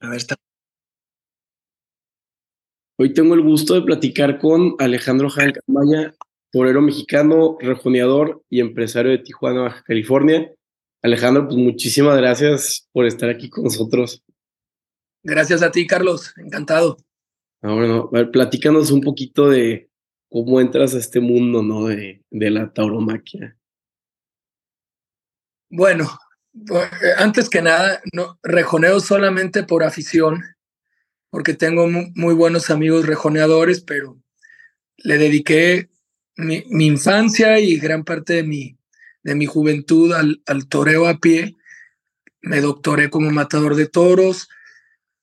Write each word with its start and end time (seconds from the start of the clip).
A 0.00 0.08
ver, 0.08 0.16
está. 0.16 0.36
Hoy 2.98 3.12
tengo 3.12 3.34
el 3.34 3.42
gusto 3.42 3.74
de 3.74 3.82
platicar 3.82 4.38
con 4.38 4.74
Alejandro 4.78 5.28
Jan 5.30 5.52
Camaya, 5.52 6.14
torero 6.50 6.80
mexicano, 6.80 7.56
rejoneador 7.60 8.42
y 8.48 8.60
empresario 8.60 9.10
de 9.10 9.18
Tijuana, 9.18 9.62
Baja 9.62 9.82
California. 9.82 10.52
Alejandro, 11.02 11.46
pues 11.46 11.56
muchísimas 11.56 12.16
gracias 12.16 12.88
por 12.92 13.06
estar 13.06 13.28
aquí 13.30 13.48
con 13.48 13.64
nosotros. 13.64 14.22
Gracias 15.22 15.62
a 15.62 15.70
ti, 15.70 15.86
Carlos. 15.86 16.34
Encantado. 16.38 16.96
Ah, 17.62 17.74
bueno, 17.74 18.08
a 18.12 18.16
ver, 18.16 18.30
platícanos 18.30 18.90
un 18.90 19.02
poquito 19.02 19.48
de 19.50 19.90
cómo 20.30 20.60
entras 20.60 20.94
a 20.94 20.98
este 20.98 21.20
mundo, 21.20 21.62
¿no? 21.62 21.86
De, 21.86 22.22
de 22.30 22.50
la 22.50 22.72
tauromaquia. 22.72 23.56
Bueno, 25.70 26.08
antes 27.16 27.48
que 27.48 27.62
nada, 27.62 28.00
rejoneo 28.42 29.00
solamente 29.00 29.62
por 29.62 29.84
afición, 29.84 30.42
porque 31.30 31.54
tengo 31.54 31.88
muy, 31.88 32.34
buenos 32.34 32.70
amigos 32.70 33.06
rejoneadores, 33.06 33.80
pero 33.80 34.20
le 34.96 35.18
dediqué 35.18 35.88
mi, 36.36 36.64
infancia 36.86 37.60
y 37.60 37.78
gran 37.78 38.04
parte 38.04 38.34
de 38.34 38.42
mi, 38.42 38.76
de 39.22 39.34
mi 39.34 39.46
juventud 39.46 40.12
al, 40.12 40.42
al 40.46 40.68
toreo 40.68 41.06
a 41.06 41.18
pie. 41.18 41.56
Me 42.42 42.60
doctoré 42.60 43.10
como 43.10 43.30
matador 43.30 43.76
de 43.76 43.86
toros 43.86 44.48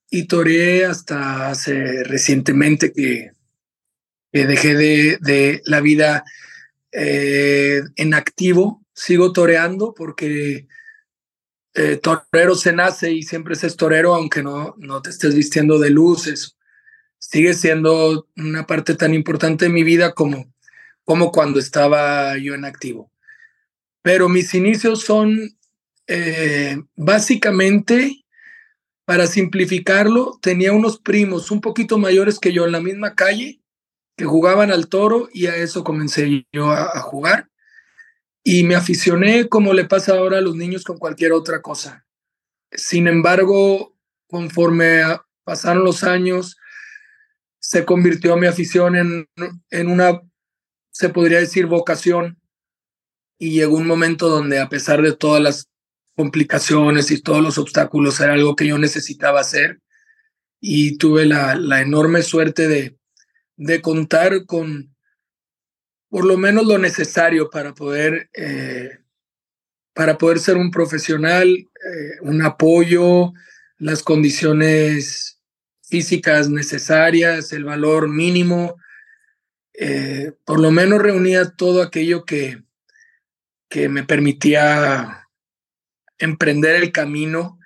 y 0.09 0.27
toreé 0.27 0.85
hasta 0.85 1.49
hace 1.49 2.03
recientemente 2.03 2.93
que, 2.93 3.31
dejé 4.31 4.75
de, 4.75 5.17
de, 5.19 5.61
la 5.65 5.81
vida 5.81 6.23
eh, 6.91 7.81
en 7.95 8.13
activo. 8.13 8.85
Sigo 8.93 9.33
toreando 9.33 9.93
porque 9.93 10.67
eh, 11.77 11.97
torero 11.97 12.55
se 12.55 12.73
nace 12.73 13.11
y 13.11 13.21
siempre 13.21 13.55
se 13.55 13.67
es 13.67 13.77
torero, 13.77 14.15
aunque 14.15 14.41
no, 14.41 14.73
no 14.79 14.99
te 15.03 15.11
estés 15.11 15.35
vistiendo 15.35 15.77
de 15.77 15.91
luces. 15.91 16.57
Sigue 17.19 17.53
siendo 17.53 18.27
una 18.35 18.65
parte 18.65 18.95
tan 18.95 19.13
importante 19.13 19.65
de 19.65 19.71
mi 19.71 19.83
vida 19.83 20.13
como, 20.13 20.51
como 21.03 21.31
cuando 21.31 21.59
estaba 21.59 22.35
yo 22.39 22.55
en 22.55 22.65
activo. 22.65 23.11
Pero 24.01 24.27
mis 24.27 24.55
inicios 24.55 25.01
son 25.01 25.55
eh, 26.07 26.81
básicamente, 26.95 28.25
para 29.05 29.27
simplificarlo, 29.27 30.39
tenía 30.41 30.73
unos 30.73 30.99
primos 30.99 31.51
un 31.51 31.61
poquito 31.61 31.99
mayores 31.99 32.39
que 32.39 32.53
yo 32.53 32.65
en 32.65 32.71
la 32.71 32.81
misma 32.81 33.13
calle 33.13 33.61
que 34.15 34.25
jugaban 34.25 34.71
al 34.71 34.87
toro 34.89 35.29
y 35.31 35.45
a 35.45 35.55
eso 35.55 35.83
comencé 35.83 36.47
yo 36.51 36.71
a 36.71 36.99
jugar 37.01 37.49
y 38.49 38.63
me 38.63 38.75
aficioné 38.75 39.49
como 39.49 39.73
le 39.73 39.83
pasa 39.83 40.13
ahora 40.13 40.37
a 40.37 40.41
los 40.41 40.55
niños 40.55 40.85
con 40.85 40.97
cualquier 40.97 41.33
otra 41.33 41.61
cosa. 41.61 42.07
Sin 42.71 43.05
embargo, 43.09 43.93
conforme 44.25 45.01
pasaron 45.43 45.83
los 45.83 46.05
años, 46.05 46.55
se 47.59 47.83
convirtió 47.83 48.37
mi 48.37 48.47
afición 48.47 48.95
en, 48.95 49.29
en 49.69 49.89
una, 49.89 50.21
se 50.91 51.09
podría 51.09 51.39
decir, 51.39 51.65
vocación. 51.65 52.39
Y 53.37 53.51
llegó 53.51 53.75
un 53.75 53.85
momento 53.85 54.29
donde 54.29 54.61
a 54.61 54.69
pesar 54.69 55.01
de 55.01 55.13
todas 55.13 55.43
las 55.43 55.67
complicaciones 56.15 57.11
y 57.11 57.21
todos 57.21 57.43
los 57.43 57.57
obstáculos, 57.57 58.17
era 58.21 58.31
algo 58.31 58.55
que 58.55 58.67
yo 58.67 58.77
necesitaba 58.77 59.41
hacer. 59.41 59.81
Y 60.61 60.97
tuve 60.97 61.25
la, 61.25 61.55
la 61.55 61.81
enorme 61.81 62.21
suerte 62.21 62.69
de, 62.69 62.97
de 63.57 63.81
contar 63.81 64.45
con, 64.45 64.95
por 66.09 66.25
lo 66.25 66.37
menos 66.37 66.65
lo 66.65 66.77
necesario 66.77 67.49
para 67.49 67.73
poder, 67.73 68.29
eh, 68.33 68.99
para 69.93 70.17
poder 70.17 70.39
ser 70.39 70.57
un 70.57 70.71
profesional, 70.71 71.47
eh, 71.47 72.17
un 72.21 72.41
apoyo, 72.41 73.33
las 73.77 74.03
condiciones 74.03 75.39
físicas 75.83 76.49
necesarias, 76.49 77.51
el 77.51 77.65
valor 77.65 78.09
mínimo. 78.09 78.77
Eh, 79.73 80.33
por 80.45 80.59
lo 80.59 80.71
menos 80.71 81.01
reunía 81.01 81.51
todo 81.51 81.81
aquello 81.81 82.25
que, 82.25 82.63
que 83.69 83.89
me 83.89 84.03
permitía 84.03 85.27
emprender 86.17 86.77
el 86.77 86.91
camino 86.91 87.59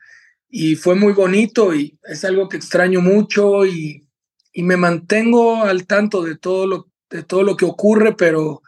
y 0.49 0.75
fue 0.75 0.95
muy 0.95 1.13
bonito 1.13 1.73
y 1.73 1.97
es 2.03 2.25
algo 2.25 2.49
que 2.49 2.57
extraño 2.57 2.99
mucho 2.99 3.65
y, 3.65 4.05
y 4.51 4.63
me 4.63 4.75
mantengo 4.75 5.63
al 5.63 5.87
tanto 5.87 6.21
de 6.21 6.35
todo 6.37 6.67
lo, 6.67 6.90
de 7.11 7.23
todo 7.23 7.43
lo 7.43 7.55
que 7.55 7.65
ocurre, 7.65 8.15
pero, 8.15 8.61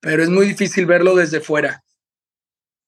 pero 0.00 0.22
es 0.22 0.28
muy 0.28 0.46
difícil 0.46 0.86
verlo 0.86 1.14
desde 1.14 1.40
fuera. 1.40 1.82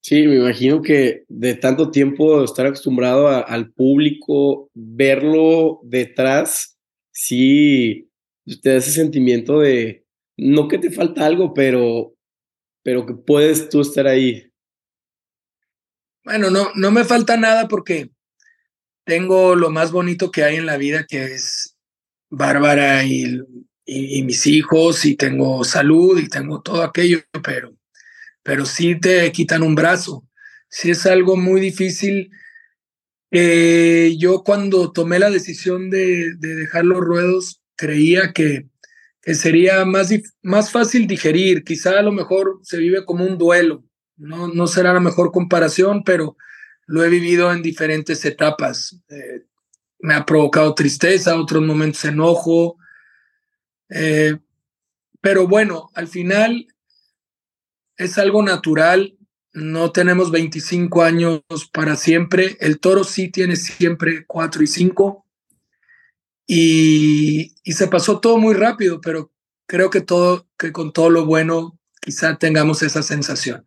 Sí, 0.03 0.27
me 0.27 0.37
imagino 0.37 0.83
que 0.83 1.25
de 1.29 1.55
tanto 1.55 1.91
tiempo 1.93 2.43
estar 2.43 2.67
acostumbrado 2.67 3.29
al 3.29 3.71
público, 3.71 4.69
verlo 4.75 5.81
detrás, 5.85 6.77
sí 7.13 8.09
te 8.63 8.71
da 8.71 8.77
ese 8.77 8.91
sentimiento 8.91 9.61
de 9.61 10.05
no 10.37 10.67
que 10.67 10.79
te 10.79 10.91
falta 10.91 11.25
algo, 11.25 11.55
pero, 11.55 12.15
pero 12.83 13.07
que 13.07 13.15
puedes 13.15 13.69
tú 13.69 13.81
estar 13.81 14.09
ahí. 14.09 14.51
Bueno, 16.25 16.51
no, 16.51 16.71
no 16.75 16.91
me 16.91 17.05
falta 17.05 17.37
nada 17.37 17.69
porque 17.69 18.11
tengo 19.05 19.55
lo 19.55 19.71
más 19.71 19.93
bonito 19.93 20.33
que 20.33 20.43
hay 20.43 20.57
en 20.57 20.67
la 20.67 20.77
vida, 20.77 21.07
que 21.09 21.25
es 21.25 21.77
Bárbara 22.29 23.05
y 23.05 23.41
y, 23.85 24.23
mis 24.23 24.47
hijos 24.47 25.05
y 25.05 25.17
tengo 25.17 25.65
salud 25.65 26.19
y 26.19 26.29
tengo 26.29 26.63
todo 26.63 26.83
aquello, 26.83 27.19
pero, 27.43 27.77
pero 28.43 28.65
sí 28.67 28.99
te 28.99 29.31
quitan 29.33 29.63
un 29.63 29.75
brazo. 29.75 30.27
Sí 30.69 30.91
es 30.91 31.07
algo 31.07 31.37
muy 31.37 31.61
difícil. 31.61 32.31
Eh, 33.31 34.17
yo 34.19 34.43
cuando 34.45 34.93
tomé 34.93 35.19
la 35.19 35.31
decisión 35.31 35.91
de, 35.91 36.35
de 36.37 36.55
dejar 36.55 36.85
los 36.85 37.01
ruedos, 37.01 37.61
creía 37.77 38.33
que, 38.33 38.69
que 39.23 39.35
sería 39.35 39.85
más, 39.85 40.11
más 40.43 40.71
fácil 40.71 41.07
digerir. 41.07 41.65
Quizá 41.65 41.99
a 41.99 42.03
lo 42.03 42.13
mejor 42.13 42.61
se 42.63 42.79
vive 42.79 43.05
como 43.05 43.25
un 43.25 43.39
duelo. 43.39 43.85
No, 44.17 44.49
no 44.49 44.67
será 44.67 44.93
la 44.93 45.01
mejor 45.01 45.33
comparación, 45.33 46.05
pero 46.05 46.37
lo 46.87 47.05
he 47.05 47.09
vivido 47.09 47.53
en 47.53 47.63
diferentes 47.63 48.25
etapas. 48.25 49.01
Eh, 49.09 49.47
me 50.01 50.15
ha 50.15 50.27
provocado 50.27 50.75
tristeza, 50.75 51.41
otros 51.41 51.63
momentos 51.63 52.05
enojo, 52.05 52.77
eh, 53.95 54.39
pero 55.21 55.47
bueno, 55.47 55.91
al 55.95 56.09
final 56.09 56.67
es 57.97 58.19
algo 58.19 58.43
natural, 58.43 59.17
no 59.53 59.93
tenemos 59.93 60.31
25 60.31 61.03
años 61.03 61.43
para 61.73 61.97
siempre, 61.97 62.57
el 62.61 62.81
toro 62.81 63.05
sí 63.05 63.31
tiene 63.31 63.57
siempre 63.57 64.25
4 64.27 64.63
y 64.63 64.67
5 64.67 65.27
y, 66.47 67.55
se 67.65 67.87
pasó 67.89 68.21
todo 68.21 68.39
muy 68.39 68.55
rápido, 68.55 69.01
pero 69.01 69.31
creo 69.67 69.91
que 69.91 70.01
todo, 70.01 70.49
que 70.59 70.73
con 70.73 70.93
todo 70.93 71.11
lo 71.11 71.25
bueno 71.25 71.79
quizá 72.01 72.37
tengamos 72.37 72.83
esa 72.83 73.03
sensación. 73.03 73.65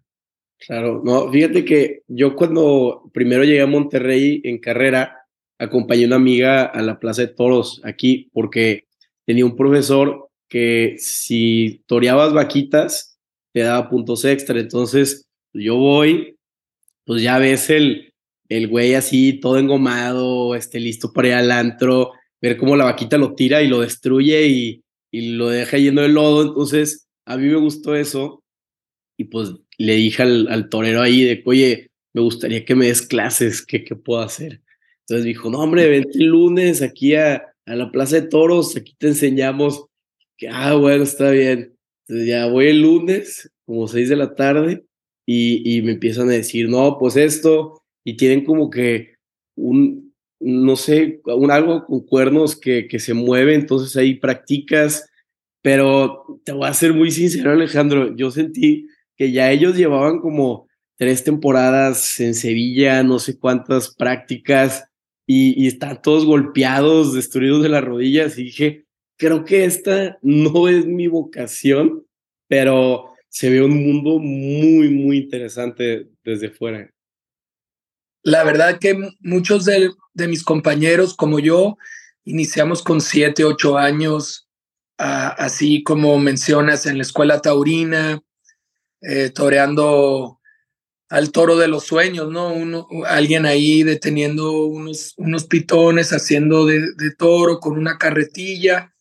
Claro, 0.57 1.01
no, 1.03 1.31
fíjate 1.31 1.65
que 1.65 2.03
yo 2.07 2.35
cuando 2.35 3.09
primero 3.13 3.43
llegué 3.43 3.61
a 3.61 3.67
Monterrey 3.67 4.41
en 4.43 4.59
carrera, 4.59 5.25
acompañé 5.57 6.03
a 6.03 6.07
una 6.07 6.15
amiga 6.17 6.65
a 6.65 6.81
la 6.81 6.99
Plaza 6.99 7.21
de 7.21 7.27
Toros 7.29 7.81
aquí 7.83 8.29
porque 8.33 8.84
tenía 9.25 9.45
un 9.45 9.55
profesor 9.55 10.29
que 10.47 10.95
si 10.99 11.83
toreabas 11.87 12.33
vaquitas, 12.33 13.17
te 13.53 13.61
daba 13.61 13.89
puntos 13.89 14.25
extra. 14.25 14.59
Entonces, 14.59 15.27
yo 15.53 15.77
voy, 15.77 16.37
pues 17.05 17.21
ya 17.21 17.37
ves 17.39 17.69
el, 17.69 18.13
el 18.49 18.67
güey 18.67 18.93
así, 18.93 19.39
todo 19.39 19.57
engomado, 19.57 20.55
este, 20.55 20.79
listo 20.79 21.11
para 21.13 21.29
ir 21.29 21.33
al 21.35 21.51
antro, 21.51 22.11
ver 22.41 22.57
cómo 22.57 22.75
la 22.75 22.85
vaquita 22.85 23.17
lo 23.17 23.33
tira 23.33 23.61
y 23.61 23.67
lo 23.67 23.81
destruye 23.81 24.47
y, 24.47 24.83
y 25.11 25.31
lo 25.31 25.49
deja 25.49 25.77
yendo 25.77 26.01
de 26.01 26.09
lodo. 26.09 26.43
Entonces, 26.43 27.07
a 27.25 27.37
mí 27.37 27.47
me 27.47 27.55
gustó 27.55 27.95
eso. 27.95 28.43
Y 29.17 29.25
pues 29.25 29.51
le 29.77 29.95
dije 29.95 30.23
al, 30.23 30.47
al 30.49 30.69
torero 30.69 31.01
ahí 31.01 31.23
de, 31.23 31.41
oye, 31.45 31.89
me 32.13 32.21
gustaría 32.21 32.63
que 32.65 32.75
me 32.75 32.87
des 32.87 33.01
clases, 33.01 33.65
¿qué, 33.65 33.83
qué 33.83 33.95
puedo 33.95 34.21
hacer? 34.21 34.61
Entonces 35.01 35.25
dijo, 35.25 35.49
no, 35.49 35.59
hombre, 35.59 35.87
vente 35.87 36.17
el 36.17 36.25
lunes 36.25 36.81
aquí 36.81 37.15
a, 37.15 37.54
a 37.65 37.75
la 37.75 37.91
Plaza 37.91 38.17
de 38.17 38.27
Toros, 38.27 38.75
aquí 38.75 38.95
te 38.97 39.07
enseñamos. 39.07 39.85
Que, 40.37 40.49
ah, 40.49 40.73
bueno, 40.75 41.03
está 41.03 41.31
bien. 41.31 41.75
Entonces 42.07 42.27
ya 42.27 42.47
voy 42.47 42.67
el 42.67 42.81
lunes, 42.81 43.51
como 43.65 43.87
seis 43.87 44.09
de 44.09 44.15
la 44.15 44.35
tarde, 44.35 44.85
y, 45.25 45.77
y 45.77 45.81
me 45.81 45.93
empiezan 45.93 46.29
a 46.29 46.33
decir, 46.33 46.69
no, 46.69 46.97
pues 46.99 47.15
esto, 47.15 47.81
y 48.03 48.15
tienen 48.15 48.45
como 48.45 48.69
que 48.69 49.15
un, 49.55 50.13
no 50.39 50.75
sé, 50.75 51.21
un 51.25 51.49
algo 51.49 51.85
con 51.85 52.01
cuernos 52.01 52.55
que, 52.55 52.87
que 52.87 52.99
se 52.99 53.13
mueve, 53.13 53.55
entonces 53.55 53.95
ahí 53.97 54.15
practicas, 54.15 55.09
pero 55.63 56.39
te 56.43 56.51
voy 56.51 56.67
a 56.67 56.73
ser 56.73 56.93
muy 56.93 57.09
sincero, 57.09 57.51
Alejandro, 57.51 58.15
yo 58.15 58.29
sentí 58.29 58.87
que 59.17 59.31
ya 59.31 59.51
ellos 59.51 59.75
llevaban 59.75 60.19
como 60.19 60.67
tres 60.97 61.23
temporadas 61.23 62.19
en 62.19 62.35
Sevilla, 62.35 63.01
no 63.01 63.17
sé 63.17 63.39
cuántas 63.39 63.95
prácticas, 63.95 64.85
y, 65.25 65.67
están 65.67 66.01
todos 66.01 66.25
golpeados, 66.25 67.13
destruidos 67.13 67.63
de 67.63 67.69
las 67.69 67.83
rodillas, 67.83 68.37
y 68.37 68.45
dije, 68.45 68.85
creo 69.17 69.43
que 69.43 69.65
esta 69.65 70.17
no 70.21 70.67
es 70.67 70.85
mi 70.85 71.07
vocación, 71.07 72.05
pero 72.47 73.09
se 73.29 73.49
ve 73.49 73.63
un 73.63 73.83
mundo 73.83 74.19
muy, 74.19 74.89
muy 74.89 75.17
interesante 75.17 76.07
desde 76.23 76.49
fuera. 76.49 76.89
la 78.23 78.43
verdad 78.43 78.79
que 78.79 78.97
muchos 79.19 79.65
de, 79.65 79.91
mis 80.27 80.43
compañeros 80.43 81.15
como 81.15 81.39
yo 81.39 81.77
iniciamos 82.23 82.81
con 82.81 83.01
siete, 83.01 83.43
ocho 83.43 83.77
años, 83.77 84.47
así 84.97 85.83
como 85.83 86.17
mencionas 86.17 86.85
en 86.85 86.97
la 86.97 87.03
escuela 87.03 87.41
taurina, 87.41 88.21
eh, 89.01 89.29
toreando 89.29 90.34
al 91.15 91.31
toro 91.31 91.55
de 91.55 91.69
los 91.69 91.85
sueños, 91.85 92.29
¿no? 92.29 92.51
Uno, 92.51 92.89
alguien 93.07 93.45
ahí 93.45 93.83
deteniendo 93.83 94.65
unos, 94.65 95.13
unos 95.15 95.45
pitones, 95.45 96.11
haciendo 96.11 96.65
de, 96.65 96.91
toro 97.17 97.61
con 97.61 97.77
una 97.77 97.97
carretilla. 97.97 98.93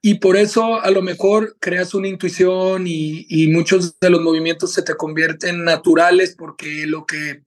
Y 0.00 0.14
por 0.20 0.38
eso 0.38 0.80
a 0.80 0.90
lo 0.90 1.02
mejor 1.02 1.58
creas 1.60 1.92
una 1.92 2.08
intuición 2.08 2.86
y, 2.86 3.26
y, 3.28 3.48
muchos 3.48 4.00
de 4.00 4.08
los 4.08 4.22
movimientos 4.22 4.72
se 4.72 4.80
te 4.80 4.94
convierten 4.94 5.64
naturales 5.64 6.34
porque 6.34 6.86
lo 6.86 7.04
que, 7.04 7.42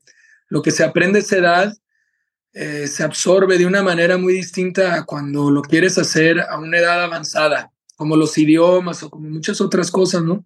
lo 0.48 0.62
que 0.62 0.70
se 0.70 0.84
aprende 0.84 1.18
a 1.18 1.22
esa 1.24 1.38
edad 1.38 1.74
eh, 2.54 2.86
se 2.86 3.04
absorbe 3.04 3.58
de 3.58 3.66
una 3.66 3.82
manera 3.82 4.20
muy 4.20 4.34
distinta 4.34 4.94
a 4.94 5.06
cuando 5.06 5.50
lo 5.50 5.64
quieres 5.64 5.98
hacer 5.98 6.40
a 6.40 6.60
una 6.60 6.78
edad 6.78 7.04
avanzada, 7.04 7.72
como 7.96 8.16
los 8.16 8.38
idiomas 8.38 9.02
o 9.02 9.10
como 9.10 9.28
muchas 9.28 9.60
otras 9.60 9.90
cosas, 9.90 10.22
¿no? 10.22 10.46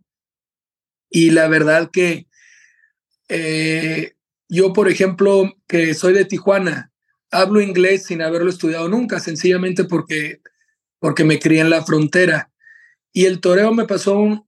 Y 1.09 1.31
la 1.31 1.49
verdad 1.49 1.89
que 1.91 2.30
eh, 3.33 4.15
yo, 4.49 4.73
por 4.73 4.89
ejemplo, 4.89 5.55
que 5.65 5.93
soy 5.93 6.11
de 6.11 6.25
Tijuana, 6.25 6.91
hablo 7.31 7.61
inglés 7.61 8.03
sin 8.03 8.21
haberlo 8.21 8.49
estudiado 8.49 8.89
nunca, 8.89 9.21
sencillamente 9.21 9.85
porque, 9.85 10.41
porque 10.99 11.23
me 11.23 11.39
crié 11.39 11.61
en 11.61 11.69
la 11.69 11.85
frontera. 11.85 12.51
Y 13.13 13.25
el 13.25 13.39
toreo 13.39 13.73
me 13.73 13.85
pasó 13.85 14.45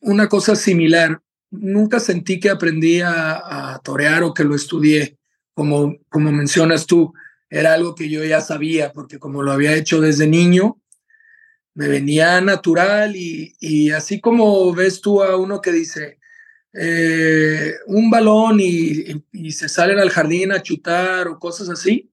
una 0.00 0.28
cosa 0.30 0.56
similar. 0.56 1.20
Nunca 1.50 2.00
sentí 2.00 2.40
que 2.40 2.48
aprendí 2.48 3.02
a, 3.02 3.74
a, 3.74 3.78
torear 3.80 4.22
o 4.22 4.32
que 4.32 4.44
lo 4.44 4.54
estudié, 4.54 5.18
como, 5.52 5.98
como 6.08 6.32
mencionas 6.32 6.86
tú. 6.86 7.12
Era 7.50 7.74
algo 7.74 7.94
que 7.94 8.08
yo 8.08 8.24
ya 8.24 8.40
sabía, 8.40 8.94
porque 8.94 9.18
como 9.18 9.42
lo 9.42 9.52
había 9.52 9.74
hecho 9.74 10.00
desde 10.00 10.26
niño, 10.26 10.80
me 11.74 11.88
venía 11.88 12.40
natural 12.40 13.14
y, 13.14 13.54
y 13.60 13.90
así 13.90 14.22
como 14.22 14.72
ves 14.72 15.02
tú 15.02 15.22
a 15.22 15.36
uno 15.36 15.60
que 15.60 15.72
dice, 15.72 16.15
eh, 16.78 17.74
un 17.86 18.10
balón 18.10 18.58
y, 18.60 19.22
se 19.50 19.68
salen 19.68 19.98
al 19.98 20.10
jardín 20.10 20.52
a 20.52 20.62
chutar 20.62 21.26
o 21.28 21.38
cosas 21.38 21.70
así. 21.70 22.10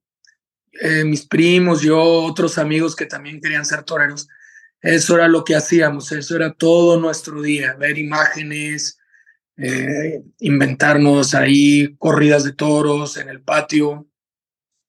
Eh, 0.79 1.03
mis 1.03 1.25
primos, 1.25 1.81
yo, 1.81 2.01
otros 2.01 2.57
amigos 2.57 2.95
que 2.95 3.05
también 3.05 3.41
querían 3.41 3.65
ser 3.65 3.83
toreros, 3.83 4.27
eso 4.81 5.15
era 5.15 5.27
lo 5.27 5.43
que 5.43 5.55
hacíamos, 5.55 6.11
eso 6.11 6.35
era 6.35 6.53
todo 6.53 6.99
nuestro 6.99 7.41
día, 7.41 7.75
ver 7.75 7.97
imágenes, 7.97 8.97
eh, 9.57 10.23
inventarnos 10.39 11.35
ahí 11.35 11.95
corridas 11.97 12.43
de 12.43 12.53
toros 12.53 13.17
en 13.17 13.29
el 13.29 13.41
patio. 13.41 14.07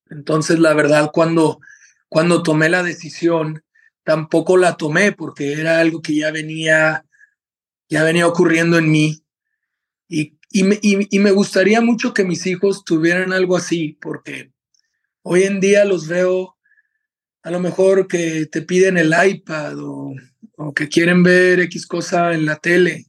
Entonces, 0.08 0.58
la 0.60 0.72
verdad, 0.72 1.10
cuando, 1.12 1.60
cuando 2.08 2.42
tomé 2.42 2.68
la 2.68 2.82
decisión, 2.82 3.62
tampoco 4.04 4.56
la 4.56 4.76
tomé 4.76 5.12
porque 5.12 5.52
era 5.52 5.80
algo 5.80 6.00
que 6.00 6.14
ya 6.14 6.30
venía, 6.30 7.04
ya 7.88 8.04
venía 8.04 8.26
ocurriendo 8.26 8.78
en 8.78 8.90
mí 8.90 9.23
y, 10.50 11.18
me, 11.18 11.30
gustaría 11.32 11.80
mucho 11.80 12.14
que 12.14 12.24
mis 12.24 12.46
hijos 12.46 12.84
tuvieran 12.84 13.32
algo 13.32 13.56
así, 13.56 13.98
porque 14.00 14.52
hoy 15.22 15.42
en 15.42 15.60
día 15.60 15.84
los 15.84 16.06
veo 16.06 16.56
a 17.42 17.50
lo 17.50 17.60
mejor 17.60 18.06
que 18.06 18.46
te 18.46 18.62
piden 18.62 18.96
el 18.96 19.12
iPad 19.12 19.74
o, 19.78 20.14
que 20.74 20.88
quieren 20.88 21.22
ver 21.22 21.60
X 21.60 21.86
cosa 21.86 22.32
en 22.32 22.46
la 22.46 22.56
tele. 22.56 23.06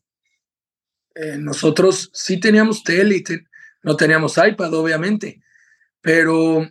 Eh, 1.14 1.38
nosotros 1.38 2.10
sí 2.14 2.40
teníamos 2.40 2.84
tele, 2.84 3.24
no 3.84 3.96
teníamos 3.96 4.38
iPad, 4.38 4.74
obviamente, 4.74 5.42
pero 6.02 6.68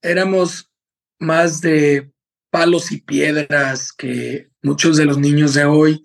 éramos 0.00 0.70
más 1.18 1.60
de 1.60 2.12
palos 2.50 2.92
y 2.92 3.00
piedras 3.00 3.92
que 3.92 4.50
muchos 4.62 4.96
de 4.96 5.06
los 5.06 5.18
niños 5.18 5.54
de 5.54 5.64
hoy. 5.64 6.02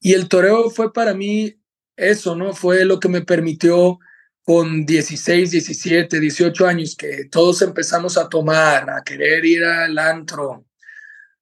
Y 0.00 0.12
el 0.12 0.28
toreo 0.28 0.70
fue 0.70 0.92
para 0.92 1.14
mí 1.14 1.58
eso, 1.96 2.36
¿no? 2.36 2.54
Fue 2.54 2.84
lo 2.84 3.00
que 3.00 3.08
me 3.08 3.22
permitió 3.22 3.98
con 4.42 4.84
16, 4.84 5.50
17, 5.50 6.20
18 6.20 6.66
años 6.66 6.94
que 6.96 7.24
todos 7.30 7.62
empezamos 7.62 8.18
a 8.18 8.28
tomar, 8.28 8.90
a 8.90 9.02
querer 9.02 9.44
ir 9.44 9.64
al 9.64 9.98
antro, 9.98 10.66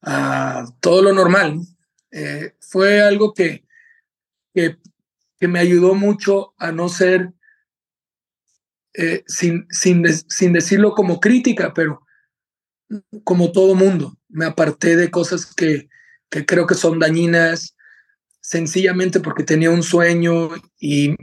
a 0.02 0.64
todo 0.80 1.02
lo 1.02 1.12
normal. 1.12 1.60
Eh, 2.12 2.54
fue 2.60 3.02
algo 3.02 3.34
que, 3.34 3.64
que, 4.54 4.78
me 5.40 5.58
ayudó 5.58 5.94
mucho 5.94 6.54
a 6.56 6.70
no 6.70 6.88
ser, 6.88 7.32
eh, 8.94 9.24
sin, 9.26 9.66
sin, 9.70 10.06
sin 10.06 10.52
decirlo 10.52 10.92
como 10.92 11.18
crítica, 11.18 11.74
pero 11.74 12.06
como 13.24 13.50
todo 13.50 13.74
mundo. 13.74 14.16
Me 14.28 14.44
aparté 14.44 14.96
de 14.96 15.10
cosas 15.10 15.52
que, 15.52 15.88
que 16.30 16.46
creo 16.46 16.68
que 16.68 16.76
son 16.76 17.00
dañinas, 17.00 17.74
sencillamente 18.42 19.20
porque 19.20 19.44
tenía 19.44 19.70
un 19.70 19.82
sueño 19.82 20.50
y, 20.78 21.14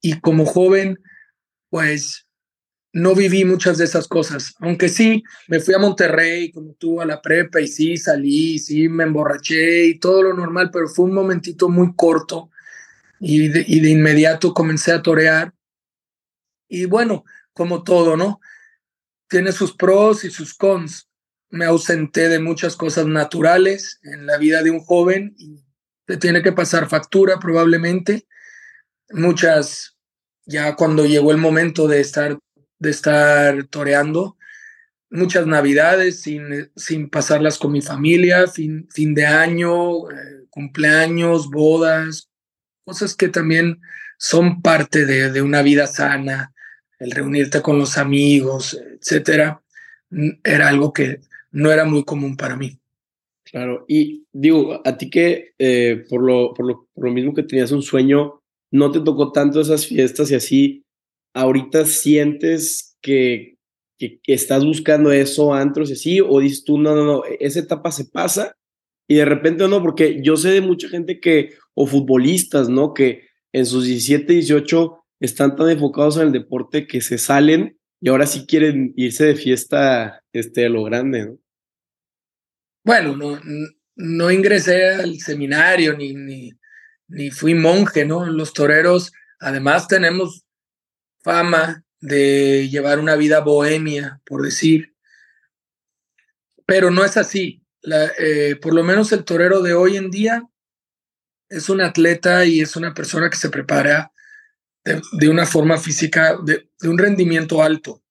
y 0.00 0.20
como 0.20 0.46
joven, 0.46 1.00
pues 1.70 2.26
no 2.92 3.16
viví 3.16 3.44
muchas 3.44 3.78
de 3.78 3.84
esas 3.86 4.06
cosas, 4.06 4.54
aunque 4.60 4.88
sí, 4.88 5.24
me 5.48 5.58
fui 5.58 5.74
a 5.74 5.80
Monterrey 5.80 6.52
como 6.52 6.74
tú 6.74 7.00
a 7.00 7.04
la 7.04 7.20
prepa 7.20 7.60
y 7.60 7.66
sí, 7.66 7.96
salí, 7.96 8.60
sí, 8.60 8.88
me 8.88 9.02
emborraché 9.02 9.86
y 9.86 9.98
todo 9.98 10.22
lo 10.22 10.34
normal, 10.34 10.70
pero 10.72 10.86
fue 10.86 11.06
un 11.06 11.14
momentito 11.14 11.68
muy 11.68 11.92
corto 11.96 12.50
y 13.18 13.48
de, 13.48 13.64
y 13.66 13.80
de 13.80 13.90
inmediato 13.90 14.54
comencé 14.54 14.92
a 14.92 15.02
torear. 15.02 15.52
Y 16.68 16.84
bueno, 16.84 17.24
como 17.52 17.82
todo, 17.82 18.16
¿no? 18.16 18.40
Tiene 19.28 19.50
sus 19.50 19.74
pros 19.74 20.24
y 20.24 20.30
sus 20.30 20.54
cons. 20.54 21.08
Me 21.50 21.64
ausenté 21.64 22.28
de 22.28 22.38
muchas 22.38 22.76
cosas 22.76 23.06
naturales 23.06 23.98
en 24.02 24.26
la 24.26 24.38
vida 24.38 24.62
de 24.62 24.70
un 24.70 24.80
joven 24.80 25.34
y 25.36 25.63
te 26.06 26.16
tiene 26.16 26.42
que 26.42 26.52
pasar 26.52 26.88
factura 26.88 27.38
probablemente. 27.38 28.26
Muchas, 29.10 29.96
ya 30.46 30.76
cuando 30.76 31.06
llegó 31.06 31.32
el 31.32 31.38
momento 31.38 31.88
de 31.88 32.00
estar, 32.00 32.38
de 32.78 32.90
estar 32.90 33.64
toreando, 33.64 34.36
muchas 35.10 35.46
navidades 35.46 36.20
sin, 36.22 36.70
sin 36.76 37.08
pasarlas 37.08 37.58
con 37.58 37.72
mi 37.72 37.80
familia, 37.80 38.46
fin, 38.48 38.88
fin 38.90 39.14
de 39.14 39.26
año, 39.26 40.10
eh, 40.10 40.46
cumpleaños, 40.50 41.50
bodas, 41.50 42.28
cosas 42.84 43.14
que 43.14 43.28
también 43.28 43.80
son 44.18 44.60
parte 44.60 45.06
de, 45.06 45.30
de, 45.30 45.42
una 45.42 45.62
vida 45.62 45.86
sana, 45.86 46.52
el 46.98 47.10
reunirte 47.12 47.62
con 47.62 47.78
los 47.78 47.98
amigos, 47.98 48.78
etcétera, 49.00 49.62
era 50.42 50.68
algo 50.68 50.92
que 50.92 51.20
no 51.50 51.70
era 51.70 51.84
muy 51.84 52.04
común 52.04 52.36
para 52.36 52.56
mí. 52.56 52.78
Claro, 53.54 53.84
y 53.86 54.26
digo, 54.32 54.82
a 54.84 54.96
ti 54.98 55.08
que 55.08 55.52
eh, 55.60 56.04
por, 56.10 56.24
lo, 56.24 56.52
por, 56.54 56.66
lo, 56.66 56.88
por 56.92 57.04
lo 57.04 57.12
mismo 57.12 57.34
que 57.34 57.44
tenías 57.44 57.70
un 57.70 57.82
sueño, 57.82 58.40
no 58.72 58.90
te 58.90 58.98
tocó 58.98 59.30
tanto 59.30 59.60
esas 59.60 59.86
fiestas 59.86 60.32
y 60.32 60.34
así, 60.34 60.84
ahorita 61.34 61.84
sientes 61.84 62.96
que, 63.00 63.54
que, 63.96 64.18
estás 64.26 64.64
buscando 64.64 65.12
eso, 65.12 65.54
antros 65.54 65.90
y 65.90 65.92
así, 65.92 66.20
o 66.20 66.40
dices 66.40 66.64
tú, 66.64 66.78
no, 66.78 66.96
no, 66.96 67.04
no, 67.04 67.24
e-, 67.24 67.36
esa 67.38 67.60
etapa 67.60 67.92
se 67.92 68.06
pasa 68.06 68.56
y 69.08 69.14
de 69.14 69.24
repente 69.24 69.68
no, 69.68 69.80
porque 69.80 70.20
yo 70.20 70.36
sé 70.36 70.50
de 70.50 70.60
mucha 70.60 70.88
gente 70.88 71.20
que, 71.20 71.50
o 71.74 71.86
futbolistas, 71.86 72.68
¿no? 72.68 72.92
Que 72.92 73.28
en 73.52 73.66
sus 73.66 73.84
17, 73.84 74.32
18 74.32 74.98
están 75.20 75.54
tan 75.54 75.70
enfocados 75.70 76.16
en 76.16 76.24
el 76.24 76.32
deporte 76.32 76.88
que 76.88 77.00
se 77.00 77.18
salen 77.18 77.78
y 78.00 78.08
ahora 78.08 78.26
sí 78.26 78.46
quieren 78.46 78.94
irse 78.96 79.26
de 79.26 79.36
fiesta 79.36 80.24
este, 80.32 80.66
a 80.66 80.70
lo 80.70 80.82
grande, 80.82 81.26
¿no? 81.26 81.43
Bueno, 82.84 83.16
no, 83.16 83.40
no 83.96 84.30
ingresé 84.30 84.94
al 84.94 85.18
seminario 85.18 85.96
ni, 85.96 86.14
ni, 86.14 86.52
ni 87.08 87.30
fui 87.30 87.54
monje, 87.54 88.04
¿no? 88.04 88.26
Los 88.26 88.52
toreros, 88.52 89.12
además 89.40 89.88
tenemos 89.88 90.44
fama 91.22 91.84
de 92.00 92.68
llevar 92.68 92.98
una 92.98 93.16
vida 93.16 93.40
bohemia, 93.40 94.20
por 94.26 94.42
decir, 94.42 94.94
pero 96.66 96.90
no 96.90 97.04
es 97.04 97.16
así. 97.16 97.62
Eh, 98.18 98.56
por 98.60 98.74
lo 98.74 98.82
menos 98.82 99.12
el 99.12 99.24
torero 99.24 99.60
de 99.60 99.74
hoy 99.74 99.96
en 99.96 100.10
día 100.10 100.42
es 101.48 101.68
un 101.68 101.80
atleta 101.80 102.44
y 102.44 102.60
es 102.60 102.76
una 102.76 102.94
persona 102.94 103.30
que 103.30 103.36
se 103.36 103.50
prepara 103.50 104.12
de, 104.84 105.00
de 105.12 105.28
una 105.28 105.46
forma 105.46 105.78
física, 105.78 106.36
de, 106.44 106.70
de, 106.78 106.88
un 106.88 106.98
rendimiento 106.98 107.62
alto. 107.62 108.02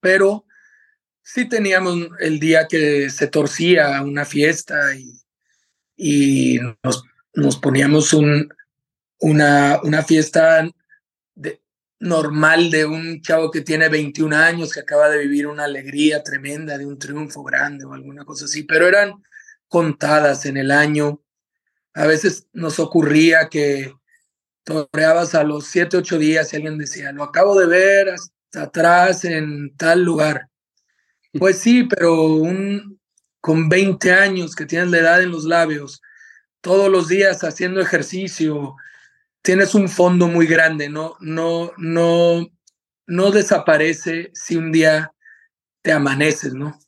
Pero 0.00 0.44
sí 1.28 1.46
teníamos 1.46 2.08
el 2.20 2.40
día 2.40 2.66
que 2.66 3.10
se 3.10 3.26
torcía 3.26 4.00
una 4.00 4.24
fiesta 4.24 4.94
y, 4.96 5.20
y 5.94 6.58
nos, 6.82 7.04
nos 7.34 7.58
poníamos 7.58 8.14
un, 8.14 8.48
una, 9.20 9.78
una 9.82 10.02
fiesta 10.02 10.66
de, 11.34 11.60
normal 12.00 12.70
de 12.70 12.86
un 12.86 13.20
chavo 13.20 13.50
que 13.50 13.60
tiene 13.60 13.90
21 13.90 14.34
años, 14.34 14.72
que 14.72 14.80
acaba 14.80 15.10
de 15.10 15.18
vivir 15.18 15.46
una 15.46 15.64
alegría 15.64 16.22
tremenda 16.22 16.78
de 16.78 16.86
un 16.86 16.98
triunfo 16.98 17.42
grande 17.42 17.84
o 17.84 17.92
alguna 17.92 18.24
cosa 18.24 18.46
así, 18.46 18.62
pero 18.62 18.88
eran 18.88 19.22
contadas 19.68 20.46
en 20.46 20.56
el 20.56 20.70
año. 20.70 21.22
A 21.92 22.06
veces 22.06 22.46
nos 22.54 22.78
ocurría 22.78 23.50
que 23.50 23.92
toreabas 24.64 25.34
a 25.34 25.44
los 25.44 25.66
siete, 25.66 25.98
ocho 25.98 26.16
días 26.18 26.52
y 26.52 26.56
alguien 26.56 26.78
decía, 26.78 27.12
lo 27.12 27.22
acabo 27.22 27.58
de 27.60 27.66
ver 27.66 28.08
hasta 28.08 28.62
atrás 28.62 29.26
en 29.26 29.76
tal 29.76 30.02
lugar. 30.02 30.48
Pues 31.38 31.58
sí, 31.58 31.84
pero 31.84 32.24
un, 32.24 33.00
con 33.40 33.68
20 33.68 34.12
años 34.12 34.54
que 34.54 34.66
tienes 34.66 34.90
la 34.90 34.98
edad 34.98 35.22
en 35.22 35.30
los 35.30 35.44
labios, 35.44 36.02
todos 36.60 36.90
los 36.90 37.08
días 37.08 37.44
haciendo 37.44 37.80
ejercicio, 37.80 38.76
tienes 39.42 39.74
un 39.74 39.88
fondo 39.88 40.28
muy 40.28 40.46
grande, 40.46 40.88
no, 40.88 41.16
no, 41.20 41.72
no, 41.76 42.46
no 43.06 43.30
desaparece 43.30 44.30
si 44.34 44.56
un 44.56 44.72
día 44.72 45.12
te 45.82 45.92
amaneces, 45.92 46.54
¿no? 46.54 46.78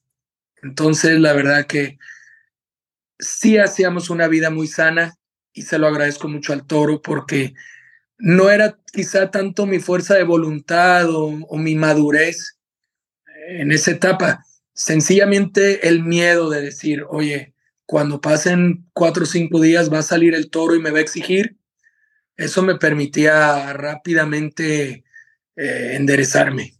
Entonces, 0.62 1.18
la 1.18 1.32
verdad 1.32 1.66
que 1.66 1.98
sí 3.18 3.58
hacíamos 3.58 4.10
una 4.10 4.28
vida 4.28 4.50
muy 4.50 4.66
sana 4.66 5.16
y 5.52 5.62
se 5.62 5.78
lo 5.78 5.86
agradezco 5.86 6.28
mucho 6.28 6.52
al 6.52 6.66
toro 6.66 7.00
porque 7.02 7.54
no 8.18 8.50
era 8.50 8.78
quizá 8.92 9.30
tanto 9.30 9.66
mi 9.66 9.78
fuerza 9.78 10.14
de 10.14 10.24
voluntad 10.24 11.06
o, 11.08 11.56
mi 11.56 11.74
madurez 11.74 12.58
en 13.58 13.72
esa 13.72 13.90
etapa, 13.90 14.44
sencillamente 14.72 15.88
el 15.88 16.02
miedo 16.02 16.50
de 16.50 16.62
decir, 16.62 17.04
oye, 17.08 17.54
cuando 17.86 18.20
pasen 18.20 18.86
cuatro 18.92 19.24
o 19.24 19.26
cinco 19.26 19.60
días 19.60 19.92
va 19.92 19.98
a 19.98 20.02
salir 20.02 20.34
el 20.34 20.50
toro 20.50 20.76
y 20.76 20.80
me 20.80 20.90
va 20.90 20.98
a 20.98 21.02
exigir, 21.02 21.56
eso 22.36 22.62
me 22.62 22.76
permitía 22.76 23.72
rápidamente 23.72 25.04
eh, 25.56 25.92
enderezarme. 25.94 26.74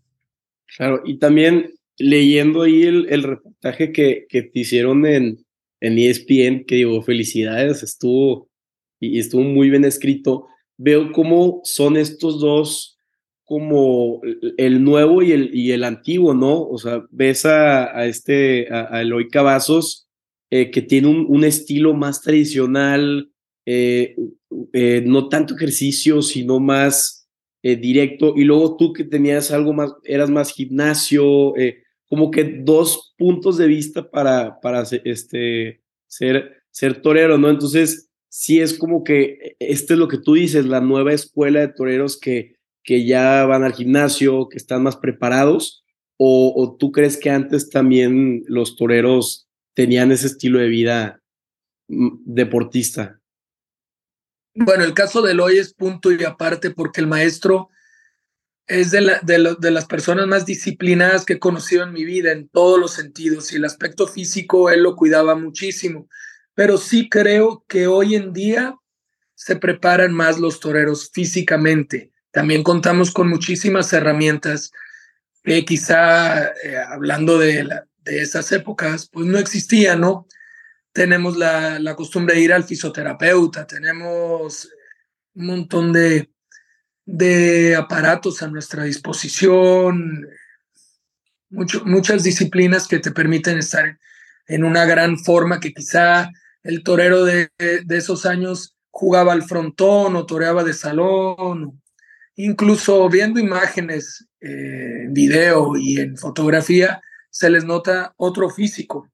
Claro, 0.76 1.02
y 1.04 1.18
también 1.18 1.74
leyendo 1.98 2.62
ahí 2.62 2.84
el, 2.84 3.22
reportaje 3.22 3.92
que, 3.92 4.26
que, 4.28 4.42
te 4.42 4.60
hicieron 4.60 5.04
en, 5.04 5.44
en 5.80 5.98
ESPN, 5.98 6.64
que 6.64 6.76
digo, 6.76 7.02
felicidades, 7.02 7.82
estuvo 7.82 8.48
y 9.00 9.18
estuvo 9.18 9.42
muy 9.42 9.68
bien 9.68 9.84
escrito, 9.84 10.46
veo 10.78 11.12
cómo 11.12 11.60
son 11.64 11.96
estos 11.96 12.40
dos 12.40 12.89
como 13.50 14.20
el 14.58 14.84
nuevo 14.84 15.24
y 15.24 15.32
el, 15.32 15.52
y 15.52 15.72
el 15.72 15.82
antiguo, 15.82 16.34
¿no? 16.34 16.62
O 16.62 16.78
sea, 16.78 17.04
ves 17.10 17.44
a, 17.44 18.06
este, 18.06 18.72
a, 18.72 19.00
Eloy 19.02 19.26
Cavazos, 19.26 20.08
eh, 20.50 20.70
que 20.70 20.82
tiene 20.82 21.08
un, 21.08 21.26
un, 21.28 21.42
estilo 21.42 21.92
más 21.92 22.22
tradicional, 22.22 23.32
eh, 23.66 24.14
eh, 24.72 25.02
no 25.04 25.28
tanto 25.28 25.56
ejercicio, 25.56 26.22
sino 26.22 26.60
más 26.60 27.28
directo, 27.60 28.34
y 28.36 28.44
luego 28.44 28.76
tú 28.76 28.92
que 28.92 29.02
tenías 29.02 29.50
algo 29.50 29.72
más, 29.72 29.94
eras 30.04 30.30
más 30.30 30.52
gimnasio, 30.52 31.52
como 32.08 32.30
que 32.30 32.44
dos 32.44 33.14
puntos 33.18 33.58
de 33.58 33.66
vista 33.66 34.08
para, 34.08 34.60
para 34.60 34.84
este, 35.04 35.82
ser, 36.06 36.62
ser 36.70 37.02
torero, 37.02 37.36
¿no? 37.36 37.50
Entonces, 37.50 38.10
sí 38.28 38.60
es 38.60 38.78
como 38.78 39.02
que 39.02 39.56
este 39.58 39.94
es 39.94 39.98
lo 39.98 40.06
que 40.06 40.18
tú 40.18 40.34
dices, 40.34 40.66
la 40.66 40.80
nueva 40.80 41.12
escuela 41.12 41.58
de 41.58 41.68
toreros 41.68 42.16
que, 42.16 42.59
que 42.82 43.04
ya 43.04 43.44
van 43.46 43.64
al 43.64 43.74
gimnasio, 43.74 44.48
que 44.48 44.56
están 44.56 44.82
más 44.82 44.96
preparados, 44.96 45.84
o, 46.22 46.76
tú 46.78 46.92
crees 46.92 47.16
que 47.16 47.30
antes 47.30 47.70
también 47.70 48.44
los 48.46 48.76
toreros 48.76 49.48
tenían 49.72 50.12
ese 50.12 50.26
estilo 50.26 50.58
de 50.58 50.68
vida 50.68 51.22
mm, 51.88 52.08
deportista? 52.26 53.18
Bueno, 54.54 54.84
el 54.84 54.92
caso 54.92 55.22
de 55.22 55.40
hoy 55.40 55.56
es 55.58 55.72
punto 55.72 56.12
y 56.12 56.22
aparte 56.24 56.70
porque 56.72 57.00
el 57.00 57.06
maestro 57.06 57.70
es 58.66 58.90
de, 58.90 59.18
de, 59.22 59.70
las 59.70 59.86
personas 59.86 60.26
más 60.26 60.44
disciplinadas 60.44 61.24
que 61.24 61.34
he 61.34 61.38
conocido 61.38 61.84
en 61.84 61.92
mi 61.94 62.04
vida 62.04 62.32
en 62.32 62.48
todos 62.50 62.78
los 62.78 62.92
sentidos 62.92 63.50
y 63.52 63.56
el 63.56 63.64
aspecto 63.64 64.06
físico 64.06 64.68
él 64.68 64.82
lo 64.82 64.96
cuidaba 64.96 65.34
muchísimo, 65.34 66.06
pero 66.54 66.76
sí 66.76 67.08
creo 67.08 67.64
que 67.66 67.86
hoy 67.86 68.14
en 68.14 68.34
día 68.34 68.76
se 69.34 69.56
preparan 69.56 70.12
más 70.12 70.38
los 70.38 70.60
toreros 70.60 71.10
físicamente. 71.10 72.12
También 72.30 72.62
contamos 72.62 73.10
con 73.10 73.28
muchísimas 73.28 73.92
herramientas 73.92 74.72
que 75.42 75.64
quizá 75.64 76.48
eh, 76.48 76.76
hablando 76.88 77.38
de, 77.38 77.68
de 77.98 78.20
esas 78.20 78.50
épocas 78.52 79.08
pues 79.10 79.26
no 79.26 79.38
existían, 79.38 80.00
¿no? 80.00 80.26
Tenemos 80.92 81.36
la, 81.36 81.78
la 81.78 81.96
costumbre 81.96 82.34
de 82.34 82.40
ir 82.40 82.52
al 82.52 82.64
fisioterapeuta, 82.64 83.66
tenemos 83.66 84.68
un 85.34 85.46
montón 85.46 85.92
de, 85.92 86.30
de 87.06 87.76
aparatos 87.76 88.42
a 88.42 88.48
nuestra 88.48 88.84
disposición, 88.84 90.28
muchas 91.48 92.22
disciplinas 92.22 92.86
que 92.86 93.00
te 93.00 93.10
permiten 93.10 93.58
estar 93.58 93.98
en 94.46 94.64
una 94.64 94.84
gran 94.84 95.18
forma 95.18 95.60
que 95.60 95.72
quizá 95.72 96.30
el 96.62 96.82
torero 96.82 97.24
de, 97.24 97.50
esos 97.88 98.26
años 98.26 98.76
jugaba 98.90 99.32
al 99.32 99.42
frontón 99.42 100.16
o 100.16 100.26
toreaba 100.26 100.62
de 100.62 100.74
salón, 100.74 101.79
incluso 102.44 103.08
viendo 103.08 103.40
imágenes 103.40 104.26
eh, 104.40 105.04
en 105.04 105.14
video 105.14 105.76
y 105.76 106.00
en 106.00 106.16
fotografía, 106.16 107.00
se 107.30 107.50
les 107.50 107.64
nota 107.64 108.14
otro 108.16 108.50
físico. 108.50 109.08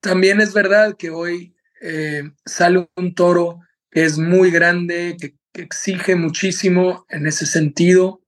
También 0.00 0.40
es 0.40 0.52
verdad 0.52 0.96
que 0.96 1.10
hoy 1.10 1.54
eh, 1.80 2.22
sale 2.44 2.88
un 2.96 3.14
toro 3.14 3.60
que 3.90 4.04
es 4.04 4.18
muy 4.18 4.50
grande, 4.50 5.16
que 5.18 5.36
exige 5.54 6.16
muchísimo 6.16 7.06
en 7.08 7.26
ese 7.26 7.46
sentido, 7.46 8.22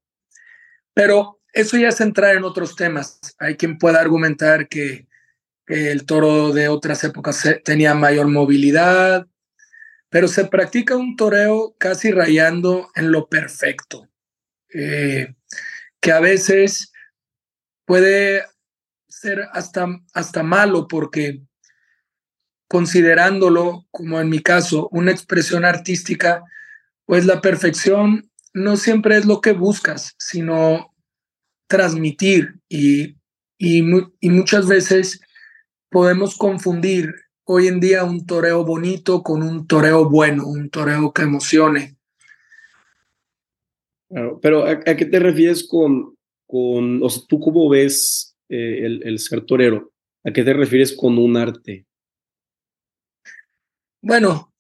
pero 0.94 1.40
eso 1.52 1.76
ya 1.76 1.88
es 1.88 2.00
entrar 2.00 2.36
en 2.36 2.44
otros 2.44 2.76
temas. 2.76 3.20
Hay 3.38 3.56
quien 3.56 3.78
pueda 3.78 4.00
argumentar 4.00 4.68
que, 4.68 5.06
el 5.66 6.06
toro 6.06 6.54
de 6.54 6.68
otras 6.68 7.04
épocas 7.04 7.46
tenía 7.62 7.94
mayor 7.94 8.26
movilidad, 8.26 9.26
pero 10.10 10.28
se 10.28 10.44
practica 10.46 10.96
un 10.96 11.16
toreo 11.16 11.74
casi 11.78 12.10
rayando 12.10 12.90
en 12.94 13.12
lo 13.12 13.28
perfecto, 13.28 14.08
eh, 14.72 15.34
que 16.00 16.12
a 16.12 16.20
veces 16.20 16.92
puede 17.84 18.44
ser 19.08 19.48
hasta, 19.52 19.86
hasta 20.14 20.42
malo 20.42 20.86
porque 20.88 21.42
considerándolo, 22.68 23.86
como 23.90 24.20
en 24.20 24.28
mi 24.28 24.40
caso, 24.40 24.88
una 24.92 25.10
expresión 25.10 25.64
artística, 25.64 26.42
pues 27.06 27.24
la 27.24 27.40
perfección 27.40 28.30
no 28.52 28.76
siempre 28.76 29.16
es 29.16 29.24
lo 29.24 29.40
que 29.40 29.52
buscas, 29.52 30.14
sino 30.18 30.94
transmitir 31.66 32.60
y, 32.68 33.16
y, 33.58 33.82
muchas 33.82 34.66
veces 34.66 35.20
podemos 35.90 36.36
confundir 36.36 37.14
hoy 37.50 37.66
en 37.66 37.80
día 37.80 38.04
un 38.04 38.26
toreo 38.26 38.62
bonito 38.62 39.22
con 39.22 39.42
un 39.42 39.66
toreo 39.66 40.08
bueno, 40.08 40.46
un 40.46 40.68
toreo 40.68 41.12
que 41.14 41.22
emocione. 41.22 41.96
pero 44.42 44.66
¿a, 44.66 44.80
qué 44.80 45.06
te 45.06 45.18
refieres 45.18 45.66
con, 45.66 46.14
con, 46.46 47.02
o 47.02 47.08
sea, 47.08 47.22
tú 47.26 47.40
cómo 47.40 47.68
ves 47.70 48.36
eh, 48.50 48.84
el, 48.84 49.02
el, 49.02 49.18
ser 49.18 49.46
torero? 49.46 49.92
¿A 50.24 50.30
qué 50.30 50.44
te 50.44 50.52
refieres 50.52 50.94
con 50.94 51.16
un 51.16 51.38
arte? 51.38 51.86
Bueno, 54.02 54.52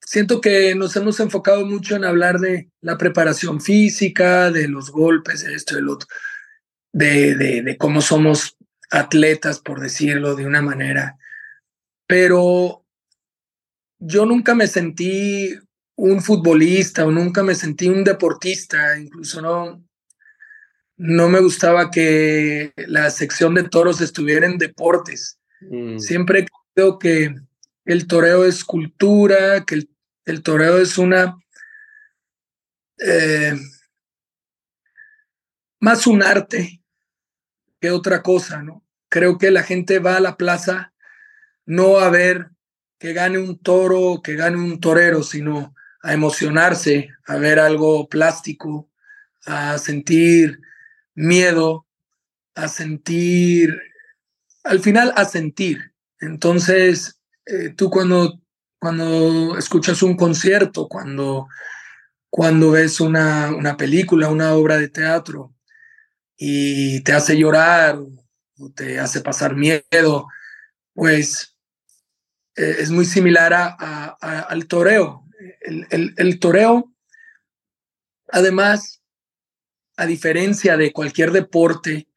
siento 0.00 0.40
que 0.40 0.76
nos 0.76 0.94
hemos 0.94 1.18
enfocado 1.18 1.66
mucho 1.66 1.96
en 1.96 2.04
hablar 2.04 2.38
de 2.38 2.70
la 2.80 2.96
preparación 2.96 3.60
física, 3.60 4.52
de 4.52 4.68
los 4.68 4.92
golpes, 4.92 5.44
de 5.44 5.54
esto, 5.54 5.74
del 5.74 5.88
otro, 5.88 6.06
de, 6.92 7.34
de, 7.34 7.62
de 7.62 7.76
cómo 7.76 8.00
somos 8.00 8.56
atletas, 8.88 9.58
por 9.58 9.80
decirlo 9.80 10.36
de 10.36 10.46
una 10.46 10.62
manera. 10.62 11.18
Pero 12.06 12.84
yo 13.98 14.26
nunca 14.26 14.54
me 14.54 14.66
sentí 14.66 15.54
un 15.96 16.22
futbolista 16.22 17.06
o 17.06 17.10
nunca 17.10 17.42
me 17.42 17.54
sentí 17.54 17.88
un 17.88 18.04
deportista, 18.04 18.98
incluso 18.98 19.40
no, 19.40 19.84
no 20.96 21.28
me 21.28 21.40
gustaba 21.40 21.90
que 21.90 22.72
la 22.76 23.10
sección 23.10 23.54
de 23.54 23.68
toros 23.68 24.00
estuviera 24.00 24.46
en 24.46 24.58
deportes. 24.58 25.38
Mm. 25.60 25.98
Siempre 25.98 26.46
creo 26.74 26.98
que 26.98 27.34
el 27.84 28.06
toreo 28.06 28.44
es 28.44 28.64
cultura, 28.64 29.64
que 29.64 29.76
el 29.76 29.88
el 30.24 30.42
toreo 30.42 30.78
es 30.78 30.98
una... 30.98 31.38
Eh, 32.98 33.54
más 35.80 36.06
un 36.06 36.22
arte 36.22 36.82
que 37.80 37.90
otra 37.90 38.22
cosa, 38.22 38.62
¿no? 38.62 38.82
Creo 39.10 39.36
que 39.36 39.50
la 39.50 39.62
gente 39.62 39.98
va 39.98 40.16
a 40.16 40.20
la 40.20 40.36
plaza 40.36 40.93
no 41.66 41.98
a 41.98 42.10
ver 42.10 42.50
que 42.98 43.12
gane 43.12 43.38
un 43.38 43.58
toro, 43.58 44.20
que 44.22 44.34
gane 44.34 44.56
un 44.56 44.80
torero, 44.80 45.22
sino 45.22 45.74
a 46.02 46.12
emocionarse, 46.12 47.10
a 47.26 47.36
ver 47.36 47.58
algo 47.58 48.08
plástico, 48.08 48.90
a 49.46 49.78
sentir 49.78 50.60
miedo, 51.14 51.86
a 52.54 52.68
sentir, 52.68 53.78
al 54.64 54.80
final 54.80 55.12
a 55.16 55.24
sentir. 55.24 55.92
Entonces, 56.20 57.18
eh, 57.46 57.70
tú 57.76 57.90
cuando 57.90 58.40
cuando 58.84 59.56
escuchas 59.56 60.02
un 60.02 60.14
concierto, 60.14 60.88
cuando, 60.88 61.48
cuando 62.28 62.72
ves 62.72 63.00
una, 63.00 63.50
una 63.56 63.78
película, 63.78 64.28
una 64.28 64.52
obra 64.52 64.76
de 64.76 64.90
teatro 64.90 65.54
y 66.36 67.00
te 67.00 67.14
hace 67.14 67.38
llorar 67.38 67.98
o 68.58 68.70
te 68.76 69.00
hace 69.00 69.22
pasar 69.22 69.56
miedo, 69.56 70.26
pues 70.92 71.53
eh, 72.56 72.76
es 72.78 72.90
muy 72.90 73.04
similar 73.04 73.52
a, 73.54 74.16
al 74.20 74.66
toreo. 74.66 75.24
El, 75.60 76.14
el, 76.16 76.38
toreo, 76.38 76.92
además, 78.28 79.02
a 79.96 80.06
diferencia 80.06 80.76
de 80.76 80.92
cualquier 80.92 81.32
deporte, 81.32 82.08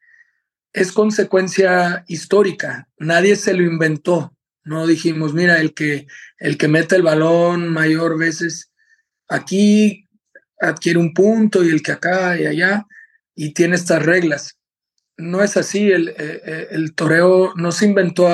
es 0.72 0.92
consecuencia 0.92 2.04
histórica. 2.08 2.88
Nadie 2.98 3.36
se 3.36 3.54
lo 3.54 3.62
inventó. 3.62 4.34
No 4.64 4.86
dijimos, 4.86 5.34
mira, 5.34 5.60
el 5.60 5.74
que, 5.74 6.06
el 6.38 6.58
que 6.58 6.68
mete 6.68 6.96
el 6.96 7.02
balón 7.02 7.68
mayor 7.68 8.18
veces 8.18 8.70
aquí 9.28 10.08
adquiere 10.60 10.98
un 10.98 11.14
punto 11.14 11.64
y 11.64 11.68
el 11.68 11.82
que 11.82 11.92
acá 11.92 12.38
y 12.38 12.46
allá 12.46 12.86
y 13.34 13.54
tiene 13.54 13.76
estas 13.76 14.02
reglas. 14.02 14.58
No 15.16 15.42
es 15.42 15.56
así. 15.56 15.90
El, 15.90 16.08
eh, 16.08 16.14
eh, 16.18 16.66
el, 16.72 16.94
toreo 16.94 17.52
no 17.56 17.72
se 17.72 17.86
inventó 17.86 18.28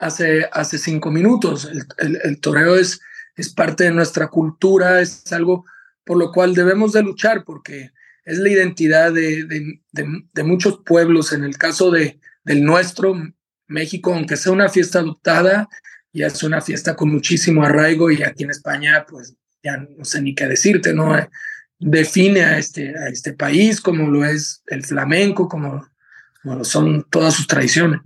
hace, 0.00 0.48
hace 0.52 0.78
cinco 0.78 1.10
minutos. 1.10 1.70
El, 1.98 2.18
el, 2.22 2.40
toreo 2.40 2.76
es, 2.76 3.00
es 3.36 3.50
parte 3.50 3.84
de 3.84 3.92
nuestra 3.92 4.28
cultura, 4.28 5.00
es 5.00 5.30
algo 5.32 5.64
por 6.04 6.18
lo 6.18 6.32
cual 6.32 6.54
debemos 6.54 6.92
de 6.92 7.02
luchar 7.02 7.44
porque 7.44 7.92
es 8.24 8.38
la 8.38 8.48
identidad 8.48 9.12
de, 9.12 9.78
de, 9.92 10.42
muchos 10.42 10.80
pueblos. 10.84 11.32
En 11.32 11.44
el 11.44 11.56
caso 11.56 11.90
de, 11.90 12.18
del 12.44 12.64
nuestro, 12.64 13.14
México, 13.66 14.12
aunque 14.12 14.36
sea 14.36 14.52
una 14.52 14.68
fiesta 14.68 14.98
adoptada, 14.98 15.68
ya 16.12 16.26
es 16.26 16.42
una 16.42 16.60
fiesta 16.60 16.96
con 16.96 17.10
muchísimo 17.10 17.62
arraigo 17.62 18.10
y 18.10 18.22
aquí 18.22 18.44
en 18.44 18.50
España, 18.50 19.06
pues 19.08 19.36
ya 19.62 19.76
no 19.76 20.04
sé 20.04 20.20
ni 20.22 20.34
qué 20.34 20.46
decirte, 20.46 20.92
¿no? 20.92 21.14
Define 21.78 22.42
a 22.42 22.58
este, 22.58 22.96
a 22.98 23.08
este 23.08 23.32
país 23.32 23.80
como 23.80 24.10
lo 24.10 24.24
es 24.24 24.62
el 24.66 24.84
flamenco, 24.84 25.48
como, 25.48 25.86
como 26.42 26.64
son 26.64 27.06
todas 27.08 27.34
sus 27.34 27.46
tradiciones. 27.46 28.00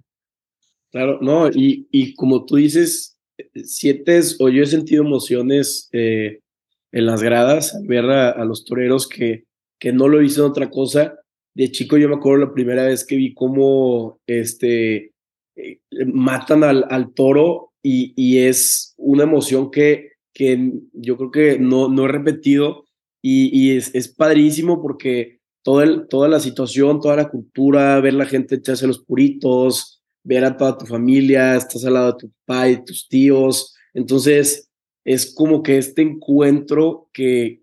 Claro, 0.94 1.18
no, 1.20 1.48
y, 1.48 1.88
y 1.90 2.14
como 2.14 2.44
tú 2.44 2.54
dices, 2.54 3.18
sientes 3.64 4.36
o 4.38 4.48
yo 4.48 4.62
he 4.62 4.66
sentido 4.66 5.02
emociones 5.02 5.88
eh, 5.90 6.38
en 6.92 7.06
las 7.06 7.20
gradas 7.20 7.74
al 7.74 7.84
ver 7.88 8.04
a, 8.04 8.44
los 8.44 8.64
toreros 8.64 9.08
que, 9.08 9.42
que 9.80 9.92
no 9.92 10.06
lo 10.06 10.20
dicen 10.20 10.44
otra 10.44 10.70
cosa. 10.70 11.18
De 11.52 11.72
chico 11.72 11.96
yo 11.96 12.08
me 12.08 12.14
acuerdo 12.14 12.46
la 12.46 12.54
primera 12.54 12.84
vez 12.84 13.04
que 13.04 13.16
vi 13.16 13.34
cómo 13.34 14.20
este, 14.28 15.10
eh, 15.56 15.80
matan 16.06 16.62
al, 16.62 16.86
al 16.88 17.12
toro 17.12 17.72
y, 17.82 18.12
y, 18.14 18.38
es 18.38 18.94
una 18.96 19.24
emoción 19.24 19.72
que, 19.72 20.12
que 20.32 20.74
yo 20.92 21.16
creo 21.16 21.30
que 21.32 21.58
no, 21.58 21.88
no 21.88 22.04
he 22.04 22.08
repetido 22.08 22.84
y, 23.20 23.50
y 23.52 23.76
es, 23.76 23.92
es, 23.96 24.06
padrísimo 24.14 24.80
porque 24.80 25.40
todo 25.64 25.82
el, 25.82 26.06
toda 26.06 26.28
la 26.28 26.38
situación, 26.38 27.00
toda 27.00 27.16
la 27.16 27.30
cultura, 27.30 27.98
ver 28.00 28.14
la 28.14 28.26
gente 28.26 28.54
echarse 28.54 28.86
los 28.86 29.04
puritos, 29.04 29.93
ver 30.24 30.44
a 30.44 30.56
toda 30.56 30.78
tu 30.78 30.86
familia, 30.86 31.56
estás 31.56 31.84
al 31.84 31.94
lado 31.94 32.12
de 32.12 32.18
tu 32.18 32.30
papá 32.44 32.68
y 32.68 32.84
tus 32.84 33.08
tíos, 33.08 33.74
entonces 33.92 34.68
es 35.04 35.32
como 35.34 35.62
que 35.62 35.78
este 35.78 36.02
encuentro 36.02 37.08
que, 37.12 37.60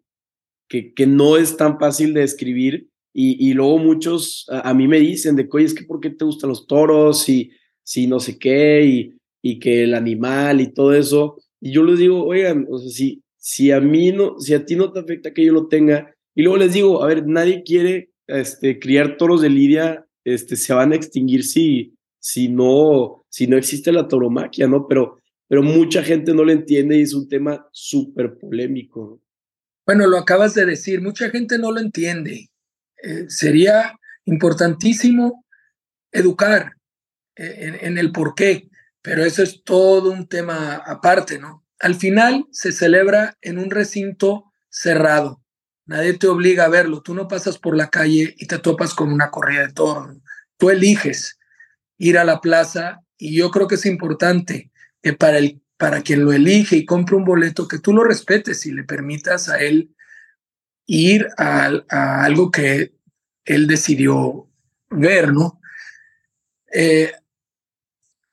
que, 0.69 1.07
no 1.07 1.37
es 1.37 1.57
tan 1.57 1.79
fácil 1.79 2.13
de 2.13 2.21
describir 2.21 2.87
y, 3.13 3.49
y 3.49 3.53
luego 3.53 3.79
muchos 3.79 4.45
a, 4.49 4.73
mí 4.73 4.87
me 4.87 4.99
dicen 4.99 5.35
de 5.35 5.49
que, 5.49 5.57
oye, 5.57 5.65
es 5.65 5.73
que 5.73 5.83
¿por 5.83 5.99
qué 5.99 6.11
te 6.11 6.23
gustan 6.23 6.49
los 6.49 6.67
toros? 6.67 7.27
Y 7.27 7.51
si 7.83 8.07
no 8.07 8.19
sé 8.19 8.37
qué, 8.37 8.85
y, 8.85 9.15
y 9.41 9.59
que 9.59 9.83
el 9.83 9.93
animal 9.95 10.61
y 10.61 10.71
todo 10.71 10.93
eso. 10.93 11.37
Y 11.59 11.71
yo 11.71 11.83
les 11.83 11.99
digo, 11.99 12.23
oigan, 12.23 12.67
si, 12.89 13.21
si 13.37 13.71
a 13.71 13.81
mí 13.81 14.11
no, 14.11 14.39
si 14.39 14.53
a 14.53 14.65
ti 14.65 14.75
no 14.75 14.91
te 14.91 14.99
afecta 14.99 15.33
que 15.33 15.43
yo 15.43 15.51
lo 15.51 15.67
tenga, 15.67 16.15
y 16.35 16.43
luego 16.43 16.57
les 16.57 16.73
digo, 16.73 17.03
a 17.03 17.07
ver, 17.07 17.27
nadie 17.27 17.63
quiere 17.63 18.11
este, 18.27 18.79
criar 18.79 19.17
toros 19.17 19.41
de 19.41 19.49
lidia, 19.49 20.05
este, 20.23 20.55
se 20.55 20.73
van 20.73 20.93
a 20.93 20.95
extinguir 20.95 21.43
si, 21.43 21.93
si 22.21 22.47
no, 22.47 23.25
si 23.29 23.47
no 23.47 23.57
existe 23.57 23.91
la 23.91 24.07
tauromaquia, 24.07 24.67
¿no? 24.67 24.87
Pero, 24.87 25.17
pero 25.47 25.63
mucha 25.63 26.03
gente 26.03 26.33
no 26.33 26.45
lo 26.45 26.51
entiende 26.51 26.97
y 26.97 27.01
es 27.01 27.13
un 27.13 27.27
tema 27.27 27.67
súper 27.71 28.37
polémico. 28.37 29.19
Bueno, 29.85 30.07
lo 30.07 30.17
acabas 30.17 30.53
de 30.53 30.65
decir, 30.65 31.01
mucha 31.01 31.29
gente 31.29 31.57
no 31.57 31.71
lo 31.71 31.79
entiende. 31.79 32.49
Eh, 33.03 33.25
sería 33.27 33.99
importantísimo 34.25 35.45
educar, 36.11 36.73
en, 37.35 37.97
el 37.97 38.11
por 38.11 38.35
qué, 38.35 38.69
pero 39.01 39.25
eso 39.25 39.41
es 39.41 39.63
todo 39.63 40.11
un 40.11 40.27
tema 40.27 40.75
aparte, 40.75 41.39
¿no? 41.39 41.65
Al 41.79 41.95
final 41.95 42.45
se 42.51 42.71
celebra 42.71 43.35
en 43.41 43.57
un 43.57 43.71
recinto 43.71 44.51
cerrado. 44.69 45.43
Nadie 45.87 46.13
te 46.13 46.27
obliga 46.27 46.65
a 46.65 46.69
verlo. 46.69 47.01
Tú 47.01 47.15
no 47.15 47.27
pasas 47.27 47.57
por 47.57 47.75
la 47.75 47.89
calle 47.89 48.35
y 48.37 48.45
te 48.45 48.59
topas 48.59 48.93
con 48.93 49.11
una 49.11 49.31
corrida 49.31 49.65
de 49.65 49.73
toros. 49.73 50.17
Tú 50.57 50.69
eliges 50.69 51.39
ir 52.01 52.17
a 52.17 52.23
la 52.23 52.41
plaza 52.41 53.03
y 53.15 53.37
yo 53.37 53.51
creo 53.51 53.67
que 53.67 53.75
es 53.75 53.85
importante 53.85 54.71
que 55.03 55.13
para, 55.13 55.37
el, 55.37 55.61
para 55.77 56.01
quien 56.01 56.25
lo 56.25 56.33
elige 56.33 56.75
y 56.75 56.85
compre 56.85 57.15
un 57.15 57.23
boleto, 57.23 57.67
que 57.67 57.77
tú 57.77 57.93
lo 57.93 58.03
respetes 58.03 58.65
y 58.65 58.71
le 58.71 58.83
permitas 58.83 59.49
a 59.49 59.59
él 59.61 59.93
ir 60.87 61.27
a, 61.37 61.69
algo 62.25 62.49
que 62.49 62.95
él 63.45 63.67
decidió 63.67 64.49
ver, 64.89 65.31
¿no? 65.31 65.61
Eh, 66.73 67.11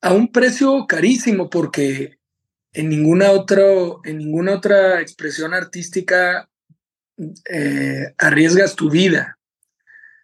a 0.01 0.13
un 0.13 0.31
precio 0.31 0.87
carísimo 0.87 1.47
porque 1.47 2.17
en 2.73 2.89
ninguna, 2.89 3.29
otro, 3.31 4.01
en 4.03 4.17
ninguna 4.17 4.53
otra 4.53 4.99
expresión 4.99 5.53
artística 5.53 6.49
eh, 7.47 8.15
arriesgas 8.17 8.75
tu 8.75 8.89
vida. 8.89 9.37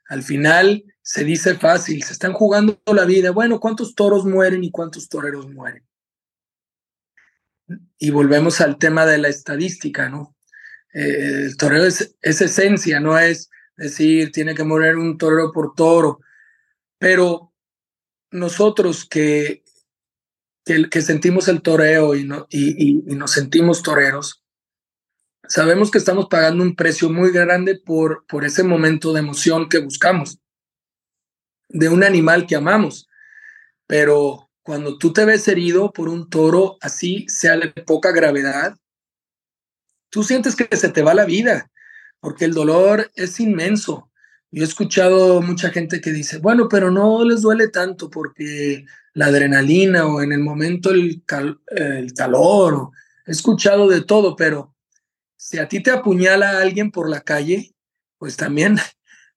Al 0.08 0.24
final 0.24 0.84
se 1.06 1.24
dice 1.24 1.54
fácil, 1.54 2.02
se 2.02 2.14
están 2.14 2.34
jugando 2.34 2.82
la 2.88 3.06
vida. 3.06 3.30
Bueno, 3.30 3.60
¿cuántos 3.60 3.94
toros 3.94 4.26
mueren 4.26 4.64
y 4.64 4.72
cuántos 4.72 5.08
toreros 5.08 5.48
mueren? 5.48 5.86
Y 8.00 8.10
volvemos 8.10 8.60
al 8.60 8.78
tema 8.80 9.06
de 9.06 9.20
la 9.20 9.28
estadística, 9.28 10.10
¿no? 10.10 10.36
Eh, 10.94 11.44
el 11.46 11.58
torero 11.58 11.86
es, 11.86 12.16
es 12.22 12.42
esencia, 12.42 13.00
no 13.00 13.20
es 13.20 13.52
decir, 13.78 14.32
tiene 14.32 14.56
que 14.56 14.64
morir 14.64 14.96
un 14.96 15.18
torero 15.18 15.52
por 15.52 15.76
toro, 15.76 16.22
pero 16.98 17.54
nosotros 18.32 19.06
que 19.06 19.66
que, 20.66 21.02
sentimos 21.02 21.48
el 21.48 21.62
toreo 21.62 22.16
y, 22.16 22.24
no, 22.24 22.48
y, 22.50 22.96
nos 23.16 23.32
sentimos 23.32 23.84
toreros, 23.84 24.44
sabemos 25.48 25.92
que 25.92 26.00
estamos 26.00 26.26
pagando 26.28 26.64
un 26.64 26.76
precio 26.76 27.10
muy 27.10 27.32
grande 27.32 27.80
por, 27.80 28.26
por 28.28 28.44
ese 28.46 28.64
momento 28.64 29.14
de 29.14 29.20
emoción 29.20 29.70
que 29.70 29.78
buscamos, 29.78 30.40
de 31.70 31.90
un 31.90 32.04
animal 32.04 32.48
que 32.48 32.56
amamos. 32.56 33.08
Pero 33.88 34.50
cuando 34.64 34.98
tú 34.98 35.14
te 35.14 35.26
ves 35.26 35.48
herido 35.48 35.92
por 35.92 36.10
un 36.10 36.30
toro, 36.30 36.78
así 36.82 37.26
sea 37.28 37.58
de 37.58 37.70
poca 37.70 38.12
gravedad, 38.12 38.76
tú 40.10 40.24
sientes 40.24 40.56
que 40.56 40.76
se 40.76 40.90
te 40.90 41.02
va 41.02 41.14
la 41.14 41.26
vida, 41.26 41.70
porque 42.20 42.46
el 42.46 42.54
dolor 42.54 43.12
es 43.16 43.40
inmenso. 43.40 44.10
Yo 44.52 44.64
he 44.64 44.68
escuchado 44.68 45.42
mucha 45.42 45.70
gente 45.70 46.00
que 46.00 46.12
dice, 46.12 46.38
bueno, 46.38 46.70
pero 46.70 46.90
no 46.90 47.24
les 47.26 47.42
duele 47.42 47.68
tanto 47.68 48.10
porque 48.10 48.86
la 49.14 49.26
adrenalina 49.28 50.08
o 50.08 50.22
en 50.22 50.32
el 50.32 50.40
momento 50.40 50.92
el, 50.92 51.24
calor. 51.26 52.92
he 53.26 53.32
escuchado 53.32 53.90
de 53.90 54.02
todo, 54.02 54.36
pero 54.36 54.74
si 55.36 55.58
a 55.58 55.68
ti 55.68 55.84
te 55.84 55.92
apuñala 55.92 56.60
alguien 56.60 56.90
por 56.90 57.10
la 57.10 57.22
calle, 57.22 57.76
pues 58.18 58.38
también, 58.38 58.78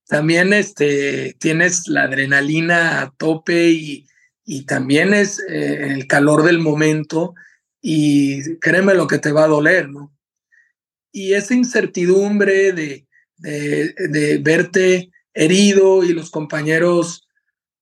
también 0.09 0.55
este, 0.55 1.37
tienes 1.39 1.87
la 1.87 2.05
adrenalina 2.05 3.03
a 3.03 3.11
tope 3.11 3.69
y, 3.69 4.07
y 4.45 4.65
también 4.65 5.13
es 5.13 5.39
eh, 5.49 5.93
el 5.93 6.07
calor 6.07 6.45
del 6.45 6.59
momento 6.59 7.35
y 7.83 8.57
créeme 8.57 8.95
lo 8.95 9.07
que 9.07 9.19
te 9.19 9.33
va 9.33 9.45
a 9.45 9.49
doler, 9.49 9.91
¿no? 9.91 10.17
Y 11.13 11.35
esa 11.35 11.55
incertidumbre 11.55 12.73
de, 12.73 13.07
de, 13.37 13.95
de 14.09 14.39
verte 14.39 15.11
herido 15.35 16.03
y 16.03 16.15
los 16.15 16.31
compañeros 16.31 17.29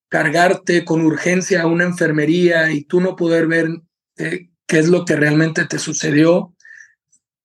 cargarte 0.08 0.84
con 0.84 1.02
urgencia 1.02 1.62
a 1.62 1.66
una 1.66 1.84
enfermería 1.84 2.72
y 2.72 2.82
tú 2.82 3.00
no 3.00 3.14
poder 3.14 3.46
ver 3.46 3.68
qué 4.16 4.78
es 4.78 4.88
lo 4.88 5.04
que 5.04 5.14
realmente 5.14 5.64
te 5.64 5.78
sucedió, 5.78 6.54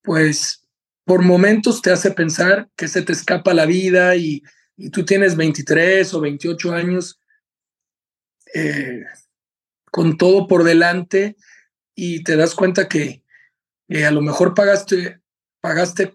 pues 0.01 0.67
por 1.05 1.21
momentos 1.21 1.81
te 1.81 1.91
hace 1.91 2.11
pensar 2.11 2.69
que 2.75 2.87
se 2.87 3.03
te 3.03 3.13
escapa 3.13 3.53
la 3.53 3.65
vida 3.65 4.15
y, 4.15 4.41
tú 4.91 5.05
tienes 5.05 5.35
23 5.35 6.13
o 6.13 6.21
28 6.21 6.73
años 6.73 7.19
eh, 8.53 9.03
con 9.91 10.17
todo 10.17 10.47
por 10.47 10.63
delante 10.63 11.35
y 11.95 12.23
te 12.23 12.35
das 12.35 12.55
cuenta 12.55 12.87
que 12.87 13.23
a 14.05 14.11
lo 14.11 14.21
mejor 14.21 14.53
pagaste, 14.53 15.19
pagaste 15.59 16.13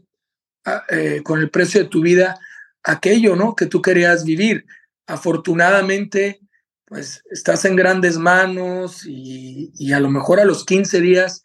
ah, 0.64 0.84
eh, 0.88 1.20
con 1.22 1.40
el 1.40 1.50
precio 1.50 1.82
de 1.82 1.88
tu 1.88 2.00
vida 2.00 2.38
aquello 2.82 3.36
¿no? 3.36 3.54
que 3.54 3.66
tú 3.66 3.82
querías 3.82 4.24
vivir 4.24 4.66
afortunadamente, 5.06 6.40
pues 6.84 7.22
estás 7.30 7.64
en 7.64 7.76
grandes 7.76 8.18
manos 8.18 9.04
y, 9.06 9.92
a 9.92 10.00
lo 10.00 10.10
mejor 10.10 10.40
a 10.40 10.44
los 10.44 10.64
15 10.64 11.00
días, 11.00 11.42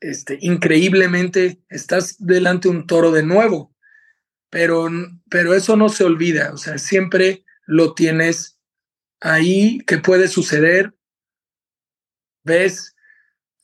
este, 0.00 0.38
increíblemente, 0.40 1.60
estás 1.68 2.16
delante 2.18 2.68
de 2.68 2.76
un 2.76 2.86
toro 2.86 3.12
de 3.12 3.22
nuevo, 3.22 3.74
pero, 4.50 4.88
pero 5.30 5.54
eso 5.54 5.76
no 5.76 5.88
se 5.88 6.04
olvida, 6.04 6.52
o 6.52 6.56
sea, 6.56 6.78
siempre 6.78 7.44
lo 7.66 7.94
tienes 7.94 8.58
ahí, 9.20 9.78
que 9.86 9.98
puede 9.98 10.28
suceder, 10.28 10.94
ves 12.42 12.94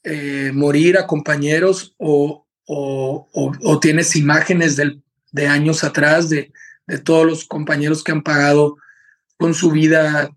eh, 0.04 0.52
morir 0.54 0.96
a 0.98 1.06
compañeros 1.06 1.94
o, 1.98 2.46
o, 2.66 3.80
tienes 3.80 4.16
imágenes 4.16 4.76
de 4.76 5.46
años 5.46 5.84
atrás 5.84 6.28
de, 6.28 6.52
de 6.86 6.98
todos 6.98 7.26
los 7.26 7.44
compañeros 7.44 8.04
que 8.04 8.12
han 8.12 8.22
pagado 8.22 8.76
con 9.36 9.54
su 9.54 9.70
vida 9.70 10.30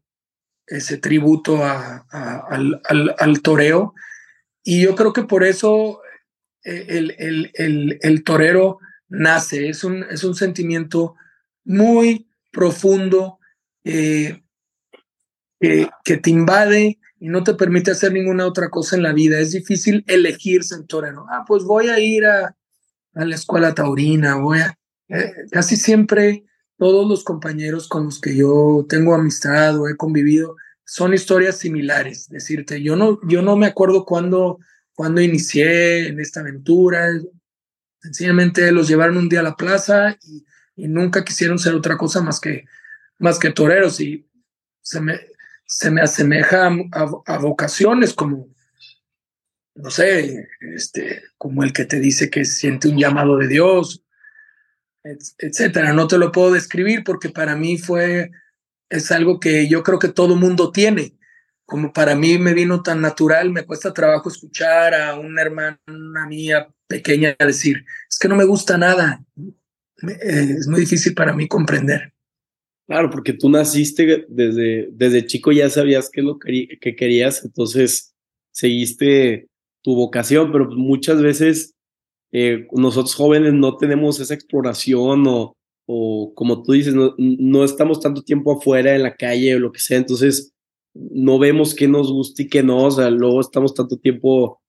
ese 0.67 0.97
tributo 0.97 1.63
a, 1.63 2.05
al, 2.49 2.81
al, 3.17 3.41
toreo. 3.41 3.93
Y 4.63 4.81
yo 4.81 4.95
creo 4.95 5.13
que 5.13 5.23
por 5.23 5.43
eso 5.43 6.01
eh, 6.63 6.85
el, 6.89 7.15
el, 7.17 7.51
el, 7.55 7.99
el, 8.01 8.23
torero 8.23 8.79
nace, 9.09 9.69
es 9.69 9.83
un, 9.83 10.03
es 10.09 10.23
un 10.23 10.35
sentimiento 10.35 11.15
muy 11.65 12.27
profundo 12.51 13.39
eh, 13.83 14.41
que, 15.59 16.17
te 16.17 16.29
invade 16.29 16.99
y 17.19 17.27
no 17.27 17.43
te 17.43 17.53
permite 17.53 17.91
hacer 17.91 18.13
ninguna 18.13 18.45
otra 18.45 18.69
cosa 18.69 18.95
en 18.95 19.03
la 19.03 19.13
vida. 19.13 19.39
Es 19.39 19.51
difícil 19.51 20.03
elegirse 20.07 20.75
en 20.75 20.87
torero. 20.87 21.25
Ah, 21.29 21.43
pues 21.47 21.63
voy 21.63 21.89
a 21.89 21.99
ir 21.99 22.25
a, 22.25 22.55
a 23.13 23.25
la 23.25 23.35
escuela 23.35 23.73
taurina, 23.73 24.35
voy 24.35 24.59
a... 24.59 24.75
Eh, 25.09 25.33
casi 25.51 25.75
siempre 25.75 26.45
todos 26.77 27.07
los 27.09 27.23
compañeros 27.23 27.87
con 27.87 28.05
los 28.05 28.21
que 28.21 28.35
yo 28.35 28.85
tengo 28.87 29.13
amistad 29.13 29.77
o 29.79 29.87
he 29.89 29.97
convivido 29.97 30.55
son 30.85 31.13
historias 31.13 31.57
similares. 31.57 32.29
Decirte, 32.29 32.81
yo 32.81 32.95
no, 32.95 33.19
yo 33.27 33.41
no 33.41 33.55
me 33.57 33.67
acuerdo 33.67 34.05
cuándo, 34.05 34.59
cuando 34.93 35.21
inicié 35.21 36.07
en 36.07 36.19
esta 36.19 36.39
aventura. 36.39 37.09
Sencillamente 38.01 38.71
los 38.71 38.87
llevaron 38.87 39.17
un 39.17 39.29
día 39.29 39.41
a 39.41 39.43
la 39.43 39.55
plaza 39.55 40.17
y, 40.23 40.45
nunca 40.87 41.25
quisieron 41.25 41.59
ser 41.59 41.75
otra 41.75 41.97
cosa 41.97 42.21
más 42.21 42.39
que, 42.39 42.63
más 43.17 43.37
que 43.37 43.51
toreros. 43.51 43.99
Y 43.99 44.25
se 44.81 45.01
me, 45.01 45.19
se 45.65 45.91
me 45.91 46.01
asemeja 46.01 46.71
a, 46.93 47.37
vocaciones 47.37 48.13
como, 48.13 48.47
no 49.75 49.91
sé, 49.91 50.47
este, 50.73 51.23
como 51.37 51.63
el 51.63 51.73
que 51.73 51.83
te 51.83 51.99
dice 51.99 52.29
que 52.29 52.45
siente 52.45 52.87
un 52.87 52.97
llamado 52.97 53.37
de 53.37 53.49
Dios, 53.49 54.05
etcétera. 55.03 55.91
No 55.91 56.07
te 56.07 56.17
lo 56.17 56.31
puedo 56.31 56.53
describir 56.53 57.03
porque 57.03 57.27
para 57.29 57.57
mí 57.57 57.77
fue, 57.77 58.31
es 58.89 59.11
algo 59.11 59.39
que 59.39 59.67
yo 59.67 59.83
creo 59.83 59.99
que 59.99 60.07
todo 60.09 60.37
mundo 60.37 60.71
tiene. 60.71 61.17
Como 61.65 61.91
para 61.91 62.15
mí 62.15 62.37
me 62.37 62.53
vino 62.53 62.81
tan 62.81 63.01
natural, 63.01 63.51
me 63.51 63.65
cuesta 63.65 63.93
trabajo 63.93 64.29
escuchar 64.29 64.95
a 64.95 65.19
una 65.19 65.41
hermana 65.41 65.77
mía 66.27 66.67
pequeña 66.89 67.35
decir, 67.39 67.85
es 68.09 68.19
que 68.19 68.27
no 68.27 68.35
me 68.35 68.43
gusta 68.43 68.77
nada. 68.77 69.23
Eh, 70.01 70.55
es 70.57 70.67
muy 70.67 70.81
difícil 70.81 71.13
para 71.13 71.33
mí 71.33 71.47
comprender. 71.47 72.13
Claro, 72.87 73.11
porque 73.11 73.33
tú 73.33 73.49
naciste 73.49 74.25
desde, 74.27 74.89
desde 74.91 75.27
chico, 75.27 75.51
ya 75.51 75.69
sabías 75.69 76.09
qué 76.11 76.23
lo 76.23 76.39
que, 76.39 76.79
que 76.81 76.95
querías, 76.95 77.45
entonces 77.45 78.15
seguiste 78.51 79.47
tu 79.83 79.95
vocación, 79.95 80.51
pero 80.51 80.69
muchas 80.71 81.21
veces 81.21 81.75
eh, 82.31 82.67
nosotros 82.71 83.13
jóvenes 83.13 83.53
no 83.53 83.77
tenemos 83.77 84.19
esa 84.19 84.33
exploración 84.33 85.25
o, 85.27 85.55
o 85.85 86.33
como 86.33 86.63
tú 86.63 86.71
dices, 86.71 86.95
no, 86.95 87.13
no, 87.19 87.63
estamos 87.63 87.99
tanto 87.99 88.23
tiempo 88.23 88.57
afuera 88.57 88.95
en 88.95 89.03
la 89.03 89.15
calle 89.15 89.55
o 89.55 89.59
lo 89.59 89.71
que 89.71 89.79
sea, 89.79 89.97
entonces 89.97 90.51
no 90.95 91.37
vemos 91.37 91.75
qué 91.75 91.87
nos 91.87 92.11
gusta 92.11 92.41
y 92.41 92.49
qué 92.49 92.63
no, 92.63 92.85
o 92.85 92.91
sea, 92.91 93.11
luego 93.11 93.39
estamos 93.39 93.75
tanto 93.75 93.97
tiempo 93.97 94.59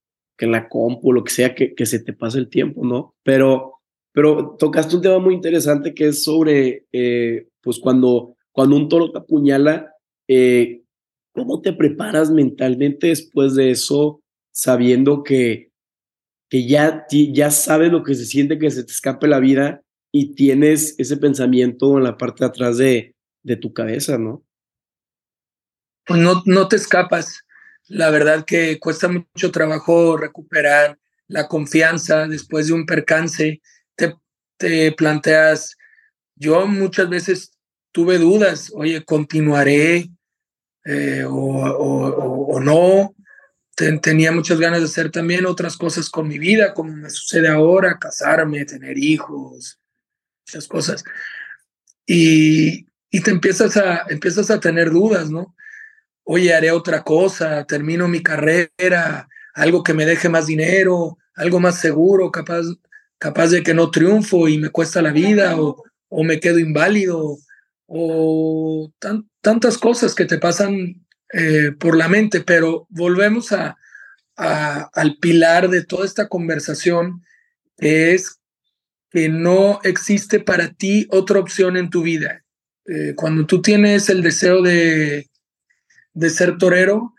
que 0.41 0.47
en 0.47 0.53
la 0.53 0.71
compu 0.71 1.13
lo 1.13 1.23
que 1.23 1.33
sea 1.33 1.55
que, 1.55 1.75
se 1.85 2.01
te 2.01 2.15
pasa 2.15 2.39
el 2.39 2.49
tiempo, 2.49 2.83
¿no? 2.83 3.15
Pero, 3.23 3.75
pero 4.11 4.57
tocaste 4.59 4.97
un 4.97 5.03
tema 5.03 5.19
muy 5.19 5.35
interesante 5.35 5.93
que 5.93 6.09
es 6.09 6.25
sobre, 6.25 6.87
eh, 6.93 7.47
pues 7.61 7.79
cuando, 7.79 8.37
cuando 8.51 8.77
un 8.77 8.89
toro 8.89 9.13
te 9.13 9.19
apuñala, 9.19 9.93
eh, 10.27 10.81
¿cómo 11.35 11.61
te 11.61 11.75
preparas 11.75 12.31
mentalmente 12.31 13.09
después 13.09 13.55
de 13.55 13.71
eso, 13.71 14.23
sabiendo 14.51 15.23
que 15.23 15.69
que 16.49 16.67
ya, 16.67 17.07
ya 17.09 17.51
sabes 17.53 17.93
lo 17.93 18.03
que 18.03 18.15
se 18.17 18.25
siente 18.25 18.59
que 18.59 18.73
se 18.73 18.83
te 18.83 18.91
escape 18.91 19.29
la 19.29 19.39
vida 19.39 19.83
y 20.11 20.35
tienes 20.35 20.97
ese 20.99 21.17
pensamiento 21.17 21.97
en 21.97 22.03
la 22.03 22.17
parte 22.17 22.43
de 22.43 22.49
atrás 22.49 22.77
de, 22.77 23.15
de 23.45 23.55
tu 23.55 23.73
cabeza, 23.73 24.19
¿no? 24.19 24.43
Pues 26.05 26.19
no, 26.19 26.43
no 26.47 26.67
te 26.67 26.75
escapas. 26.75 27.45
La 27.91 28.11
verdad 28.11 28.45
que 28.45 28.79
cuesta 28.79 29.09
mucho 29.09 29.51
trabajo 29.51 30.17
recuperar 30.17 30.97
la 31.27 31.49
confianza 31.49 32.29
después 32.29 32.69
de 32.69 32.75
un 32.75 32.87
percance. 32.87 33.61
Te, 33.97 34.15
te 34.57 34.93
planteas, 34.93 35.77
yo 36.37 36.69
muchas 36.69 37.09
veces 37.09 37.51
tuve 37.91 38.19
dudas, 38.19 38.71
oye, 38.75 39.05
continuaré 39.05 40.09
eh, 40.85 41.25
o, 41.25 41.33
o, 41.35 42.55
o, 42.55 42.61
no, 42.61 43.13
tenía 44.01 44.31
muchas 44.31 44.61
ganas 44.61 44.79
de 44.79 44.85
hacer 44.85 45.11
también 45.11 45.45
otras 45.45 45.77
cosas 45.77 46.09
con 46.09 46.29
mi 46.29 46.39
vida, 46.39 46.73
como 46.73 46.93
me 46.93 47.11
sucede 47.11 47.49
ahora, 47.49 47.99
casarme, 47.99 48.65
tener 48.67 48.99
hijos, 48.99 49.81
muchas 50.47 50.69
cosas. 50.69 51.03
Y, 52.07 52.87
y 53.11 53.21
te 53.21 53.33
empiezas 53.33 53.77
a, 53.77 54.07
empiezas 54.09 54.49
a 54.53 54.61
tener 54.61 54.91
dudas, 54.91 55.29
¿no? 55.29 55.57
Oye, 56.33 56.55
haré 56.55 56.71
otra 56.71 57.03
cosa, 57.03 57.65
termino 57.65 58.07
mi 58.07 58.23
carrera, 58.23 59.29
algo 59.53 59.83
que 59.83 59.95
me 59.95 60.07
deje 60.07 60.29
más 60.29 60.47
dinero, 60.47 61.19
algo 61.35 61.59
más 61.59 61.81
seguro, 61.81 62.31
capaz, 62.31 62.67
capaz 63.19 63.49
de 63.49 63.65
que 63.65 63.75
no 63.75 63.91
triunfo 63.91 64.47
y 64.47 64.57
me 64.57 64.69
cuesta 64.69 65.03
la 65.03 65.11
vida, 65.11 65.61
o, 65.61 65.83
me 66.23 66.39
quedo 66.39 66.61
inválido, 66.61 67.37
o 67.87 68.93
tantas 69.41 69.77
cosas 69.77 70.15
que 70.15 70.25
te 70.25 70.39
pasan 70.39 71.05
eh, 71.33 71.73
por 71.77 71.97
la 71.97 72.07
mente, 72.09 72.43
pero 72.43 72.87
volvemos 72.91 73.49
al 74.37 75.17
pilar 75.21 75.69
de 75.69 75.85
toda 75.85 76.07
esta 76.07 76.29
conversación, 76.29 77.25
que 77.77 78.15
es 78.15 78.39
que 79.11 79.29
no 79.29 79.81
existe 79.83 80.39
para 80.39 80.73
ti 80.75 81.09
otra 81.11 81.41
opción 81.41 81.77
en 81.77 81.91
tu 81.91 82.03
vida. 82.03 82.45
Eh, 82.87 83.15
cuando 83.17 83.47
tú 83.47 83.61
tienes 83.61 84.09
el 84.09 84.23
deseo 84.23 84.63
de, 84.63 85.30
de, 86.13 86.31
ser 86.31 86.59
torero, 86.59 87.15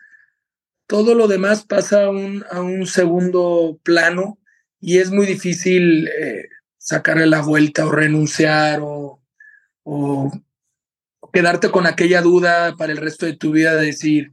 todo 0.88 1.16
lo 1.16 1.28
demás 1.28 1.66
pasa 1.66 2.06
a 2.06 2.10
un, 2.10 2.44
a 2.52 2.62
un 2.62 2.86
segundo 2.86 3.80
plano 3.84 4.40
y 4.80 4.98
es 4.98 5.12
muy 5.12 5.26
difícil 5.26 6.08
eh, 6.08 6.50
sacarle 6.78 7.28
la 7.28 7.42
vuelta 7.42 7.86
o 7.86 7.92
renunciar 7.92 8.80
o, 8.82 9.22
o 9.84 10.32
quedarte 11.32 11.72
con 11.72 11.88
aquella 11.88 12.22
duda 12.22 12.76
para 12.76 12.92
el 12.92 12.98
resto 12.98 13.26
de 13.26 13.36
tu 13.36 13.52
vida 13.52 13.76
de 13.76 13.88
decir, 13.88 14.32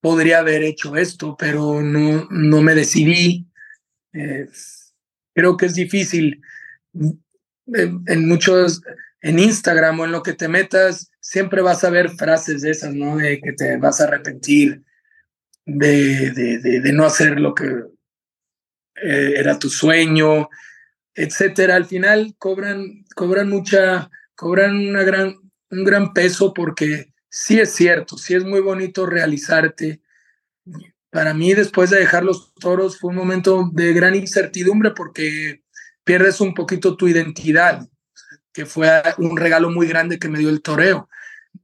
podría 0.00 0.40
haber 0.40 0.62
hecho 0.64 0.96
esto, 0.96 1.36
pero 1.38 1.80
no, 1.80 2.26
no 2.30 2.60
me 2.60 2.74
decidí. 2.74 3.46
Eh, 4.12 4.48
creo 5.32 5.56
que 5.56 5.66
es 5.66 5.74
difícil. 5.74 6.42
En, 7.66 8.28
muchos, 8.28 8.82
en 9.22 9.38
Instagram 9.38 10.00
o 10.00 10.04
en 10.04 10.12
lo 10.12 10.22
que 10.22 10.34
te 10.34 10.48
metas, 10.48 11.10
siempre 11.20 11.62
vas 11.62 11.84
a 11.84 11.90
ver 11.90 12.10
frases 12.10 12.62
de 12.62 12.70
esas, 12.70 12.94
¿no? 12.94 13.16
De 13.16 13.40
que 13.40 13.52
te 13.52 13.76
vas 13.76 14.00
a 14.00 14.04
arrepentir 14.04 14.82
de, 15.64 16.30
de, 16.32 16.80
de, 16.80 16.92
no 16.92 17.04
hacer 17.04 17.40
lo 17.40 17.54
que 17.54 17.66
eh, 18.96 19.34
era 19.36 19.58
tu 19.58 19.70
sueño, 19.70 20.50
etcétera. 21.14 21.76
Al 21.76 21.86
final 21.86 22.34
cobran, 22.38 23.04
cobran 23.14 23.48
mucha, 23.48 24.10
cobran 24.34 24.76
una 24.76 25.04
gran 25.04 25.36
un 25.72 25.84
gran 25.84 26.12
peso 26.12 26.52
porque 26.54 27.12
sí 27.28 27.58
es 27.58 27.74
cierto, 27.74 28.16
sí 28.18 28.34
es 28.34 28.44
muy 28.44 28.60
bonito 28.60 29.06
realizarte. 29.06 30.00
Para 31.10 31.34
mí, 31.34 31.52
después 31.54 31.90
de 31.90 31.98
dejar 31.98 32.24
los 32.24 32.54
toros, 32.54 32.98
fue 32.98 33.10
un 33.10 33.16
momento 33.16 33.70
de 33.72 33.92
gran 33.92 34.14
incertidumbre 34.14 34.92
porque 34.92 35.62
pierdes 36.04 36.40
un 36.40 36.54
poquito 36.54 36.96
tu 36.96 37.08
identidad, 37.08 37.88
que 38.52 38.66
fue 38.66 38.90
un 39.18 39.36
regalo 39.36 39.70
muy 39.70 39.86
grande 39.86 40.18
que 40.18 40.28
me 40.28 40.38
dio 40.38 40.48
el 40.48 40.62
toreo. 40.62 41.08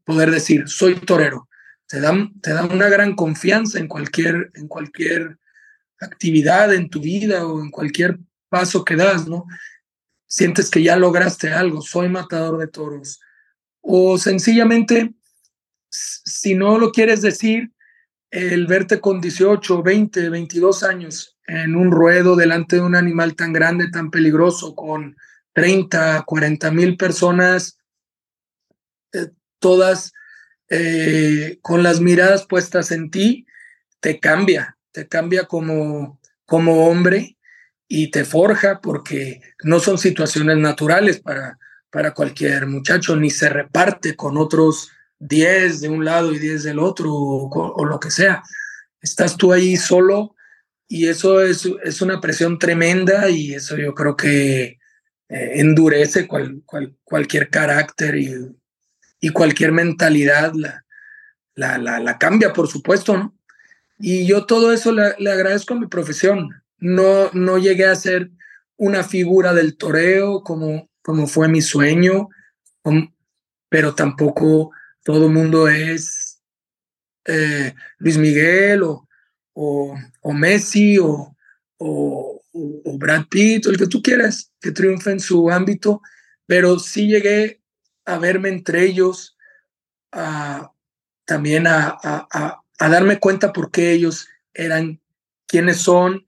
Poder 0.04 0.30
decir, 0.30 0.68
soy 0.68 0.96
torero. 0.96 1.48
Te 1.86 2.00
da, 2.00 2.12
te 2.42 2.52
da 2.52 2.66
una 2.66 2.88
gran 2.88 3.14
confianza 3.14 3.78
en 3.78 3.88
cualquier, 3.88 4.50
en 4.54 4.68
cualquier 4.68 5.38
actividad 6.00 6.74
en 6.74 6.90
tu 6.90 7.00
vida 7.00 7.46
o 7.46 7.60
en 7.60 7.70
cualquier 7.70 8.18
paso 8.48 8.84
que 8.84 8.96
das, 8.96 9.26
¿no? 9.26 9.46
Sientes 10.26 10.70
que 10.70 10.82
ya 10.82 10.96
lograste 10.96 11.52
algo, 11.52 11.80
soy 11.80 12.08
matador 12.08 12.58
de 12.58 12.68
toros, 12.68 13.20
o 13.80 14.18
sencillamente, 14.18 15.14
si 15.90 16.54
no 16.54 16.78
lo 16.78 16.92
quieres 16.92 17.22
decir, 17.22 17.72
el 18.30 18.66
verte 18.66 19.00
con 19.00 19.20
18, 19.20 19.82
20, 19.82 20.28
22 20.28 20.82
años 20.82 21.38
en 21.46 21.74
un 21.74 21.90
ruedo 21.90 22.36
delante 22.36 22.76
de 22.76 22.82
un 22.82 22.94
animal 22.94 23.34
tan 23.34 23.54
grande, 23.54 23.88
tan 23.88 24.10
peligroso, 24.10 24.74
con 24.74 25.16
30, 25.58 26.22
40 26.24 26.70
mil 26.70 26.96
personas, 26.96 27.78
eh, 29.12 29.30
todas 29.58 30.12
eh, 30.68 31.58
con 31.62 31.82
las 31.82 32.00
miradas 32.00 32.46
puestas 32.46 32.92
en 32.92 33.10
ti, 33.10 33.44
te 33.98 34.20
cambia, 34.20 34.78
te 34.92 35.08
cambia 35.08 35.46
como, 35.46 36.20
como 36.44 36.86
hombre 36.88 37.36
y 37.88 38.12
te 38.12 38.24
forja 38.24 38.80
porque 38.80 39.40
no 39.64 39.80
son 39.80 39.98
situaciones 39.98 40.58
naturales 40.58 41.18
para, 41.18 41.58
para 41.90 42.14
cualquier 42.14 42.68
muchacho, 42.68 43.16
ni 43.16 43.30
se 43.30 43.48
reparte 43.48 44.14
con 44.14 44.36
otros 44.36 44.92
10 45.18 45.80
de 45.80 45.88
un 45.88 46.04
lado 46.04 46.32
y 46.32 46.38
10 46.38 46.62
del 46.62 46.78
otro 46.78 47.12
o, 47.12 47.84
lo 47.84 47.98
que 47.98 48.12
sea. 48.12 48.44
Estás 49.00 49.36
tú 49.36 49.52
ahí 49.52 49.76
solo 49.76 50.36
y 50.86 51.08
eso 51.08 51.42
es, 51.42 51.68
es 51.82 52.00
una 52.00 52.20
presión 52.20 52.60
tremenda 52.60 53.28
y 53.28 53.54
eso 53.54 53.76
yo 53.76 53.92
creo 53.92 54.16
que 54.16 54.77
eh, 55.28 55.52
endurece 55.56 56.26
cual, 56.26 56.62
cualquier 57.04 57.50
carácter 57.50 58.16
y, 58.16 59.30
cualquier 59.30 59.72
mentalidad, 59.72 60.52
la, 61.54 62.18
cambia, 62.18 62.52
por 62.52 62.68
supuesto, 62.68 63.16
¿no? 63.16 63.34
Y 63.98 64.26
yo 64.26 64.46
todo 64.46 64.72
eso 64.72 64.92
le, 64.92 65.30
agradezco 65.30 65.74
a 65.74 65.80
mi 65.80 65.86
profesión. 65.86 66.62
No, 66.78 67.30
no 67.32 67.58
llegué 67.58 67.86
a 67.86 67.96
ser 67.96 68.30
una 68.76 69.02
figura 69.02 69.52
del 69.52 69.76
toreo 69.76 70.42
como, 70.42 70.88
como 71.02 71.26
fue 71.26 71.48
mi 71.48 71.60
sueño, 71.60 72.28
pero 73.68 73.94
tampoco 73.94 74.70
todo 75.02 75.26
el 75.26 75.32
mundo 75.32 75.68
es 75.68 76.40
eh, 77.24 77.74
Luis 77.98 78.16
Miguel 78.16 78.82
o, 78.82 79.06
o, 79.54 80.32
Messi 80.32 80.98
o, 80.98 81.34
Brad 82.98 83.26
Pitt 83.28 83.66
o 83.66 83.70
el 83.70 83.78
que 83.78 83.86
tú 83.86 84.02
quieras 84.02 84.52
que 84.60 84.72
triunfe 84.72 85.10
en 85.10 85.20
su 85.20 85.50
ámbito, 85.50 86.00
pero 86.46 86.78
sí 86.78 87.06
llegué 87.06 87.62
a 88.04 88.18
verme 88.18 88.48
entre 88.48 88.84
ellos, 88.84 89.36
a, 90.12 90.72
también 91.24 91.66
a, 91.66 91.96
a, 92.02 92.62
a 92.78 92.88
darme 92.88 93.18
cuenta 93.18 93.52
por 93.52 93.70
qué 93.70 93.92
ellos 93.92 94.28
eran 94.54 95.00
quienes 95.46 95.78
son. 95.78 96.24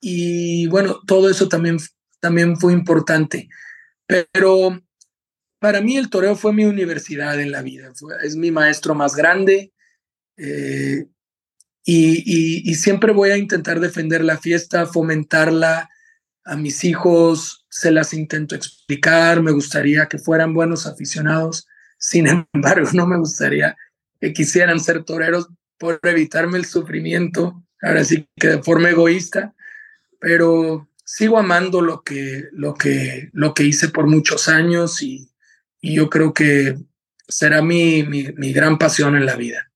Y 0.00 0.66
bueno, 0.68 1.00
todo 1.06 1.28
eso 1.30 1.48
también, 1.48 1.78
también 2.20 2.56
fue 2.56 2.72
importante. 2.72 3.48
Pero 4.06 4.80
para 5.58 5.80
mí 5.80 5.96
el 5.96 6.10
toreo 6.10 6.36
fue 6.36 6.52
mi 6.52 6.64
universidad 6.64 7.40
en 7.40 7.50
la 7.50 7.62
vida, 7.62 7.92
es 8.22 8.36
mi 8.36 8.50
maestro 8.50 8.94
más 8.94 9.16
grande. 9.16 9.72
Eh, 10.36 11.06
y, 11.88 12.74
siempre 12.74 13.12
voy 13.12 13.30
a 13.30 13.36
intentar 13.36 13.78
defender 13.78 14.24
la 14.24 14.38
fiesta, 14.38 14.86
fomentarla 14.86 15.88
a 16.44 16.56
mis 16.56 16.82
hijos, 16.82 17.64
se 17.70 17.92
las 17.92 18.12
intento 18.12 18.56
explicar, 18.56 19.40
me 19.40 19.52
gustaría 19.52 20.06
que 20.06 20.18
fueran 20.18 20.52
buenos 20.52 20.86
aficionados, 20.86 21.68
sin 21.96 22.26
embargo 22.52 22.88
no 22.92 23.06
me 23.06 23.16
gustaría 23.16 23.76
que 24.20 24.32
quisieran 24.32 24.80
ser 24.80 25.04
toreros 25.04 25.48
por 25.78 26.00
evitarme 26.02 26.58
el 26.58 26.64
sufrimiento, 26.64 27.62
ahora 27.80 28.02
sí 28.02 28.26
que 28.36 28.48
de 28.48 28.62
forma 28.62 28.90
egoísta, 28.90 29.54
pero 30.20 30.88
sigo 31.04 31.38
amando 31.38 31.82
lo 31.82 32.02
que, 32.02 32.46
lo 32.50 32.74
que, 32.74 33.30
lo 33.32 33.54
que 33.54 33.62
hice 33.62 33.90
por 33.90 34.06
muchos 34.08 34.48
años 34.48 35.02
y, 35.02 35.30
yo 35.82 36.10
creo 36.10 36.32
que 36.34 36.76
será 37.28 37.62
mi, 37.62 38.02
mi 38.02 38.52
gran 38.52 38.76
pasión 38.76 39.14
en 39.14 39.24
la 39.24 39.36
vida. 39.36 39.70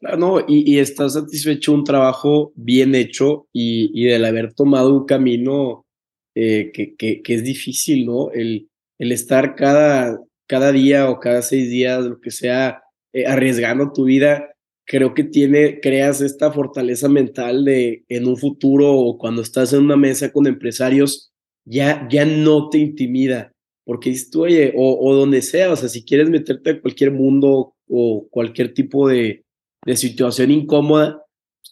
No, 0.00 0.40
y, 0.46 0.74
y 0.74 0.78
estás 0.78 1.14
satisfecho 1.14 1.72
un 1.72 1.84
trabajo 1.84 2.52
bien 2.54 2.94
hecho 2.94 3.48
y, 3.52 3.90
y 3.94 4.06
del 4.06 4.24
haber 4.24 4.54
tomado 4.54 4.94
un 4.94 5.06
camino 5.06 5.86
eh, 6.34 6.70
que, 6.72 6.94
que, 6.94 7.20
que, 7.22 7.34
es 7.34 7.42
difícil, 7.42 8.06
¿no? 8.06 8.30
El, 8.30 8.68
el 8.98 9.12
estar 9.12 9.56
cada, 9.56 10.20
cada 10.46 10.70
día 10.70 11.10
o 11.10 11.18
cada 11.18 11.42
seis 11.42 11.68
días, 11.68 12.04
lo 12.04 12.20
que 12.20 12.30
sea, 12.30 12.82
eh, 13.12 13.26
arriesgando 13.26 13.92
tu 13.92 14.04
vida, 14.04 14.54
creo 14.86 15.14
que 15.14 15.24
tiene, 15.24 15.80
creas 15.80 16.20
esta 16.20 16.52
fortaleza 16.52 17.08
mental 17.08 17.64
de 17.64 18.04
en 18.08 18.28
un 18.28 18.36
futuro 18.36 18.94
o 18.94 19.18
cuando 19.18 19.42
estás 19.42 19.72
en 19.72 19.80
una 19.80 19.96
mesa 19.96 20.32
con 20.32 20.46
empresarios, 20.46 21.32
ya, 21.64 22.06
ya 22.08 22.24
no 22.24 22.68
te 22.70 22.78
intimida, 22.78 23.52
porque 23.84 24.10
dices 24.10 24.30
tú, 24.30 24.44
oye, 24.44 24.72
o, 24.76 24.98
o 25.00 25.14
donde 25.14 25.42
sea, 25.42 25.72
o 25.72 25.76
sea, 25.76 25.88
si 25.88 26.04
quieres 26.04 26.30
meterte 26.30 26.70
a 26.70 26.80
cualquier 26.80 27.10
mundo 27.10 27.74
o 27.88 28.28
cualquier 28.30 28.72
tipo 28.74 29.08
de, 29.08 29.44
de 29.88 29.96
situación 29.96 30.50
incómoda, 30.50 31.24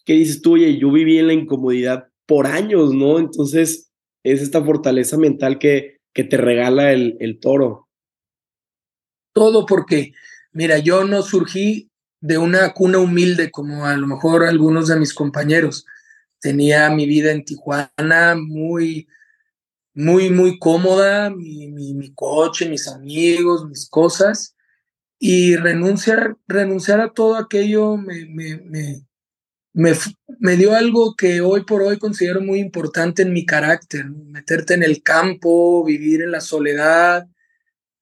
¿qué 0.07 0.14
dices 0.14 0.40
tú? 0.40 0.55
Oye, 0.55 0.79
yo 0.79 0.90
viví 0.90 1.18
en 1.18 1.26
la 1.26 1.35
incomodidad 1.35 2.09
por 2.24 2.46
años, 2.46 2.94
¿no? 2.94 3.18
Entonces, 3.18 3.90
es 4.22 4.40
esta 4.40 4.64
fortaleza 4.64 5.18
mental 5.18 5.59
que, 5.59 5.98
que 6.14 6.24
te 6.24 6.38
regala 6.38 6.94
el, 6.94 7.18
el 7.20 7.38
toro. 7.38 7.90
Todo 9.35 9.66
porque, 9.66 10.12
mira, 10.52 10.79
yo 10.79 11.05
no 11.05 11.20
surgí 11.20 11.90
de 12.22 12.38
una 12.38 12.72
cuna 12.72 13.00
humilde 13.00 13.50
como 13.50 13.85
a 13.85 13.94
lo 13.98 14.07
mejor 14.07 14.44
algunos 14.44 14.88
de 14.88 14.98
mis 14.98 15.12
compañeros. 15.12 15.85
Tenía 16.40 16.88
mi 16.88 17.05
vida 17.05 17.33
en 17.33 17.44
Tijuana 17.44 18.35
muy, 18.35 19.09
muy, 19.92 20.31
muy 20.31 20.59
cómoda, 20.59 21.29
mi, 21.29 21.68
mi 21.68 22.14
coche, 22.14 22.66
mis 22.66 22.88
amigos, 22.88 23.68
mis 23.68 23.87
cosas 23.90 24.56
y 25.18 25.57
renunciar, 25.57 26.37
renunciar 26.46 27.00
a 27.00 27.12
todo 27.12 27.37
aquello 27.37 27.96
me, 27.96 28.26
me, 28.26 29.02
me, 29.72 29.94
me, 30.38 30.57
dio 30.57 30.74
algo 30.74 31.14
que 31.16 31.40
hoy 31.40 31.64
por 31.64 31.83
hoy 31.83 31.98
considero 31.98 32.40
muy 32.40 32.61
importante 32.61 33.22
en 33.22 33.33
mi 33.33 33.46
carácter, 33.46 34.07
meterte 34.07 34.74
en 34.74 34.83
el 34.83 35.02
campo, 35.02 35.85
vivir 35.85 36.22
en 36.22 36.33
la 36.33 36.40
soledad, 36.40 37.26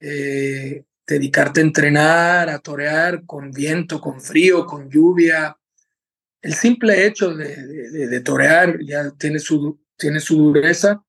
eh, 0.01 0.85
dedicarte 1.07 1.61
a 1.61 1.65
entrenar, 1.65 2.49
a 2.49 2.59
torear 2.59 3.25
con 3.25 3.51
viento, 3.51 4.01
con 4.01 4.21
frío, 4.21 4.67
con 4.67 4.91
lluvia. 4.91 5.57
El 6.43 6.55
simple 6.55 7.07
hecho 7.07 7.35
de, 7.35 7.57
de, 7.57 8.09
de 8.09 8.21
torear 8.21 8.79
ya 8.85 9.11
tiene 9.13 9.39
su, 9.39 9.81
tiene 9.97 10.21
su 10.21 10.37
dureza. 10.37 11.03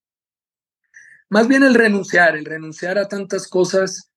Más 1.29 1.47
bien 1.47 1.63
el 1.63 1.73
renunciar, 1.73 2.37
el 2.37 2.45
renunciar 2.45 2.97
a 2.99 3.07
tantas 3.07 3.47
cosas 3.47 4.11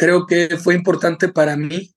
creo 0.00 0.26
que 0.26 0.56
fue 0.56 0.74
importante 0.74 1.28
para 1.28 1.58
mí. 1.58 1.94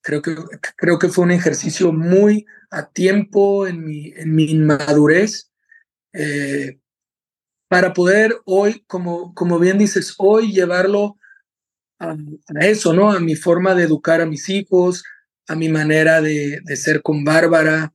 Creo 0.00 0.22
que, 0.22 0.34
creo 0.74 0.98
que 0.98 1.10
fue 1.10 1.24
un 1.24 1.32
ejercicio 1.32 1.92
muy 1.92 2.46
a 2.70 2.88
tiempo 2.90 3.66
en 3.66 3.84
mi, 3.84 4.10
en 4.16 4.34
mi 4.34 4.44
inmadurez 4.44 5.52
eh, 6.14 6.78
para 7.68 7.92
poder 7.92 8.40
hoy, 8.46 8.82
como, 8.86 9.34
como 9.34 9.58
bien 9.58 9.76
dices, 9.76 10.14
hoy 10.16 10.50
llevarlo 10.50 11.18
a, 11.98 12.16
eso, 12.62 12.94
¿no? 12.94 13.12
A 13.12 13.20
mi 13.20 13.36
forma 13.36 13.74
de 13.74 13.84
educar 13.84 14.22
a 14.22 14.26
mis 14.26 14.48
hijos, 14.48 15.04
a 15.46 15.54
mi 15.54 15.68
manera 15.68 16.22
de, 16.22 16.60
de 16.64 16.76
ser 16.76 17.02
con 17.02 17.22
Bárbara, 17.22 17.92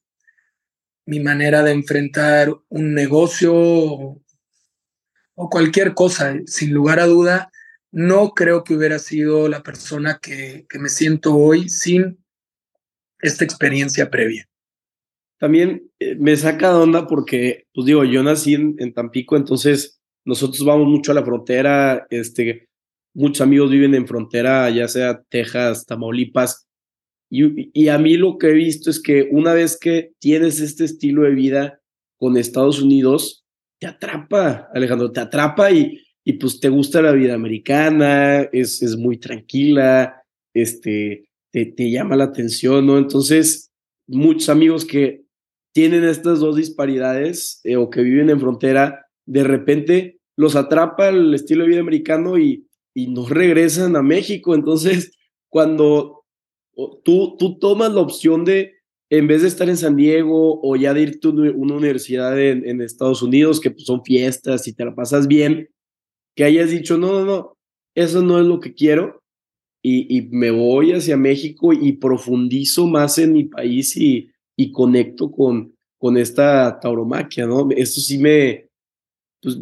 mi 1.07 1.19
manera 1.19 1.63
de 1.63 1.71
enfrentar 1.71 2.53
un 2.69 2.93
negocio 2.93 3.55
o 3.55 5.49
cualquier 5.49 5.95
cosa, 5.95 6.35
sin 6.45 6.75
lugar 6.75 6.99
a 6.99 7.07
duda, 7.07 7.51
no 7.91 8.31
creo 8.31 8.63
que 8.63 8.75
hubiera 8.75 8.99
sido 8.99 9.47
la 9.47 9.63
persona 9.63 10.19
que, 10.21 10.65
que 10.69 10.79
me 10.79 10.89
siento 10.89 11.35
hoy 11.35 11.69
sin 11.69 12.17
esta 13.19 13.43
experiencia 13.43 14.09
previa. 14.09 14.47
También 15.39 15.91
eh, 15.99 16.15
me 16.15 16.35
saca 16.35 16.69
de 16.69 16.75
onda 16.75 17.07
porque, 17.07 17.65
pues 17.73 17.85
digo, 17.85 18.03
yo 18.03 18.23
nací 18.23 18.55
en, 18.55 18.75
en, 18.79 18.93
Tampico, 18.93 19.35
entonces 19.35 19.99
nosotros 20.25 20.65
vamos 20.65 20.87
mucho 20.87 21.11
a 21.11 21.15
la 21.15 21.23
frontera, 21.23 22.07
este, 22.09 22.67
muchos 23.13 23.41
amigos 23.41 23.71
viven 23.71 23.95
en 23.95 24.07
frontera, 24.07 24.69
ya 24.69 24.87
sea 24.87 25.21
Texas, 25.29 25.85
Tamaulipas, 25.85 26.67
y, 27.29 27.69
y 27.79 27.89
a 27.89 27.97
mí 27.97 28.15
lo 28.15 28.37
que 28.37 28.47
he 28.47 28.53
visto 28.53 28.89
es 28.89 29.01
que 29.01 29.27
una 29.31 29.53
vez 29.53 29.77
que 29.77 30.13
tienes 30.19 30.59
este 30.59 30.85
estilo 30.85 31.23
de 31.23 31.31
vida 31.31 31.81
con 32.17 32.37
Estados 32.37 32.81
Unidos, 32.81 33.45
te 33.79 33.87
atrapa, 33.87 34.69
Alejandro, 34.73 35.11
te 35.11 35.19
atrapa 35.19 35.71
y, 35.71 36.06
y 36.27 36.33
pues 36.33 36.59
te 36.59 36.67
gusta 36.67 37.01
la 37.01 37.13
vida 37.13 37.35
americana, 37.35 38.41
es, 38.51 38.83
es 38.83 38.97
muy 38.97 39.17
tranquila, 39.17 40.23
este, 40.53 41.29
te, 41.53 41.67
te 41.67 41.89
llama 41.89 42.17
la 42.17 42.25
atención, 42.25 42.85
¿no? 42.85 42.97
Entonces, 42.97 43.71
muchos 44.07 44.49
amigos 44.49 44.83
que 44.83 45.23
tienen 45.73 46.03
estas 46.03 46.41
dos 46.41 46.57
disparidades 46.57 47.61
eh, 47.63 47.77
o 47.77 47.89
que 47.89 48.01
viven 48.01 48.29
en 48.29 48.41
frontera, 48.41 49.05
de 49.25 49.45
repente 49.45 50.19
los 50.35 50.57
atrapa 50.57 51.07
el 51.07 51.33
estilo 51.33 51.63
de 51.63 51.69
vida 51.69 51.79
americano 51.79 52.37
y, 52.37 52.67
y 52.93 53.07
no 53.07 53.25
regresan 53.25 53.95
a 53.95 54.01
México. 54.01 54.53
Entonces, 54.53 55.13
cuando 55.47 56.25
tú, 57.05 57.37
tú 57.39 57.57
tomas 57.57 57.93
la 57.93 58.01
opción 58.01 58.43
de, 58.43 58.73
en 59.09 59.27
vez 59.27 59.43
de 59.43 59.47
estar 59.47 59.69
en 59.69 59.77
San 59.77 59.95
Diego 59.95 60.59
o 60.61 60.75
ya 60.75 60.93
de 60.93 61.03
irte 61.03 61.29
a 61.29 61.31
una 61.31 61.75
universidad 61.75 62.37
en, 62.37 62.81
Estados 62.81 63.21
Unidos, 63.21 63.61
que 63.61 63.71
pues, 63.71 63.85
son 63.85 64.03
fiestas 64.03 64.67
y 64.67 64.73
te 64.73 64.83
la 64.83 64.93
pasas 64.93 65.29
bien, 65.29 65.69
que 66.37 66.43
hayas 66.43 66.69
dicho, 66.69 66.99
no, 66.99 67.13
no, 67.13 67.25
no, 67.25 67.57
eso 67.95 68.21
no 68.21 68.39
es 68.39 68.45
lo 68.45 68.59
que 68.59 68.75
quiero 68.75 69.23
y, 69.81 70.29
me 70.31 70.51
voy 70.51 70.91
hacia 70.91 71.17
México 71.17 71.73
y 71.73 71.93
profundizo 71.93 72.85
más 72.85 73.17
en 73.17 73.33
mi 73.33 73.45
país 73.45 73.97
y, 73.97 74.31
conecto 74.71 75.31
con, 75.31 75.73
esta 76.17 76.79
tauromaquia, 76.79 77.47
¿no? 77.47 77.67
Eso 77.71 77.99
sí 78.01 78.19
me, 78.19 78.69
pues, 79.41 79.57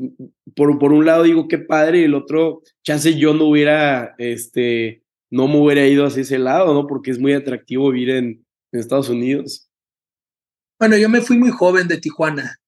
por, 0.53 0.77
por 0.77 0.91
un 0.91 1.05
lado 1.05 1.23
digo 1.23 1.47
qué 1.47 1.59
padre 1.59 2.01
y 2.01 2.03
el 2.03 2.13
otro, 2.13 2.61
chance 2.83 3.17
yo 3.17 3.33
no 3.33 3.45
hubiera, 3.45 4.13
este, 4.17 5.01
no 5.31 5.47
me 5.47 5.57
hubiera 5.57 5.87
ido 5.87 6.05
hacia 6.05 6.23
ese 6.23 6.39
lado, 6.39 6.73
¿no? 6.73 6.87
Porque 6.87 7.11
es 7.11 7.19
muy 7.19 7.31
atractivo 7.31 7.89
vivir 7.91 8.09
en, 8.09 8.45
en 8.73 8.79
Estados 8.79 9.07
Unidos. 9.07 9.69
Bueno, 10.77 10.97
yo 10.97 11.07
me 11.07 11.21
fui 11.21 11.37
muy 11.37 11.51
joven 11.51 11.87
de 11.87 12.01
Tijuana 12.01 12.59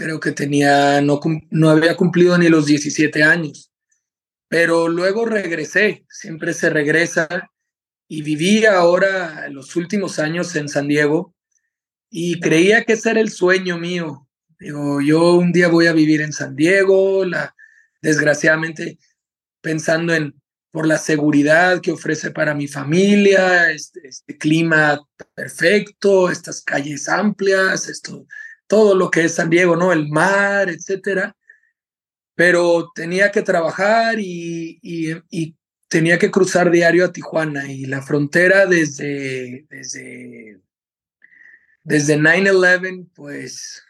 creo 0.00 0.18
que 0.18 0.32
tenía, 0.32 1.00
no, 1.02 1.20
no 1.50 1.70
había 1.70 1.96
cumplido 1.96 2.38
ni 2.38 2.48
los 2.48 2.66
17 2.66 3.22
años, 3.22 3.70
pero 4.48 4.88
luego 4.88 5.26
regresé, 5.26 6.06
siempre 6.08 6.54
se 6.54 6.70
regresa 6.70 7.28
y 8.08 8.22
viví 8.22 8.64
ahora 8.64 9.48
los 9.50 9.76
últimos 9.76 10.18
años 10.18 10.56
en 10.56 10.68
San 10.68 10.88
Diego 10.88 11.34
y 12.08 12.40
creía 12.40 12.84
que 12.84 12.94
ese 12.94 13.10
era 13.10 13.20
el 13.20 13.30
sueño 13.30 13.78
mío. 13.78 14.26
Digo, 14.58 15.00
yo 15.00 15.34
un 15.34 15.52
día 15.52 15.68
voy 15.68 15.86
a 15.86 15.92
vivir 15.92 16.22
en 16.22 16.32
San 16.32 16.56
Diego, 16.56 17.24
la, 17.24 17.54
desgraciadamente 18.00 18.98
pensando 19.60 20.14
en 20.14 20.34
por 20.70 20.86
la 20.86 20.98
seguridad 20.98 21.80
que 21.80 21.90
ofrece 21.90 22.30
para 22.30 22.54
mi 22.54 22.68
familia, 22.68 23.70
este, 23.72 24.06
este, 24.06 24.38
clima 24.38 25.00
perfecto, 25.34 26.30
estas 26.30 26.62
calles 26.62 27.08
amplias, 27.08 27.88
esto, 27.88 28.24
todo 28.70 28.94
lo 28.94 29.10
que 29.10 29.24
es 29.24 29.34
San 29.34 29.50
Diego, 29.50 29.74
¿no? 29.74 29.92
El 29.92 30.08
mar, 30.08 30.70
etcétera. 30.70 31.36
Pero 32.36 32.92
tenía 32.94 33.32
que 33.32 33.42
trabajar 33.42 34.18
y, 34.20 34.78
tenía 35.88 36.20
que 36.20 36.30
cruzar 36.30 36.70
diario 36.70 37.04
a 37.04 37.12
Tijuana 37.12 37.70
y 37.70 37.86
la 37.86 38.00
frontera 38.00 38.66
desde, 38.66 39.66
desde, 39.68 40.60
desde 41.82 42.16
9-11, 42.16 43.08
pues, 43.12 43.82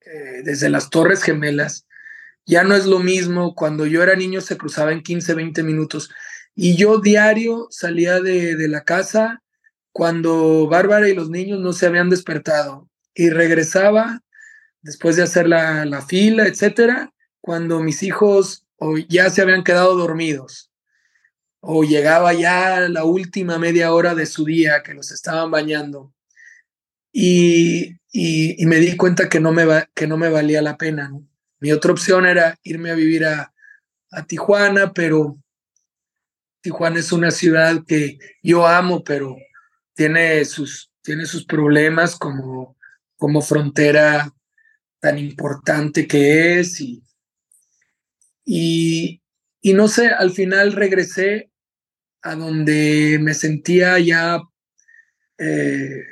eh, 0.00 0.42
desde 0.42 0.68
las 0.68 0.90
Torres 0.90 1.22
Gemelas, 1.22 1.86
ya 2.46 2.64
no 2.64 2.74
es 2.74 2.86
lo 2.86 2.98
mismo. 2.98 3.54
Cuando 3.54 3.86
yo 3.86 4.02
era 4.02 4.16
niño 4.16 4.40
se 4.40 4.58
cruzaba 4.58 4.90
en 4.90 5.04
15, 5.04 5.32
20 5.34 5.62
minutos. 5.62 6.10
Y 6.56 6.76
yo 6.76 6.98
diario 6.98 7.68
salía 7.70 8.20
de, 8.20 8.56
de 8.56 8.66
la 8.66 8.82
casa 8.82 9.44
cuando 9.92 10.66
Bárbara 10.66 11.08
y 11.08 11.14
los 11.14 11.30
niños 11.30 11.60
no 11.60 11.72
se 11.72 11.86
habían 11.86 12.10
despertado. 12.10 12.90
Y 13.14 13.30
regresaba 13.30 14.20
después 14.82 15.16
de 15.16 15.22
hacer 15.22 15.48
la, 15.48 15.84
la 15.84 16.02
fila, 16.02 16.46
etcétera, 16.46 17.12
cuando 17.40 17.80
mis 17.80 18.02
hijos 18.02 18.66
o 18.76 18.98
ya 18.98 19.30
se 19.30 19.42
habían 19.42 19.64
quedado 19.64 19.96
dormidos 19.96 20.70
o 21.66 21.82
llegaba 21.82 22.32
ya 22.34 22.88
la 22.88 23.04
última 23.04 23.58
media 23.58 23.92
hora 23.92 24.14
de 24.14 24.26
su 24.26 24.44
día 24.44 24.82
que 24.82 24.94
los 24.94 25.10
estaban 25.10 25.50
bañando. 25.50 26.12
Y, 27.10 27.96
y, 28.12 28.66
me 28.66 28.76
di 28.76 28.96
cuenta 28.96 29.28
que 29.28 29.40
no 29.40 29.52
me, 29.52 29.64
va, 29.64 29.88
que 29.94 30.06
no 30.06 30.16
me 30.16 30.28
valía 30.28 30.60
la 30.60 30.76
pena. 30.76 31.12
Mi 31.60 31.72
otra 31.72 31.92
opción 31.92 32.26
era 32.26 32.58
irme 32.62 32.90
a 32.90 32.94
vivir 32.94 33.24
a, 33.24 33.50
Tijuana, 34.28 34.92
pero 34.92 35.36
Tijuana 36.60 37.00
es 37.00 37.10
una 37.10 37.32
ciudad 37.32 37.82
que 37.84 38.18
yo 38.44 38.64
amo, 38.64 39.02
pero 39.02 39.36
tiene 39.92 40.44
sus, 40.44 40.92
tiene 41.02 41.26
sus 41.26 41.44
problemas 41.44 42.14
como, 42.14 42.76
como 43.16 43.40
frontera 43.40 44.32
tan 45.00 45.18
importante 45.18 46.06
que 46.06 46.60
es. 46.60 46.80
Y, 46.80 47.02
y, 49.60 49.72
no 49.72 49.88
sé, 49.88 50.08
al 50.08 50.30
final 50.30 50.72
regresé 50.72 51.50
a 52.22 52.34
donde 52.34 53.18
me 53.20 53.34
sentía 53.34 53.98
ya 53.98 54.40
eh, 55.38 56.04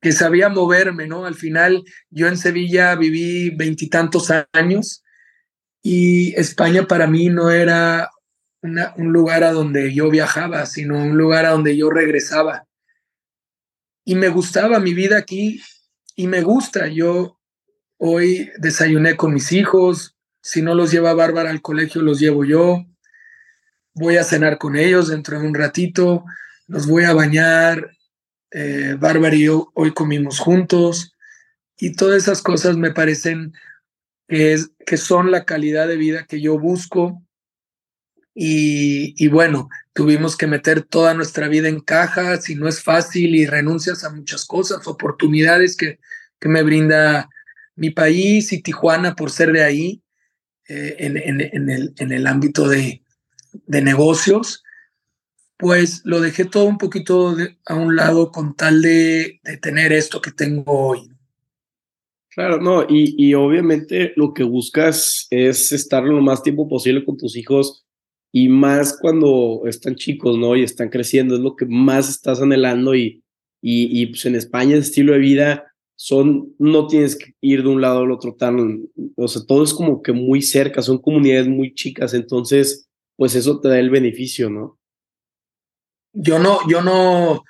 que 0.00 0.12
sabía 0.12 0.48
moverme, 0.48 1.06
¿no? 1.06 1.26
Al 1.26 1.34
final 1.34 1.84
yo 2.10 2.28
en 2.28 2.36
Sevilla 2.36 2.94
viví 2.94 3.50
veintitantos 3.50 4.32
años 4.52 5.02
y 5.82 6.34
España 6.38 6.86
para 6.86 7.06
mí 7.06 7.28
no 7.28 7.50
era 7.50 8.10
un 8.62 9.12
lugar 9.12 9.42
a 9.42 9.52
donde 9.52 9.92
yo 9.94 10.10
viajaba, 10.10 10.66
sino 10.66 10.98
un 10.98 11.16
lugar 11.16 11.46
a 11.46 11.50
donde 11.50 11.76
yo 11.76 11.90
regresaba. 11.90 12.66
Y 14.04 14.14
me 14.14 14.28
gustaba 14.28 14.80
mi 14.80 14.94
vida 14.94 15.18
aquí 15.18 15.60
y 16.20 16.26
me 16.26 16.42
gusta. 16.42 16.86
Yo 16.86 17.40
hoy 17.96 18.50
desayuné 18.58 19.16
con 19.16 19.32
mis 19.32 19.52
hijos, 19.52 20.16
si 20.42 20.60
no 20.60 20.74
los 20.74 20.90
lleva 20.90 21.14
Bárbara 21.14 21.48
al 21.48 21.62
colegio, 21.62 22.02
los 22.02 22.20
llevo 22.20 22.44
yo. 22.44 22.84
Voy 23.94 24.18
a 24.18 24.24
cenar 24.24 24.58
con 24.58 24.76
ellos 24.76 25.08
dentro 25.08 25.40
de 25.40 25.46
un 25.46 25.54
ratito, 25.54 26.24
los 26.66 26.86
voy 26.86 27.04
a 27.04 27.14
bañar, 27.14 27.96
eh, 28.50 28.96
Bárbara 28.98 29.34
y 29.34 29.44
yo 29.44 29.70
hoy 29.74 29.92
comimos 29.94 30.40
juntos 30.40 31.16
y 31.78 31.94
todas 31.94 32.22
esas 32.22 32.42
cosas 32.42 32.76
me 32.76 32.90
parecen 32.90 33.54
que, 34.28 34.58
que 34.84 34.96
son 34.98 35.30
la 35.30 35.46
calidad 35.46 35.88
de 35.88 35.96
vida 35.96 36.26
que 36.26 36.42
yo 36.42 36.58
busco 36.58 37.22
y, 38.34 39.28
bueno, 39.28 39.68
tuvimos 39.92 40.36
que 40.36 40.46
meter 40.46 40.82
toda 40.82 41.14
nuestra 41.14 41.48
vida 41.48 41.68
en 41.68 41.80
cajas 41.80 42.48
y 42.48 42.54
no 42.54 42.68
es 42.68 42.82
fácil 42.82 43.34
y 43.34 43.46
renuncias 43.46 44.04
a 44.04 44.10
muchas 44.10 44.46
cosas, 44.46 44.86
oportunidades 44.86 45.76
que, 45.76 45.98
que 46.40 46.48
me 46.48 46.62
brinda 46.62 47.28
mi 47.76 47.90
país 47.90 48.52
y 48.52 48.62
Tijuana 48.62 49.14
por 49.14 49.30
ser 49.30 49.52
de 49.52 49.62
ahí 49.62 50.02
eh, 50.68 50.96
en, 50.98 51.16
en, 51.16 51.70
el, 51.70 51.94
en 51.98 52.12
el 52.12 52.26
ámbito 52.26 52.68
de, 52.68 53.02
de 53.52 53.82
negocios 53.82 54.62
pues 55.60 56.00
lo 56.04 56.20
dejé 56.20 56.46
todo 56.46 56.64
un 56.64 56.78
poquito 56.78 57.36
a 57.66 57.74
un 57.74 57.94
lado 57.94 58.32
con 58.32 58.56
tal 58.56 58.80
de, 58.80 59.40
tener 59.60 59.92
esto 59.92 60.20
que 60.20 60.32
tengo 60.32 60.64
hoy. 60.66 61.10
Claro, 62.30 62.60
no, 62.60 62.86
y, 62.88 63.14
y, 63.18 63.34
obviamente 63.34 64.12
lo 64.16 64.32
que 64.32 64.42
buscas 64.42 65.26
es 65.30 65.72
estar 65.72 66.02
lo 66.02 66.20
más 66.22 66.42
tiempo 66.42 66.68
posible 66.68 67.04
con 67.04 67.16
tus 67.18 67.36
hijos 67.36 67.84
y 68.32 68.48
más 68.48 68.96
cuando 68.98 69.62
están 69.66 69.96
chicos, 69.96 70.38
¿no? 70.38 70.56
Y 70.56 70.62
están 70.62 70.88
creciendo, 70.88 71.34
es 71.34 71.40
lo 71.40 71.56
que 71.56 71.66
más 71.66 72.08
estás 72.08 72.40
anhelando 72.40 72.94
y, 72.94 73.22
y, 73.60 74.00
y 74.00 74.06
pues 74.06 74.24
en 74.26 74.36
España 74.36 74.74
el 74.74 74.80
estilo 74.82 75.12
de 75.12 75.18
vida 75.18 75.69
son, 76.02 76.54
no 76.58 76.86
tienes 76.86 77.14
que 77.14 77.34
ir 77.42 77.62
de 77.62 77.68
un 77.68 77.82
lado 77.82 77.98
al 77.98 78.10
otro 78.10 78.34
tan, 78.34 78.88
o 79.16 79.28
sea, 79.28 79.42
todo 79.46 79.62
es 79.62 79.74
como 79.74 80.00
que 80.00 80.12
muy 80.12 80.40
cerca, 80.40 80.80
son 80.80 80.96
comunidades 80.96 81.46
muy 81.46 81.74
chicas, 81.74 82.14
entonces, 82.14 82.88
pues 83.16 83.34
eso 83.34 83.60
te 83.60 83.68
da 83.68 83.78
el 83.78 83.90
beneficio, 83.90 84.48
¿no? 84.48 84.78
Yo 86.14 86.38
no, 86.38 86.66
yo 86.70 86.80
no, 86.80 87.44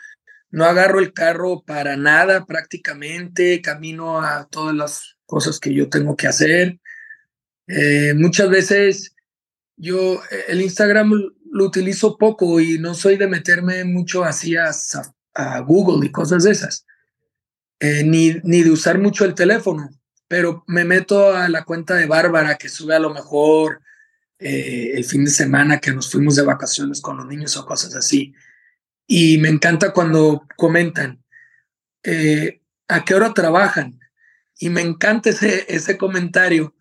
no 0.50 0.64
agarro 0.64 0.98
el 0.98 1.12
carro 1.12 1.62
para 1.64 1.96
nada 1.96 2.44
prácticamente, 2.44 3.62
camino 3.62 4.20
a 4.20 4.48
todas 4.48 4.74
las 4.74 5.16
cosas 5.26 5.60
que 5.60 5.72
yo 5.72 5.88
tengo 5.88 6.16
que 6.16 6.26
hacer. 6.26 6.80
Eh, 7.68 8.14
muchas 8.16 8.50
veces 8.50 9.14
yo 9.76 10.20
el 10.48 10.60
Instagram 10.60 11.12
lo 11.52 11.64
utilizo 11.64 12.18
poco 12.18 12.58
y 12.58 12.80
no 12.80 12.94
soy 12.94 13.16
de 13.16 13.28
meterme 13.28 13.84
mucho 13.84 14.24
así 14.24 14.56
a, 14.56 14.72
Google 15.60 16.04
y 16.04 16.10
cosas 16.10 16.42
de 16.42 16.50
esas, 16.50 16.84
eh, 17.82 18.04
ni, 18.04 18.36
ni 18.44 18.62
de 18.62 18.70
usar 18.70 18.98
mucho 18.98 19.24
el 19.24 19.34
teléfono, 19.34 19.88
pero 20.28 20.64
me 20.66 20.84
meto 20.84 21.34
a 21.34 21.48
la 21.48 21.64
cuenta 21.64 21.94
de 21.94 22.06
Bárbara 22.06 22.58
que 22.58 22.68
sube 22.68 22.94
a 22.94 22.98
lo 22.98 23.08
mejor 23.08 23.80
eh, 24.38 24.92
el 24.94 25.04
fin 25.04 25.24
de 25.24 25.30
semana 25.30 25.80
que 25.80 25.90
nos 25.90 26.12
fuimos 26.12 26.36
de 26.36 26.42
vacaciones 26.42 27.00
con 27.00 27.16
los 27.16 27.26
niños 27.26 27.56
o 27.56 27.64
cosas 27.64 27.96
así. 27.96 28.34
Y 29.06 29.38
me 29.38 29.48
encanta 29.48 29.94
cuando 29.94 30.46
comentan, 30.56 31.24
eh, 32.04 32.60
¿a 32.86 33.02
qué 33.02 33.14
hora 33.14 33.32
trabajan? 33.32 33.98
Y 34.58 34.68
me 34.68 34.82
encanta 34.82 35.30
ese, 35.30 35.64
ese 35.74 35.96
comentario 35.96 36.74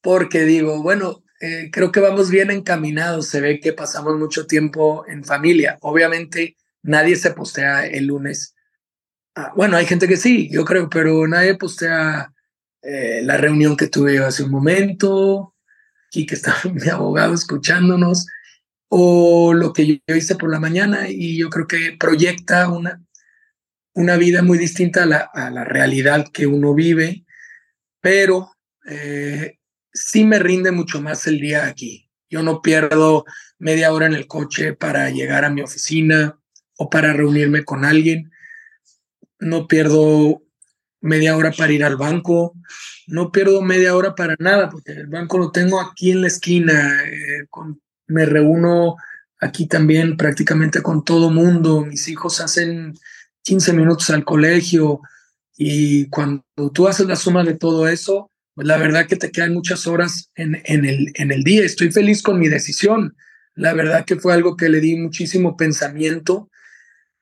porque 0.00 0.44
digo, 0.44 0.82
bueno, 0.82 1.22
creo 1.70 1.92
que 1.92 2.00
vamos 2.00 2.30
bien 2.30 2.50
encaminados. 2.50 3.28
Se 3.28 3.42
ve 3.42 3.60
que 3.60 3.74
pasamos 3.74 4.18
mucho 4.18 4.46
tiempo 4.46 5.04
en 5.06 5.22
familia. 5.22 5.76
Obviamente 5.82 6.56
nadie 6.82 7.16
se 7.16 7.32
postea 7.32 7.86
el 7.86 8.06
lunes. 8.06 8.55
Ah, 9.38 9.52
bueno, 9.54 9.76
hay 9.76 9.84
gente 9.84 10.08
que 10.08 10.16
sí, 10.16 10.48
yo 10.50 10.64
creo, 10.64 10.88
pero 10.88 11.28
nadie 11.28 11.56
postea 11.56 12.32
eh, 12.80 13.20
la 13.22 13.36
reunión 13.36 13.76
que 13.76 13.86
tuve 13.88 14.18
hace 14.18 14.44
un 14.44 14.50
momento, 14.50 15.54
aquí 16.06 16.24
que 16.24 16.34
está 16.36 16.56
mi 16.72 16.88
abogado 16.88 17.34
escuchándonos 17.34 18.26
o 18.88 19.52
lo 19.52 19.74
que 19.74 20.00
yo 20.06 20.16
hice 20.16 20.36
por 20.36 20.50
la 20.50 20.58
mañana 20.58 21.10
y 21.10 21.36
yo 21.36 21.50
creo 21.50 21.66
que 21.66 21.96
proyecta 22.00 22.70
una, 22.70 23.02
una 23.94 24.16
vida 24.16 24.42
muy 24.42 24.56
distinta 24.56 25.02
a 25.02 25.06
la, 25.06 25.18
a 25.18 25.50
la 25.50 25.64
realidad 25.64 26.26
que 26.32 26.46
uno 26.46 26.72
vive, 26.74 27.26
pero 28.00 28.52
eh, 28.88 29.58
sí 29.92 30.24
me 30.24 30.38
rinde 30.38 30.70
mucho 30.70 31.02
más 31.02 31.26
el 31.26 31.40
día 31.40 31.66
aquí. 31.66 32.08
Yo 32.30 32.42
no 32.42 32.62
pierdo 32.62 33.26
media 33.58 33.92
hora 33.92 34.06
en 34.06 34.14
el 34.14 34.26
coche 34.26 34.72
para 34.72 35.10
llegar 35.10 35.44
a 35.44 35.50
mi 35.50 35.60
oficina 35.60 36.38
o 36.78 36.88
para 36.88 37.12
reunirme 37.12 37.64
con 37.64 37.84
alguien. 37.84 38.30
No 39.38 39.66
pierdo 39.66 40.42
media 41.00 41.36
hora 41.36 41.52
para 41.52 41.72
ir 41.72 41.84
al 41.84 41.96
banco. 41.96 42.54
No 43.06 43.30
pierdo 43.30 43.62
media 43.62 43.94
hora 43.94 44.14
para 44.14 44.36
nada, 44.38 44.68
porque 44.68 44.92
el 44.92 45.06
banco 45.06 45.38
lo 45.38 45.52
tengo 45.52 45.80
aquí 45.80 46.10
en 46.10 46.22
la 46.22 46.26
esquina, 46.26 47.02
eh, 47.04 47.46
me 48.08 48.26
reúno 48.26 48.96
aquí 49.40 49.66
también 49.66 50.16
prácticamente 50.16 50.82
con 50.82 51.04
todo 51.04 51.30
mundo. 51.30 51.84
Mis 51.84 52.08
hijos 52.08 52.40
hacen 52.40 52.94
15 53.42 53.72
minutos 53.72 54.10
al 54.10 54.24
colegio 54.24 55.00
y 55.56 56.08
cuando 56.08 56.42
tú 56.72 56.88
haces 56.88 57.06
la 57.06 57.16
suma 57.16 57.44
de 57.44 57.54
todo 57.54 57.88
eso, 57.88 58.30
pues 58.54 58.66
la 58.66 58.76
verdad 58.76 59.06
que 59.06 59.16
te 59.16 59.30
quedan 59.30 59.54
muchas 59.54 59.86
horas 59.86 60.30
en, 60.34 60.56
el, 60.64 61.12
en 61.14 61.30
el 61.30 61.44
día. 61.44 61.64
Estoy 61.64 61.92
feliz 61.92 62.22
con 62.22 62.38
mi 62.38 62.48
decisión. 62.48 63.14
La 63.54 63.72
verdad 63.72 64.04
que 64.04 64.16
fue 64.16 64.34
algo 64.34 64.56
que 64.56 64.68
le 64.68 64.80
di 64.80 64.96
muchísimo 64.96 65.56
pensamiento 65.56 66.50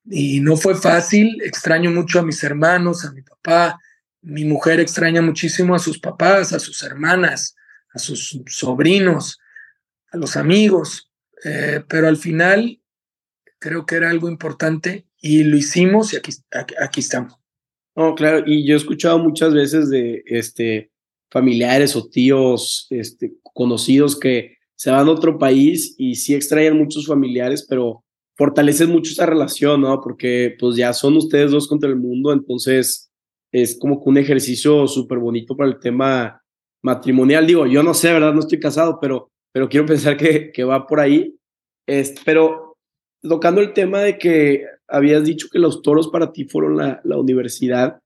y 0.06 0.40
no 0.40 0.56
fue 0.56 0.74
fácil. 0.74 1.40
Extraño 1.42 1.90
mucho 1.90 2.20
a 2.20 2.24
mis 2.24 2.42
hermanos, 2.42 3.04
a 3.04 3.12
mi 3.12 3.22
papá. 3.22 3.78
Mi 4.22 4.44
mujer 4.44 4.80
extraña 4.80 5.22
muchísimo 5.22 5.74
a 5.74 5.78
sus 5.78 5.98
papás, 5.98 6.52
a 6.52 6.58
sus 6.58 6.82
hermanas, 6.82 7.54
a 7.92 7.98
sus 7.98 8.40
sobrinos 8.46 9.38
a 10.14 10.16
los 10.16 10.36
amigos, 10.36 11.10
eh, 11.44 11.82
pero 11.88 12.08
al 12.08 12.16
final 12.16 12.80
creo 13.58 13.84
que 13.84 13.96
era 13.96 14.10
algo 14.10 14.28
importante 14.28 15.06
y 15.20 15.42
lo 15.42 15.56
hicimos 15.56 16.12
y 16.12 16.16
aquí, 16.16 16.32
aquí, 16.80 17.00
estamos. 17.00 17.34
No, 17.96 18.14
claro, 18.14 18.44
y 18.46 18.66
yo 18.66 18.74
he 18.74 18.76
escuchado 18.76 19.18
muchas 19.18 19.52
veces 19.52 19.90
de 19.90 20.22
este, 20.26 20.90
familiares 21.30 21.96
o 21.96 22.08
tíos 22.08 22.86
este, 22.90 23.34
conocidos 23.42 24.18
que 24.18 24.58
se 24.76 24.90
van 24.90 25.08
a 25.08 25.10
otro 25.10 25.38
país 25.38 25.94
y 25.98 26.14
sí 26.14 26.34
extraen 26.34 26.78
muchos 26.78 27.06
familiares, 27.06 27.66
pero 27.68 28.03
fortalecen 28.36 28.90
mucho 28.90 29.12
esa 29.12 29.26
relación, 29.26 29.82
¿no? 29.82 30.00
Porque 30.00 30.56
pues 30.58 30.76
ya 30.76 30.92
son 30.92 31.16
ustedes 31.16 31.50
dos 31.50 31.68
contra 31.68 31.88
el 31.88 31.96
mundo, 31.96 32.32
entonces 32.32 33.10
es 33.52 33.78
como 33.78 34.02
que 34.02 34.08
un 34.08 34.18
ejercicio 34.18 34.86
súper 34.88 35.18
bonito 35.18 35.56
para 35.56 35.70
el 35.70 35.78
tema 35.78 36.42
matrimonial. 36.82 37.46
Digo, 37.46 37.66
yo 37.66 37.82
no 37.82 37.94
sé, 37.94 38.12
¿verdad? 38.12 38.34
No 38.34 38.40
estoy 38.40 38.58
casado, 38.58 38.98
pero, 39.00 39.30
pero 39.52 39.68
quiero 39.68 39.86
pensar 39.86 40.16
que, 40.16 40.50
que 40.52 40.64
va 40.64 40.86
por 40.86 41.00
ahí. 41.00 41.36
Este, 41.86 42.20
pero 42.24 42.76
tocando 43.22 43.60
el 43.60 43.72
tema 43.72 44.00
de 44.00 44.18
que 44.18 44.64
habías 44.88 45.24
dicho 45.24 45.48
que 45.50 45.58
los 45.58 45.82
toros 45.82 46.08
para 46.08 46.32
ti 46.32 46.44
fueron 46.44 46.76
la, 46.76 47.00
la 47.04 47.16
universidad, 47.16 48.00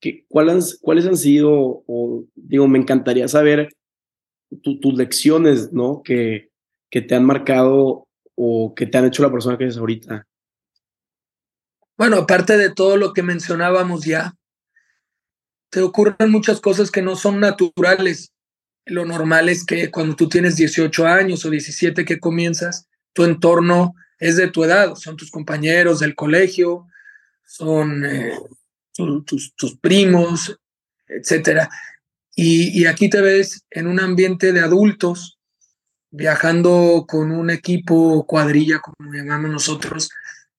¿qué, 0.00 0.24
cuáles, 0.28 0.78
¿cuáles 0.80 1.06
han 1.06 1.16
sido, 1.16 1.84
o 1.86 2.24
digo, 2.34 2.66
me 2.66 2.78
encantaría 2.78 3.28
saber 3.28 3.70
tus 4.62 4.94
lecciones, 4.94 5.72
¿no? 5.72 6.02
Que, 6.02 6.48
que 6.90 7.02
te 7.02 7.14
han 7.14 7.24
marcado 7.24 8.03
o 8.34 8.74
que 8.74 8.86
te 8.86 8.98
han 8.98 9.06
hecho 9.06 9.22
la 9.22 9.30
persona 9.30 9.56
que 9.56 9.64
eres 9.64 9.76
ahorita. 9.76 10.26
Bueno, 11.96 12.16
aparte 12.16 12.56
de 12.56 12.70
todo 12.70 12.96
lo 12.96 13.12
que 13.12 13.22
mencionábamos 13.22 14.04
ya, 14.04 14.34
te 15.70 15.80
ocurren 15.80 16.30
muchas 16.30 16.60
cosas 16.60 16.90
que 16.90 17.02
no 17.02 17.16
son 17.16 17.40
naturales. 17.40 18.32
Lo 18.86 19.04
normal 19.04 19.48
es 19.48 19.64
que 19.64 19.90
cuando 19.90 20.16
tú 20.16 20.28
tienes 20.28 20.56
18 20.56 21.06
años 21.06 21.44
o 21.44 21.50
17 21.50 22.04
que 22.04 22.20
comienzas, 22.20 22.88
tu 23.12 23.24
entorno 23.24 23.94
es 24.18 24.36
de 24.36 24.48
tu 24.48 24.64
edad, 24.64 24.94
son 24.96 25.16
tus 25.16 25.30
compañeros 25.30 26.00
del 26.00 26.14
colegio, 26.14 26.86
son 27.44 28.04
eh, 28.04 28.38
tus, 28.92 29.78
primos, 29.80 30.58
etcétera. 31.06 31.68
Y, 32.34 32.80
y, 32.80 32.86
aquí 32.86 33.08
te 33.08 33.20
ves 33.20 33.64
en 33.70 33.86
un 33.86 34.00
ambiente 34.00 34.52
de 34.52 34.60
adultos, 34.60 35.33
viajando 36.14 37.04
con 37.08 37.32
un 37.32 37.50
equipo 37.50 38.24
cuadrilla, 38.26 38.78
como 38.78 39.12
llamamos 39.12 39.50
nosotros, 39.50 40.10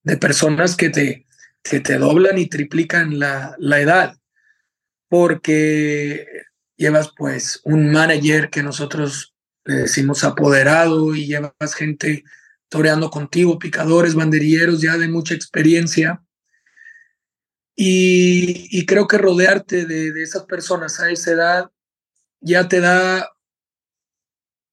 de 0.03 0.17
personas 0.17 0.75
que 0.75 0.89
te, 0.89 1.25
que 1.63 1.79
te 1.79 1.97
doblan 1.97 2.37
y 2.37 2.47
triplican 2.47 3.17
la, 3.19 3.55
la 3.57 3.79
edad, 3.79 4.17
porque 5.07 6.27
llevas 6.75 7.11
pues 7.15 7.61
un 7.63 7.91
manager 7.91 8.49
que 8.49 8.63
nosotros 8.63 9.33
le 9.63 9.75
decimos 9.75 10.23
apoderado 10.23 11.15
y 11.15 11.25
llevas 11.25 11.73
gente 11.75 12.23
toreando 12.69 13.09
contigo, 13.09 13.57
picadores, 13.57 14.13
banderilleros 14.13 14.81
ya 14.81 14.97
de 14.97 15.07
mucha 15.07 15.33
experiencia. 15.33 16.21
Y, 17.77 18.85
creo 18.85 19.07
que 19.07 19.17
rodearte 19.17 19.85
de, 19.85 20.21
esas 20.21 20.43
personas 20.45 20.99
a 20.99 21.09
esa 21.09 21.31
edad 21.31 21.71
ya 22.39 22.67
te 22.67 22.79
da, 22.79 23.34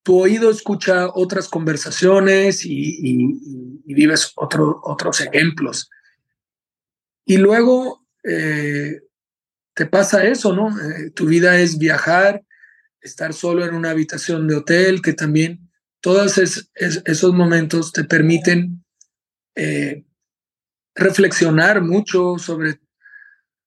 tu 0.03 0.19
oído 0.19 0.51
escucha 0.51 1.09
otras 1.15 1.49
conversaciones 1.49 2.65
y, 2.65 3.81
vives 3.85 4.33
otro, 4.37 4.81
otros 4.85 5.21
ejemplos. 5.21 5.91
Y 7.27 7.37
luego 7.37 8.07
eh, 8.25 9.01
te 9.75 9.87
pasa 9.87 10.25
eso, 10.25 10.55
¿no? 10.55 10.69
Eh, 10.71 11.11
tu 11.11 11.27
vida 11.27 11.61
es 11.61 11.79
viajar, 11.79 12.43
estar 13.01 13.33
solo 13.35 13.65
en 13.65 13.75
una 13.75 13.91
habitación 13.91 14.49
de 14.49 14.57
hotel, 14.57 15.03
que 15.03 15.13
también 15.13 15.71
todos 16.01 16.39
esos 16.75 17.33
momentos 17.33 17.93
te 17.93 18.05
permiten 18.05 18.85
eh, 19.55 20.05
reflexionar 20.95 21.81
mucho 21.81 22.39
sobre 22.39 22.81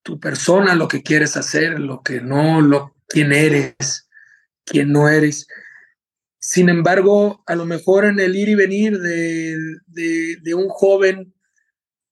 tu 0.02 0.20
persona, 0.20 0.74
lo 0.74 0.86
que 0.86 1.02
quieres 1.02 1.36
hacer, 1.36 1.80
lo 1.80 2.02
que 2.02 2.20
no, 2.20 2.60
lo, 2.60 2.94
quién 3.08 3.32
eres, 3.32 4.08
quién 4.64 4.92
no 4.92 5.08
eres. 5.08 5.46
Sin 6.38 6.68
embargo, 6.68 7.42
a 7.46 7.54
lo 7.56 7.64
mejor 7.64 8.04
en 8.04 8.20
el 8.20 8.36
ir 8.36 8.48
y 8.48 8.54
venir 8.54 8.98
de, 8.98 9.56
de, 9.86 10.54
un 10.54 10.68
joven 10.68 11.34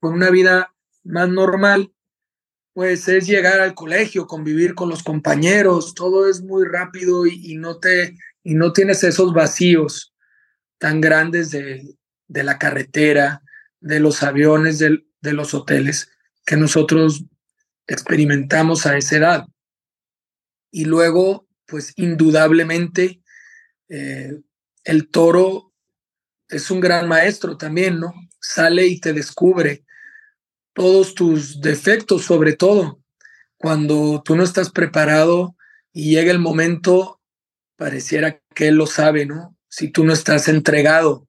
con 0.01 0.15
una 0.15 0.31
vida 0.31 0.75
más 1.05 1.29
normal, 1.29 1.93
pues 2.73 3.07
es 3.09 3.27
llegar 3.27 3.61
al 3.61 3.75
colegio, 3.75 4.27
convivir 4.27 4.75
con 4.75 4.89
los 4.89 5.03
compañeros, 5.03 5.95
todo 5.95 6.29
es 6.29 6.43
muy 6.43 6.65
rápido 6.67 7.27
y, 7.27 7.53
y 7.53 7.57
no 7.57 7.79
te 7.79 8.17
y 8.45 8.55
no 8.55 8.73
tienes 8.73 9.03
esos 9.03 9.33
vacíos 9.33 10.15
tan 10.79 11.01
grandes 11.01 11.51
de, 11.51 11.97
la 12.29 12.59
carretera, 12.59 13.43
de 13.81 14.01
los 14.01 14.23
aviones, 14.23 14.79
de, 14.79 15.03
los 15.33 15.55
hoteles 15.55 16.11
que 16.45 16.57
nosotros 16.57 17.25
experimentamos 17.87 18.85
a 18.85 18.99
esa 18.99 19.17
edad. 19.17 19.47
Y 20.71 20.85
luego, 20.85 21.49
pues 21.67 21.95
indudablemente, 21.97 23.23
eh, 23.89 24.41
el 24.85 25.09
toro 25.09 25.73
es 26.49 26.71
un 26.71 26.81
gran 26.81 27.09
maestro 27.09 27.57
también, 27.57 28.01
¿no? 28.01 28.13
Sale 28.41 28.87
y 28.87 29.01
te 29.01 29.13
descubre 29.13 29.85
todos 30.73 31.15
tus 31.15 31.61
defectos, 31.61 32.25
sobre 32.25 32.55
todo 32.55 33.01
cuando 33.57 34.23
tú 34.25 34.37
no 34.37 34.43
estás 34.43 34.71
preparado 34.71 35.57
y 35.93 36.15
llega 36.15 36.31
el 36.31 36.39
momento, 36.39 37.21
pareciera 37.77 38.43
que 38.55 38.69
él 38.69 38.75
lo 38.75 38.87
sabe, 38.87 39.25
¿no? 39.25 39.57
si 39.75 39.89
tú 39.89 40.05
no 40.05 40.13
estás 40.13 40.47
entregado. 40.47 41.29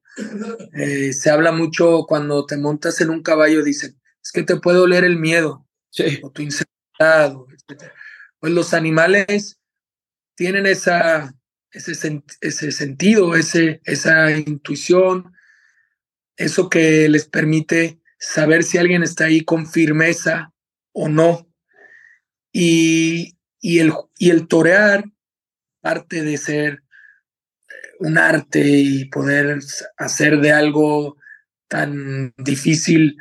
Eh, 0.72 1.12
se 1.12 1.30
habla 1.30 1.50
mucho 1.50 2.04
cuando 2.06 2.46
te 2.46 2.56
montas 2.56 3.00
en 3.00 3.10
un 3.10 3.20
caballo, 3.20 3.64
dicen, 3.64 4.00
es 4.22 4.30
que 4.30 4.44
te 4.44 4.60
puede 4.60 4.78
oler 4.78 5.02
el 5.02 5.18
miedo 5.18 5.66
o 6.22 6.30
tu 6.30 6.42
inseguridad, 6.42 7.34
Pues 8.38 8.52
los 8.52 8.72
animales 8.72 9.58
tienen 10.36 10.66
esa, 10.66 11.34
ese, 11.76 12.22
ese 12.40 12.72
sentido, 12.72 13.36
ese, 13.36 13.80
esa 13.84 14.30
intuición, 14.32 15.32
eso 16.36 16.68
que 16.68 17.08
les 17.08 17.26
permite 17.26 18.00
saber 18.18 18.64
si 18.64 18.78
alguien 18.78 19.02
está 19.02 19.24
ahí 19.26 19.42
con 19.42 19.66
firmeza 19.66 20.52
o 20.92 21.08
no. 21.08 21.48
Y, 22.52 23.36
y, 23.60 23.78
el, 23.80 23.92
y 24.18 24.30
el 24.30 24.48
torear, 24.48 25.04
parte 25.80 26.22
de 26.22 26.36
ser 26.36 26.82
un 27.98 28.18
arte 28.18 28.60
y 28.60 29.04
poder 29.06 29.58
hacer 29.96 30.40
de 30.40 30.52
algo 30.52 31.16
tan 31.68 32.34
difícil, 32.36 33.16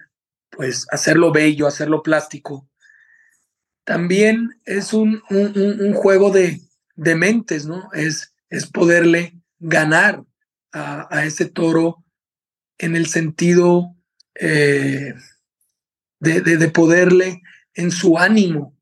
pues 0.50 0.86
hacerlo 0.90 1.32
bello, 1.32 1.68
hacerlo 1.68 2.02
plástico. 2.04 2.70
También 3.84 4.60
es 4.66 4.94
un, 4.94 5.22
un, 5.30 5.94
juego 5.94 6.32
de, 6.32 6.60
de, 6.96 7.16
mentes, 7.16 7.68
¿no? 7.68 7.90
Es, 7.94 8.35
es 8.50 8.68
poderle 8.68 9.34
ganar 9.60 10.24
a, 10.72 11.08
a, 11.16 11.26
ese 11.26 11.46
toro 11.46 12.04
en 12.78 12.96
el 12.96 13.08
sentido 13.08 13.96
eh, 14.36 15.14
de, 16.20 16.42
de, 16.42 16.70
poderle 16.70 17.42
en 17.74 17.92
su 17.92 18.18
ánimo, 18.18 18.78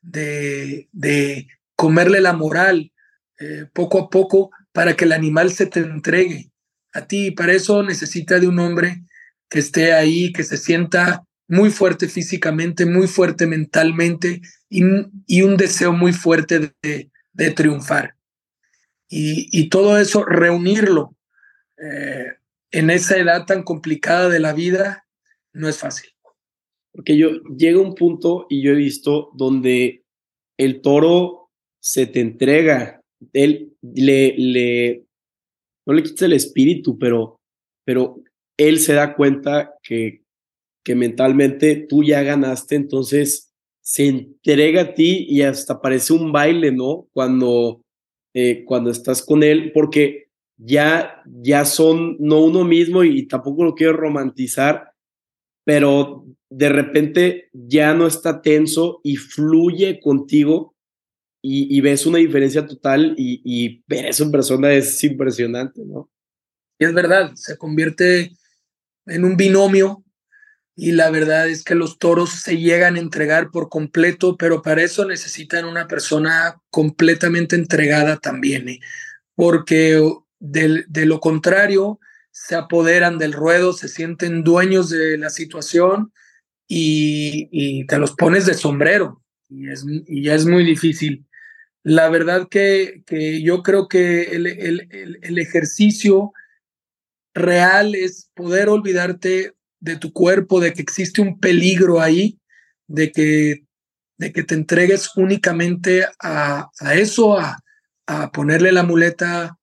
de, 0.00 0.88
de 0.92 1.48
comerle 1.76 2.20
la 2.20 2.32
moral, 2.32 2.92
eh, 3.38 3.66
poco 3.72 4.00
a 4.00 4.10
poco 4.10 4.50
para 4.72 4.94
que 4.94 5.04
el 5.04 5.12
animal 5.12 5.52
se 5.52 5.66
te 5.66 5.80
entregue 5.80 6.50
a 6.92 7.06
ti. 7.06 7.26
Y 7.26 7.30
para 7.30 7.52
eso 7.52 7.82
necesita 7.82 8.38
de 8.38 8.48
un 8.48 8.58
hombre 8.58 9.02
que 9.48 9.60
esté 9.60 9.92
ahí, 9.92 10.32
que 10.32 10.44
se 10.44 10.56
sienta 10.56 11.24
muy 11.46 11.70
fuerte 11.70 12.08
físicamente, 12.08 12.84
muy 12.84 13.06
fuerte 13.06 13.46
mentalmente 13.46 14.42
y, 14.68 14.82
y 15.26 15.42
un 15.42 15.56
deseo 15.56 15.92
muy 15.92 16.12
fuerte 16.12 16.74
de, 16.82 17.10
de 17.32 17.50
triunfar. 17.52 18.17
Y, 19.08 19.48
y, 19.52 19.68
todo 19.70 19.98
eso, 19.98 20.24
reunirlo 20.24 21.16
eh, 21.78 22.26
en 22.70 22.90
esa 22.90 23.16
edad 23.16 23.46
tan 23.46 23.62
complicada 23.62 24.28
de 24.28 24.40
la 24.40 24.52
vida, 24.52 25.06
no 25.52 25.68
es 25.68 25.78
fácil. 25.78 26.10
Porque 26.92 27.16
yo 27.16 27.30
llega 27.56 27.80
un 27.80 27.94
punto 27.94 28.46
y 28.50 28.62
yo 28.62 28.72
he 28.72 28.76
visto 28.76 29.30
donde 29.34 30.04
el 30.58 30.82
toro 30.82 31.50
se 31.80 32.06
te 32.06 32.20
entrega 32.20 32.98
él 33.32 33.72
le, 33.82 34.34
le, 34.36 35.04
no 35.86 35.94
le 35.94 36.02
quita 36.02 36.26
el 36.26 36.32
espíritu, 36.34 36.98
pero, 36.98 37.40
pero 37.84 38.22
él 38.56 38.78
se 38.78 38.94
da 38.94 39.14
cuenta 39.14 39.74
que, 39.82 40.22
que 40.84 40.94
mentalmente 40.94 41.86
tú 41.88 42.02
ya 42.02 42.22
ganaste, 42.22 42.76
entonces 42.76 43.52
se 43.82 44.06
entrega 44.06 44.82
a 44.82 44.94
ti 44.94 45.26
y 45.28 45.42
hasta 45.42 45.80
parece 45.80 46.12
un 46.12 46.30
baile, 46.32 46.72
¿no? 46.72 47.06
Cuando, 47.12 47.82
eh, 48.40 48.62
cuando 48.64 48.90
estás 48.90 49.20
con 49.20 49.42
él, 49.42 49.72
porque 49.74 50.28
ya, 50.56 51.24
ya 51.26 51.64
son 51.64 52.16
no 52.20 52.44
uno 52.44 52.62
mismo 52.62 53.02
y 53.02 53.26
tampoco 53.26 53.64
lo 53.64 53.74
quiero 53.74 53.94
romantizar, 53.94 54.92
pero 55.64 56.24
de 56.48 56.68
repente 56.68 57.48
ya 57.52 57.94
no 57.94 58.06
está 58.06 58.40
tenso 58.40 59.00
y 59.02 59.16
fluye 59.16 59.98
contigo 59.98 60.76
y, 61.42 61.80
ves 61.80 62.06
una 62.06 62.18
diferencia 62.18 62.64
total 62.64 63.16
y, 63.18 63.40
y, 63.44 63.82
ver 63.88 64.06
eso 64.06 64.22
en 64.22 64.30
persona 64.30 64.72
es 64.72 65.02
impresionante, 65.02 65.84
¿no? 65.84 66.08
Y 66.78 66.84
es 66.84 66.94
verdad, 66.94 67.32
se 67.34 67.58
convierte 67.58 68.36
en 69.06 69.24
un 69.24 69.36
binomio 69.36 70.04
y 70.80 70.92
la 70.92 71.10
verdad 71.10 71.48
es 71.48 71.64
que 71.64 71.74
los 71.74 71.98
toros 71.98 72.30
se 72.30 72.56
llegan 72.56 72.94
a 72.94 73.00
entregar 73.00 73.50
por 73.50 73.68
completo, 73.68 74.36
pero 74.36 74.62
para 74.62 74.84
eso 74.84 75.04
necesitan 75.04 75.64
una 75.64 75.88
persona 75.88 76.62
completamente 76.70 77.56
entregada 77.56 78.18
también, 78.18 78.68
¿eh? 78.68 78.80
porque 79.34 80.00
de, 80.38 80.84
de 80.86 81.04
lo 81.04 81.18
contrario 81.18 81.98
se 82.30 82.54
apoderan 82.54 83.18
del 83.18 83.32
ruedo, 83.32 83.72
se 83.72 83.88
sienten 83.88 84.44
dueños 84.44 84.88
de 84.88 85.18
la 85.18 85.30
situación 85.30 86.12
y, 86.68 87.48
y 87.50 87.84
te 87.86 87.98
los 87.98 88.12
pones 88.12 88.46
de 88.46 88.54
sombrero 88.54 89.24
y, 89.48 89.70
es, 89.70 89.84
y 90.06 90.22
ya 90.22 90.36
es 90.36 90.46
muy 90.46 90.62
difícil. 90.62 91.26
La 91.82 92.08
verdad 92.08 92.46
que, 92.48 93.02
que 93.04 93.42
yo 93.42 93.64
creo 93.64 93.88
que 93.88 94.30
el, 94.30 94.46
el, 94.46 94.86
el, 94.92 95.18
el 95.22 95.38
ejercicio 95.38 96.32
real 97.34 97.96
es 97.96 98.30
poder 98.36 98.68
olvidarte 98.68 99.57
de 99.80 99.96
tu 99.96 100.12
cuerpo, 100.12 100.60
de 100.60 100.72
que 100.72 100.82
existe 100.82 101.20
un 101.20 101.38
peligro 101.38 102.00
ahí, 102.00 102.38
de 102.86 103.12
que, 103.12 103.64
de 104.16 104.32
que 104.32 104.42
te 104.42 104.54
entregues 104.54 105.10
únicamente 105.16 106.06
a, 106.20 106.70
eso, 106.94 107.38
a, 107.38 107.62
ponerle 108.32 108.72
la 108.72 108.84
muleta 108.84 109.58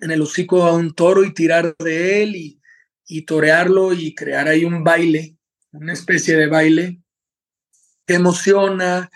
en 0.00 0.10
el 0.10 0.22
hocico 0.22 0.64
a 0.64 0.72
un 0.72 0.94
toro 0.94 1.24
y 1.24 1.34
tirar 1.34 1.76
de 1.78 2.22
él 2.22 2.36
y, 2.36 2.60
y 3.06 3.22
torearlo 3.22 3.92
y 3.92 4.14
crear 4.14 4.48
ahí 4.48 4.64
un 4.64 4.82
baile, 4.82 5.36
una 5.72 5.92
especie 5.92 6.36
de 6.36 6.46
baile 6.46 7.02
que 8.06 8.14
emociona, 8.14 9.10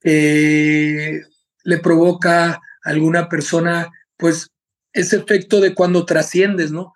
que 0.00 1.22
le 1.64 1.78
provoca 1.78 2.52
a 2.52 2.60
alguna 2.84 3.28
persona, 3.28 3.90
pues 4.16 4.48
ese 4.92 5.16
efecto 5.16 5.60
de 5.60 5.74
cuando 5.74 6.06
trasciendes, 6.06 6.70
¿no? 6.70 6.92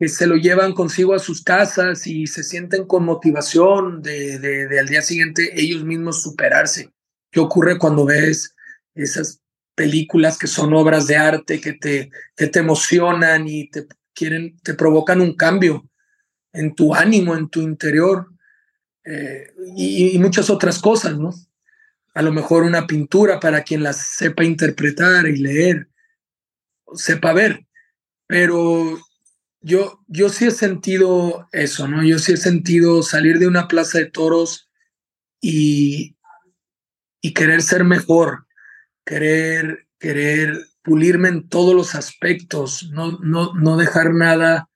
Que 0.00 0.08
se 0.08 0.26
lo 0.26 0.36
llevan 0.36 0.72
consigo 0.72 1.12
a 1.14 1.18
sus 1.18 1.44
casas 1.44 2.06
y 2.06 2.26
se 2.26 2.42
sienten 2.42 2.86
con 2.86 3.04
motivación 3.04 4.00
de, 4.00 4.38
de, 4.38 4.80
al 4.80 4.88
día 4.88 5.02
siguiente 5.02 5.50
ellos 5.60 5.84
mismos 5.84 6.22
superarse. 6.22 6.90
¿Qué 7.30 7.38
ocurre 7.38 7.78
cuando 7.78 8.06
ves 8.06 8.56
esas 8.94 9.42
películas 9.74 10.38
que 10.38 10.46
son 10.46 10.72
obras 10.72 11.06
de 11.06 11.16
arte 11.16 11.60
que 11.60 11.74
te, 11.74 12.10
que 12.34 12.46
te 12.46 12.60
emocionan 12.60 13.46
y 13.46 13.68
te 13.68 13.86
quieren, 14.14 14.58
te 14.62 14.72
provocan 14.72 15.20
un 15.20 15.36
cambio 15.36 15.86
en 16.54 16.74
tu 16.74 16.94
ánimo, 16.94 17.36
en 17.36 17.50
tu 17.50 17.60
interior 17.60 18.26
eh, 19.04 19.52
y, 19.76 20.16
y 20.16 20.18
muchas 20.18 20.48
otras 20.48 20.78
cosas, 20.78 21.18
¿no? 21.18 21.34
A 22.14 22.22
lo 22.22 22.32
mejor 22.32 22.62
una 22.62 22.86
pintura 22.86 23.38
para 23.38 23.64
quien 23.64 23.82
las 23.82 23.98
sepa 23.98 24.44
interpretar 24.44 25.26
y 25.26 25.36
leer, 25.36 25.88
sepa 26.94 27.34
ver, 27.34 27.66
pero 28.26 28.98
yo, 29.60 30.00
yo 30.06 30.28
sí 30.28 30.46
he 30.46 30.50
sentido 30.50 31.48
eso, 31.52 31.86
¿no? 31.88 32.02
Yo 32.02 32.18
sí 32.18 32.32
he 32.32 32.36
sentido 32.36 33.02
salir 33.02 33.38
de 33.38 33.46
una 33.46 33.68
plaza 33.68 33.98
de 33.98 34.06
toros 34.06 34.70
y, 35.40 36.16
y 37.20 37.34
querer 37.34 37.62
ser 37.62 37.84
mejor, 37.84 38.46
querer, 39.04 39.86
querer 39.98 40.66
pulirme 40.82 41.28
en 41.28 41.48
todos 41.48 41.74
los 41.74 41.94
aspectos, 41.94 42.90
no, 42.90 43.18
no, 43.20 43.54
no 43.54 43.76
dejar 43.76 44.14
nada 44.14 44.68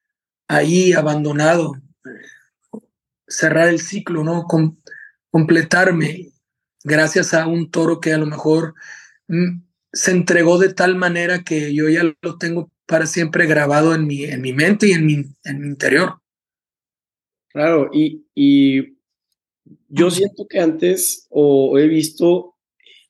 ahí 0.48 0.92
abandonado, 0.92 1.80
cerrar 3.26 3.68
el 3.68 3.80
ciclo, 3.80 4.22
¿no? 4.22 4.44
Com 4.44 4.76
completarme 5.30 6.30
gracias 6.84 7.34
a 7.34 7.48
un 7.48 7.70
toro 7.70 7.98
que 7.98 8.12
a 8.12 8.18
lo 8.18 8.26
mejor 8.26 8.74
mm, 9.26 9.62
se 9.92 10.10
entregó 10.12 10.58
de 10.58 10.72
tal 10.72 10.94
manera 10.94 11.42
que 11.42 11.74
yo 11.74 11.88
ya 11.88 12.02
lo 12.20 12.38
tengo 12.38 12.70
para 12.86 13.06
siempre 13.06 13.46
grabado 13.46 13.94
en 13.94 14.06
mi, 14.06 14.24
en 14.24 14.40
mi 14.42 14.52
mente 14.52 14.88
y 14.88 14.92
en 14.92 15.06
mi, 15.06 15.24
en 15.44 15.60
mi 15.60 15.66
interior. 15.66 16.20
Claro, 17.48 17.88
y, 17.92 18.26
y 18.34 18.96
yo 19.88 20.10
siento 20.10 20.46
que 20.48 20.58
antes, 20.58 21.26
o 21.30 21.78
he 21.78 21.86
visto, 21.86 22.56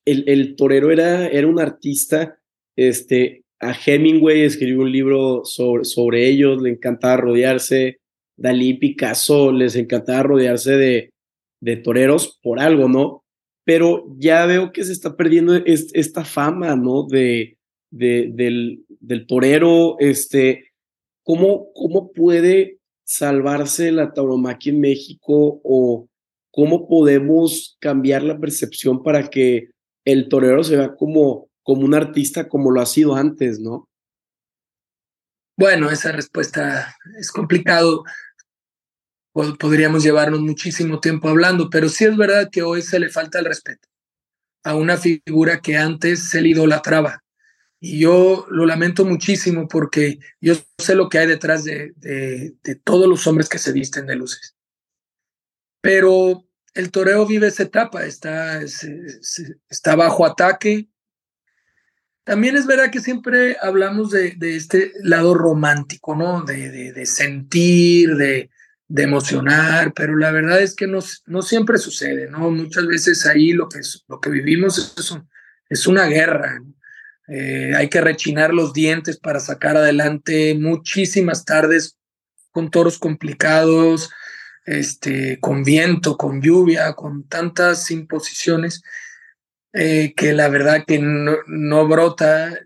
el, 0.05 0.25
el 0.29 0.55
torero 0.55 0.91
era, 0.91 1.29
era 1.29 1.47
un 1.47 1.59
artista, 1.59 2.39
este, 2.77 3.45
a 3.61 3.73
Hemingway 3.73 4.43
escribió 4.43 4.83
un 4.83 4.93
libro 4.93 5.45
sobre, 5.45 5.85
sobre 5.85 6.29
ellos, 6.29 6.61
le 6.61 6.71
encantaba 6.71 7.17
rodearse, 7.17 8.01
Dalí, 8.37 8.75
Picasso, 8.75 9.53
les 9.53 9.77
encantaba 9.77 10.25
rodearse 10.25 10.73
de, 10.73 11.13
de 11.61 11.77
toreros 11.77 12.39
por 12.43 12.61
algo, 12.61 12.89
¿no? 12.89 13.25
Pero 13.65 14.05
ya 14.19 14.45
veo 14.45 14.73
que 14.73 14.85
se 14.85 14.93
está 14.93 15.17
perdiendo 15.17 15.55
esta 15.65 16.25
fama, 16.25 16.77
¿no? 16.77 17.07
De, 17.07 17.54
de, 17.95 18.31
del, 18.35 18.85
del 18.89 19.27
torero, 19.27 19.97
este, 20.01 20.73
¿cómo, 21.23 21.73
¿cómo 21.75 22.13
puede 22.13 22.81
salvarse 23.05 23.93
la 23.93 24.13
tauromaquia 24.13 24.73
en 24.73 24.81
México 24.81 25.61
o 25.63 26.09
cómo 26.51 26.89
podemos 26.89 27.77
cambiar 27.81 28.25
la 28.25 28.39
percepción 28.39 29.03
para 29.03 29.29
que 29.29 29.71
el 30.05 30.29
torero 30.29 30.65
se 30.65 30.77
vea 30.77 30.97
como, 30.97 31.49
como 31.63 31.83
un 31.83 31.95
artista 31.95 32.49
como 32.49 32.73
lo 32.73 32.81
ha 32.81 32.87
sido 32.87 33.15
antes, 33.15 33.61
¿no? 33.61 33.89
Bueno, 35.57 35.89
esa 35.89 36.11
respuesta 36.11 36.97
es 37.17 37.31
complicado. 37.31 38.03
Podríamos 39.33 40.03
llevarnos 40.03 40.41
muchísimo 40.41 40.99
tiempo 40.99 41.29
hablando, 41.29 41.71
pero 41.71 41.89
sí 41.89 42.05
es 42.05 42.17
verdad 42.17 42.51
que 42.51 42.63
hoy 42.63 42.83
se 42.83 42.99
le 42.99 43.09
falta 43.09 43.39
el 43.39 43.45
respeto 43.45 43.89
a 44.65 44.75
una 44.75 44.97
figura 44.97 45.61
que 45.61 45.77
antes 45.77 46.29
se 46.29 46.41
le 46.41 46.49
idolatraba. 46.49 47.24
Y 47.87 47.99
yo 47.99 48.47
lo 48.49 48.65
lamento 48.65 49.05
muchísimo 49.05 49.69
porque 49.69 50.19
yo 50.41 50.55
sé 50.79 50.95
lo 50.95 51.11
que 51.11 51.19
hay 51.19 51.27
detrás 51.27 51.65
de, 51.65 51.93
de, 51.99 52.75
todos 52.77 53.07
los 53.07 53.27
hombres 53.27 53.47
que 53.47 53.59
se 53.59 53.73
visten 53.73 54.07
de 54.07 54.17
luces. 54.17 54.57
Pero 55.83 56.49
el 56.73 56.91
toreo 56.91 57.27
vive 57.27 57.49
esa 57.49 57.65
etapa, 57.65 58.07
está, 58.07 58.63
está 58.63 59.97
bajo 59.97 60.25
ataque. 60.25 60.89
También 62.25 62.57
es 62.57 62.67
verdad 62.67 62.91
que 62.91 63.03
siempre 63.03 63.59
hablamos 63.61 64.11
de, 64.11 64.31
de 64.31 64.57
este 64.57 64.93
lado 65.03 65.35
romántico, 65.35 66.17
¿no? 66.17 66.41
De, 66.43 66.91
de, 66.91 67.05
sentir, 67.05 68.17
de, 68.17 68.49
emocionar, 68.97 69.93
pero 69.93 70.17
la 70.17 70.31
verdad 70.31 70.63
es 70.63 70.75
que 70.75 70.87
no, 70.87 71.01
no 71.27 71.43
siempre 71.43 71.77
sucede, 71.77 72.31
¿no? 72.31 72.51
Muchas 72.51 72.87
veces 72.87 73.27
ahí 73.27 73.53
lo 73.53 73.69
que, 73.69 73.81
lo 74.09 74.21
que 74.23 74.31
vivimos 74.31 74.79
es, 74.79 75.19
es 75.69 75.87
una 75.87 76.07
guerra, 76.07 76.61
¿no? 76.61 76.75
Eh, 77.27 77.73
hay 77.75 77.89
que 77.89 78.01
rechinar 78.01 78.53
los 78.53 78.73
dientes 78.73 79.19
para 79.19 79.41
sacar 79.41 79.77
adelante 79.77 80.55
muchísimas 80.55 81.45
tardes 81.45 81.97
con 82.51 82.71
toros 82.71 82.99
complicados, 82.99 84.11
este, 84.67 85.41
con 85.41 85.65
viento, 85.65 86.17
con 86.17 86.41
lluvia, 86.41 86.93
con 86.95 87.27
tantas 87.27 87.91
imposiciones, 87.91 88.83
eh, 89.73 90.15
que 90.17 90.33
la 90.33 90.49
verdad 90.49 90.85
que 90.87 90.99
no, 91.01 91.89
brota 91.89 92.59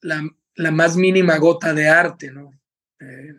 la, 0.00 0.28
la, 0.54 0.70
más 0.70 0.96
mínima 0.96 1.38
gota 1.38 1.72
de 1.72 1.88
arte, 1.88 2.30
¿no? 2.30 2.52
Eh, 3.00 3.34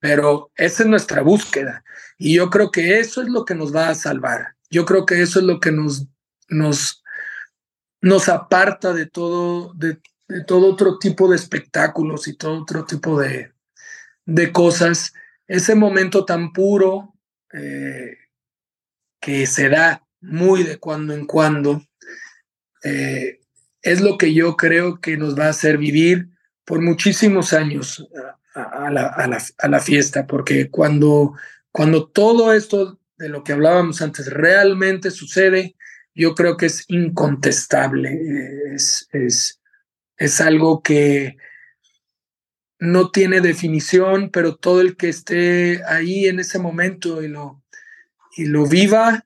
pero 0.00 0.50
esa 0.56 0.84
es 0.84 0.88
nuestra 0.88 1.22
búsqueda 1.22 1.84
y 2.16 2.36
yo 2.36 2.50
creo 2.50 2.70
que 2.70 3.00
eso 3.00 3.20
es 3.20 3.28
lo 3.28 3.44
que 3.44 3.54
nos 3.54 3.74
va 3.74 3.88
a 3.88 3.94
salvar. 3.94 4.54
Yo 4.70 4.84
creo 4.84 5.04
que 5.04 5.20
eso 5.20 5.40
es 5.40 5.44
lo 5.44 5.60
que 5.60 5.72
nos, 5.72 6.06
nos 6.48 7.02
nos 8.00 8.28
aparta 8.28 8.92
de 8.92 9.06
todo, 9.06 9.72
de, 9.74 9.98
todo 10.46 10.70
otro 10.72 10.98
tipo 10.98 11.28
de 11.28 11.36
espectáculos 11.36 12.28
y 12.28 12.34
todo 12.34 12.62
otro 12.62 12.84
tipo 12.84 13.20
de, 13.20 13.52
de 14.24 14.52
cosas. 14.52 15.12
Ese 15.46 15.74
momento 15.74 16.24
tan 16.24 16.52
puro 16.52 17.14
eh, 17.52 18.16
que 19.20 19.46
se 19.46 19.68
da 19.68 20.06
muy 20.20 20.62
de 20.62 20.78
cuando 20.78 21.14
en 21.14 21.26
cuando, 21.26 21.82
eh, 22.84 23.40
es 23.82 24.00
lo 24.00 24.18
que 24.18 24.34
yo 24.34 24.56
creo 24.56 25.00
que 25.00 25.16
nos 25.16 25.38
va 25.38 25.46
a 25.46 25.50
hacer 25.50 25.78
vivir 25.78 26.28
por 26.64 26.80
muchísimos 26.82 27.52
años 27.52 28.06
a, 28.54 28.62
a, 28.86 28.90
la, 28.90 29.06
a, 29.06 29.26
la, 29.26 29.42
a 29.58 29.68
la, 29.68 29.80
fiesta, 29.80 30.26
porque 30.26 30.70
cuando, 30.70 31.34
cuando 31.72 32.08
todo 32.08 32.52
esto 32.52 33.00
de 33.16 33.28
lo 33.28 33.42
que 33.42 33.52
hablábamos 33.52 34.02
antes 34.02 34.26
realmente 34.32 35.10
sucede, 35.10 35.76
yo 36.14 36.34
creo 36.34 36.56
que 36.56 36.66
es 36.66 36.84
incontestable, 36.88 38.18
es, 38.74 39.08
es, 39.12 39.60
es 40.16 40.40
algo 40.40 40.82
que 40.82 41.36
no 42.80 43.10
tiene 43.10 43.40
definición, 43.40 44.30
pero 44.30 44.56
todo 44.56 44.80
el 44.80 44.96
que 44.96 45.08
esté 45.08 45.82
ahí 45.84 46.26
en 46.26 46.40
ese 46.40 46.58
momento 46.58 47.22
y 47.22 47.28
lo, 47.28 47.62
y 48.36 48.46
lo 48.46 48.66
viva, 48.66 49.24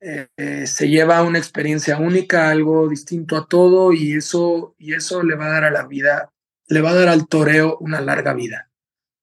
eh, 0.00 0.66
se 0.66 0.88
lleva 0.88 1.22
una 1.22 1.38
experiencia 1.38 1.98
única, 1.98 2.50
algo 2.50 2.88
distinto 2.88 3.36
a 3.36 3.46
todo, 3.46 3.92
y 3.92 4.14
eso, 4.14 4.74
y 4.78 4.94
eso 4.94 5.22
le 5.22 5.34
va 5.34 5.46
a 5.46 5.52
dar 5.52 5.64
a 5.64 5.70
la 5.70 5.86
vida, 5.86 6.32
le 6.68 6.80
va 6.80 6.90
a 6.90 6.94
dar 6.94 7.08
al 7.08 7.26
toreo 7.28 7.76
una 7.80 8.00
larga 8.00 8.32
vida. 8.32 8.70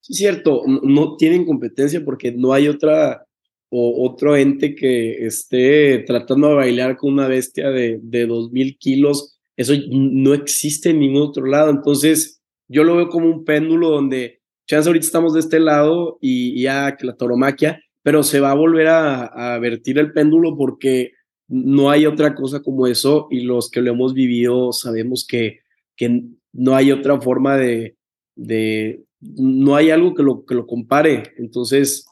Sí, 0.01 0.13
cierto, 0.13 0.63
no 0.67 1.15
tienen 1.15 1.45
competencia 1.45 2.03
porque 2.03 2.31
no 2.31 2.53
hay 2.53 2.67
otra 2.67 3.25
o 3.69 4.05
otro 4.09 4.35
ente 4.35 4.75
que 4.75 5.25
esté 5.25 5.99
tratando 5.99 6.49
de 6.49 6.55
bailar 6.55 6.97
con 6.97 7.13
una 7.13 7.27
bestia 7.27 7.69
de, 7.69 7.99
de 8.01 8.25
2000 8.25 8.77
kilos, 8.77 9.37
eso 9.57 9.73
no 9.89 10.33
existe 10.33 10.91
en 10.91 10.99
ningún 10.99 11.23
otro 11.23 11.45
lado. 11.45 11.69
Entonces, 11.69 12.41
yo 12.67 12.83
lo 12.83 12.95
veo 12.95 13.09
como 13.09 13.27
un 13.27 13.45
péndulo 13.45 13.89
donde 13.89 14.41
chance 14.67 14.89
ahorita 14.89 15.05
estamos 15.05 15.33
de 15.33 15.39
este 15.39 15.59
lado 15.59 16.17
y 16.21 16.61
ya 16.61 16.95
que 16.97 17.05
la 17.05 17.15
toromaquia, 17.15 17.81
pero 18.01 18.23
se 18.23 18.39
va 18.39 18.51
a 18.51 18.55
volver 18.55 18.87
a, 18.87 19.25
a 19.25 19.59
vertir 19.59 19.97
el 19.97 20.13
péndulo 20.13 20.57
porque 20.57 21.13
no 21.47 21.89
hay 21.89 22.05
otra 22.05 22.33
cosa 22.35 22.61
como 22.61 22.87
eso 22.87 23.27
y 23.29 23.41
los 23.41 23.69
que 23.69 23.81
lo 23.81 23.91
hemos 23.91 24.13
vivido 24.13 24.71
sabemos 24.73 25.25
que, 25.27 25.59
que 25.95 26.23
no 26.53 26.75
hay 26.75 26.91
otra 26.91 27.19
forma 27.19 27.57
de, 27.57 27.95
de, 28.35 29.03
no 29.19 29.75
hay 29.75 29.91
algo 29.91 30.13
que 30.13 30.23
lo, 30.23 30.45
que 30.45 30.55
lo 30.55 30.65
compare. 30.65 31.33
Entonces, 31.37 32.05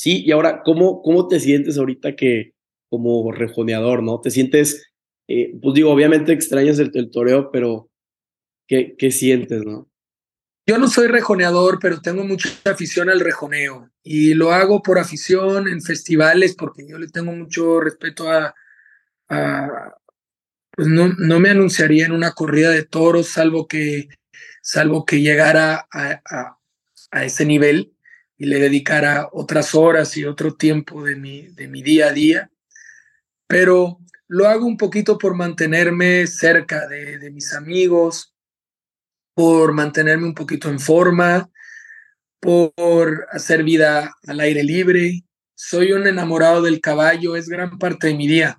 sí, 0.00 0.22
y 0.24 0.32
ahora, 0.32 0.62
¿cómo, 0.64 1.02
cómo 1.02 1.28
te 1.28 1.38
sientes 1.40 1.76
ahorita 1.76 2.16
que 2.16 2.54
como 2.88 3.30
rejoneador, 3.32 4.02
no? 4.02 4.20
¿Te 4.20 4.30
sientes, 4.30 4.90
eh, 5.28 5.52
pues 5.60 5.74
digo, 5.74 5.92
obviamente 5.92 6.32
extrañas 6.32 6.78
el, 6.78 6.90
el 6.94 7.10
toreo, 7.10 7.50
pero 7.52 7.90
¿qué, 8.66 8.94
¿qué 8.96 9.10
sientes, 9.10 9.62
no? 9.62 9.90
Yo 10.66 10.78
no 10.78 10.88
soy 10.88 11.08
rejoneador, 11.08 11.78
pero 11.80 12.00
tengo 12.00 12.24
mucha 12.24 12.48
afición 12.64 13.10
al 13.10 13.20
rejoneo 13.20 13.90
y 14.02 14.34
lo 14.34 14.52
hago 14.52 14.82
por 14.82 14.98
afición 14.98 15.68
en 15.68 15.82
festivales 15.82 16.54
porque 16.54 16.86
yo 16.88 16.96
le 16.96 17.08
tengo 17.08 17.32
mucho 17.32 17.80
respeto 17.80 18.30
a, 18.30 18.54
pues 20.70 20.88
no, 20.88 21.08
no, 21.08 21.40
me 21.40 21.50
anunciaría 21.50 22.06
en 22.06 22.12
una 22.12 22.32
corrida 22.32 22.70
de 22.70 22.84
toros 22.84 23.28
salvo 23.28 23.68
que 23.68 24.08
salvo 24.62 25.04
que 25.04 25.20
llegara 25.20 25.86
a, 25.92 26.20
a, 26.24 26.58
a, 27.10 27.24
ese 27.24 27.44
nivel 27.44 27.92
y 28.40 28.46
le 28.46 28.58
dedicara 28.58 29.28
otras 29.32 29.74
horas 29.74 30.16
y 30.16 30.24
otro 30.24 30.54
tiempo 30.54 31.04
de 31.04 31.14
mi, 31.14 31.48
de 31.48 31.68
mi 31.68 31.82
día 31.82 32.06
a 32.06 32.12
día. 32.12 32.50
Pero 33.46 33.98
lo 34.28 34.48
hago 34.48 34.64
un 34.64 34.78
poquito 34.78 35.18
por 35.18 35.34
mantenerme 35.34 36.26
cerca 36.26 36.88
de, 36.88 37.18
de 37.18 37.30
mis 37.30 37.52
amigos, 37.52 38.34
por 39.34 39.74
mantenerme 39.74 40.24
un 40.24 40.34
poquito 40.34 40.70
en 40.70 40.80
forma, 40.80 41.50
por 42.40 43.26
hacer 43.30 43.62
vida 43.62 44.16
al 44.26 44.40
aire 44.40 44.64
libre. 44.64 45.22
Soy 45.54 45.92
un 45.92 46.06
enamorado 46.06 46.62
del 46.62 46.80
caballo, 46.80 47.36
es 47.36 47.46
gran 47.46 47.78
parte 47.78 48.06
de 48.06 48.14
mi 48.14 48.26
día. 48.26 48.58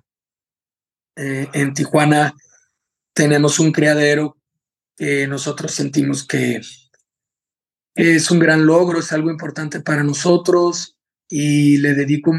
Eh, 1.16 1.48
en 1.54 1.74
Tijuana 1.74 2.36
tenemos 3.12 3.58
un 3.58 3.72
criadero 3.72 4.38
que 4.96 5.26
nosotros 5.26 5.72
sentimos 5.72 6.24
que 6.24 6.60
es 7.94 8.30
un 8.30 8.38
gran 8.38 8.66
logro, 8.66 9.00
es 9.00 9.12
algo 9.12 9.30
importante 9.30 9.80
para 9.80 10.02
nosotros 10.02 10.96
y 11.28 11.78
le 11.78 11.94
dedico 11.94 12.32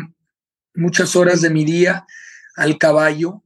muchas 0.76 1.16
horas 1.16 1.42
de 1.42 1.50
mi 1.50 1.66
día 1.66 2.06
al 2.56 2.78
caballo. 2.78 3.44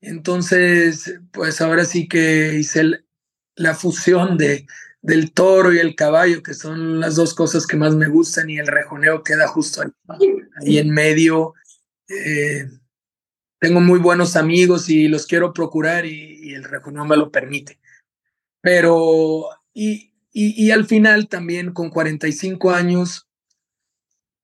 Entonces, 0.00 1.20
pues 1.32 1.60
ahora 1.60 1.84
sí 1.84 2.08
que 2.08 2.54
hice 2.54 3.04
la 3.56 3.74
fusión 3.74 4.36
de, 4.38 4.66
del 5.02 5.32
toro 5.32 5.72
y 5.72 5.78
el 5.78 5.94
caballo, 5.94 6.42
que 6.42 6.54
son 6.54 7.00
las 7.00 7.16
dos 7.16 7.34
cosas 7.34 7.66
que 7.66 7.76
más 7.76 7.94
me 7.94 8.08
gustan, 8.08 8.50
y 8.50 8.58
el 8.58 8.66
rejoneo 8.66 9.22
queda 9.22 9.48
justo 9.48 9.82
ahí, 9.82 10.78
en 10.78 10.90
medio. 10.90 11.54
Eh, 12.08 12.68
tengo 13.60 13.80
muy 13.80 13.98
buenos 13.98 14.36
amigos 14.36 14.88
y 14.88 15.08
los 15.08 15.26
quiero 15.26 15.52
procurar 15.52 16.06
y, 16.06 16.54
el 16.54 16.64
rejoneo 16.64 17.04
me 17.04 17.16
lo 17.16 17.30
permite. 17.30 17.78
Pero, 18.60 19.48
y, 19.74 20.07
y, 20.32 20.62
y, 20.62 20.70
al 20.70 20.86
final 20.86 21.28
también 21.28 21.72
con 21.72 21.90
45 21.90 22.70
años, 22.70 23.28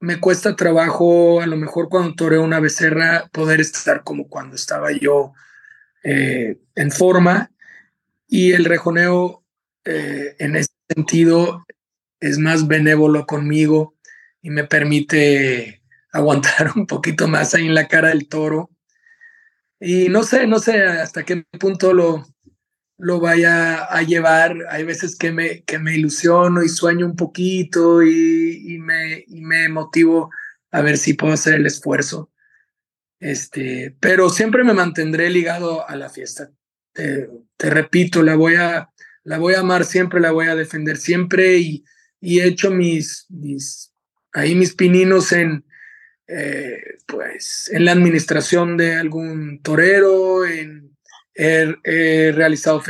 me 0.01 0.21
cuesta 0.21 0.55
trabajo, 0.55 1.41
a 1.41 1.47
lo 1.47 1.57
mejor 1.57 1.89
cuando 1.89 2.15
toreo 2.15 2.43
una 2.43 2.61
becerra, 2.61 3.29
poder 3.33 3.61
estar 3.61 4.05
como 4.05 4.29
cuando 4.29 4.55
estaba 4.55 4.93
yo 4.93 5.33
eh, 6.03 6.59
en 6.75 6.91
forma 6.91 7.51
y 8.29 8.53
el 8.53 8.67
rejoneo, 8.67 9.43
eh, 9.87 10.37
en 10.39 10.57
ese 10.57 10.69
sentido, 10.95 11.65
es 12.21 12.39
más 12.39 12.69
benévolo 12.69 13.25
conmigo 13.27 13.95
y 14.43 14.51
me 14.51 14.65
permite 14.65 15.83
aguantar 16.13 16.73
un 16.77 16.87
poquito 16.87 17.27
más 17.27 17.55
ahí 17.55 17.67
en 17.67 17.75
la 17.75 17.89
cara 17.89 18.09
del 18.09 18.29
toro. 18.29 18.71
Y 19.81 20.09
no 20.11 20.23
sé, 20.23 20.47
no 20.47 20.59
sé 20.59 20.83
hasta 20.85 21.25
qué 21.25 21.45
punto 21.59 21.95
lo, 21.95 22.27
lo 22.99 23.21
vaya 23.21 23.85
a 23.85 24.03
llevar. 24.03 24.57
Hay 24.71 24.85
veces 24.85 25.17
que 25.17 25.33
me, 25.33 25.63
que 25.65 25.79
me 25.79 25.97
ilusiono 25.97 26.63
y 26.63 26.69
sueño 26.69 27.07
un 27.07 27.17
poquito 27.17 28.03
y, 28.03 28.79
me, 28.81 29.25
me 29.29 29.69
motivo 29.69 30.31
a 30.71 30.81
ver 30.83 30.99
si 30.99 31.15
puedo 31.15 31.35
hacer 31.35 31.55
el 31.55 31.67
esfuerzo. 31.67 32.31
Este, 33.21 33.97
pero 34.01 34.29
siempre 34.29 34.65
me 34.65 34.75
mantendré 34.75 35.31
ligado 35.31 35.89
a 35.89 35.97
la 35.97 36.11
fiesta 36.11 36.51
te, 36.95 37.71
repito, 37.71 38.23
la 38.23 38.37
voy, 38.37 38.55
a, 38.55 38.89
la 39.25 39.39
voy 39.39 39.55
a 39.55 39.61
amar 39.61 39.85
siempre, 39.85 40.21
la 40.21 40.31
voy 40.31 40.47
a 40.47 40.55
defender 40.55 40.97
siempre 40.97 41.59
y, 41.59 41.85
y 42.21 42.41
he 42.41 42.47
hecho 42.47 42.71
mis, 42.71 43.27
mis, 43.29 43.93
ahí 44.33 44.55
mis 44.55 44.75
pininos 44.75 45.33
en, 45.33 45.65
eh, 46.29 46.99
pues, 47.07 47.71
en 47.73 47.85
la 47.85 47.93
administración 47.93 48.77
de 48.77 48.95
algún 48.95 49.61
torero, 49.61 50.47
en, 50.47 50.84
he, 51.35 52.33
realizado, 52.33 52.83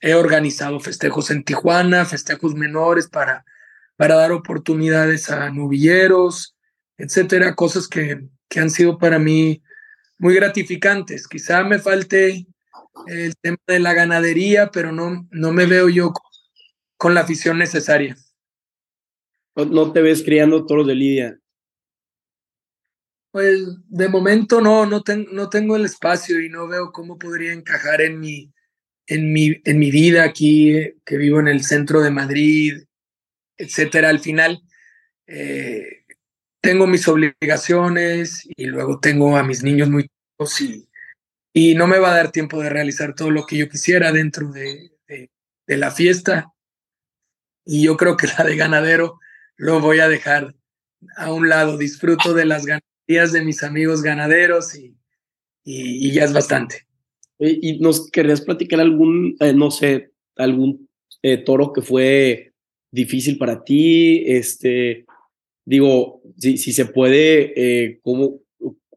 he 0.00 0.14
organizado 0.14 0.80
festejos 0.80 1.30
en 1.30 1.44
Tijuana, 1.44 2.04
festejos 2.04 2.54
menores 2.54 3.08
para, 3.08 3.44
para 3.96 4.16
dar 4.16 4.32
oportunidades 4.32 5.30
a 5.30 5.50
novilleros, 5.50 6.56
etcétera, 6.96 7.54
cosas 7.54 7.88
que, 7.88 8.28
que 8.48 8.60
han 8.60 8.70
sido 8.70 8.98
para 8.98 9.18
mí 9.18 9.62
muy 10.18 10.34
gratificantes. 10.34 11.28
Quizá 11.28 11.64
me 11.64 11.78
falte 11.78 12.46
el 13.06 13.36
tema 13.40 13.58
de 13.66 13.80
la 13.80 13.92
ganadería, 13.92 14.70
pero 14.70 14.92
no, 14.92 15.26
no 15.30 15.52
me 15.52 15.66
veo 15.66 15.88
yo 15.88 16.12
con 16.96 17.14
la 17.14 17.20
afición 17.20 17.58
necesaria. 17.58 18.16
¿No 19.56 19.92
te 19.92 20.02
ves 20.02 20.22
criando 20.22 20.66
toros 20.66 20.86
de 20.86 20.94
lidia? 20.94 21.38
Pues 23.34 23.66
de 23.88 24.08
momento 24.08 24.60
no, 24.60 24.86
no, 24.86 25.02
no 25.32 25.48
tengo 25.48 25.74
el 25.74 25.86
espacio 25.86 26.40
y 26.40 26.48
no 26.48 26.68
veo 26.68 26.92
cómo 26.92 27.18
podría 27.18 27.52
encajar 27.52 28.00
en 28.00 28.20
mi, 28.20 28.52
en 29.08 29.32
mi, 29.32 29.60
en 29.64 29.80
mi 29.80 29.90
vida 29.90 30.22
aquí, 30.22 30.94
que 31.04 31.16
vivo 31.16 31.40
en 31.40 31.48
el 31.48 31.64
centro 31.64 32.00
de 32.00 32.12
Madrid, 32.12 32.84
etcétera. 33.56 34.10
Al 34.10 34.20
final 34.20 34.62
eh, 35.26 36.04
tengo 36.60 36.86
mis 36.86 37.08
obligaciones 37.08 38.46
y 38.56 38.66
luego 38.66 39.00
tengo 39.00 39.36
a 39.36 39.42
mis 39.42 39.64
niños 39.64 39.90
muy 39.90 40.04
chicos 40.04 40.60
y, 40.60 40.88
y 41.52 41.74
no 41.74 41.88
me 41.88 41.98
va 41.98 42.12
a 42.12 42.16
dar 42.16 42.30
tiempo 42.30 42.62
de 42.62 42.70
realizar 42.70 43.16
todo 43.16 43.32
lo 43.32 43.46
que 43.46 43.56
yo 43.56 43.68
quisiera 43.68 44.12
dentro 44.12 44.52
de, 44.52 44.92
de, 45.08 45.76
la 45.76 45.90
fiesta. 45.90 46.52
Y 47.64 47.82
yo 47.82 47.96
creo 47.96 48.16
que 48.16 48.28
la 48.28 48.44
de 48.44 48.54
ganadero 48.54 49.18
lo 49.56 49.80
voy 49.80 49.98
a 49.98 50.08
dejar 50.08 50.54
a 51.16 51.32
un 51.32 51.48
lado. 51.48 51.76
Disfruto 51.76 52.32
de 52.32 52.44
las 52.44 52.64
ganaderías 53.06 53.32
de 53.32 53.44
mis 53.44 53.62
amigos 53.62 54.02
ganaderos 54.02 54.74
y, 54.74 54.96
y, 55.64 56.12
ya 56.12 56.24
es 56.24 56.32
bastante. 56.32 56.86
¿Y 57.38 57.78
nos 57.80 58.10
querrías 58.10 58.40
platicar 58.40 58.80
algún, 58.80 59.36
eh, 59.40 59.52
no 59.52 59.70
sé, 59.70 60.12
algún 60.36 60.88
eh, 61.22 61.38
toro 61.38 61.72
que 61.72 61.82
fue 61.82 62.52
difícil 62.90 63.38
para 63.38 63.62
ti? 63.64 64.24
Este, 64.26 65.04
digo, 65.64 66.22
si, 66.38 66.56
si 66.58 66.72
se 66.72 66.86
puede, 66.86 67.52
eh, 67.56 68.00
¿cómo, 68.02 68.40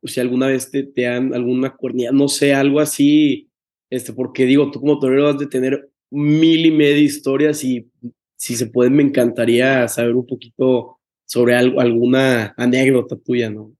si 0.03 0.19
alguna 0.19 0.47
vez 0.47 0.69
te, 0.71 0.83
te 0.83 1.03
dan 1.03 1.33
alguna 1.33 1.75
cuernilla, 1.75 2.11
no 2.11 2.27
sé, 2.27 2.53
algo 2.53 2.79
así, 2.79 3.49
este, 3.89 4.13
porque 4.13 4.45
digo, 4.45 4.69
tú 4.71 4.79
como 4.79 4.99
torero 4.99 5.29
has 5.29 5.39
de 5.39 5.47
tener 5.47 5.89
mil 6.09 6.65
y 6.65 6.71
media 6.71 7.01
historias 7.01 7.63
y 7.63 7.89
si 8.35 8.55
se 8.55 8.67
puede, 8.67 8.89
me 8.89 9.03
encantaría 9.03 9.87
saber 9.87 10.15
un 10.15 10.25
poquito 10.25 10.99
sobre 11.25 11.55
algo, 11.55 11.81
alguna 11.81 12.53
anécdota 12.55 13.17
tuya, 13.17 13.49
¿no? 13.49 13.76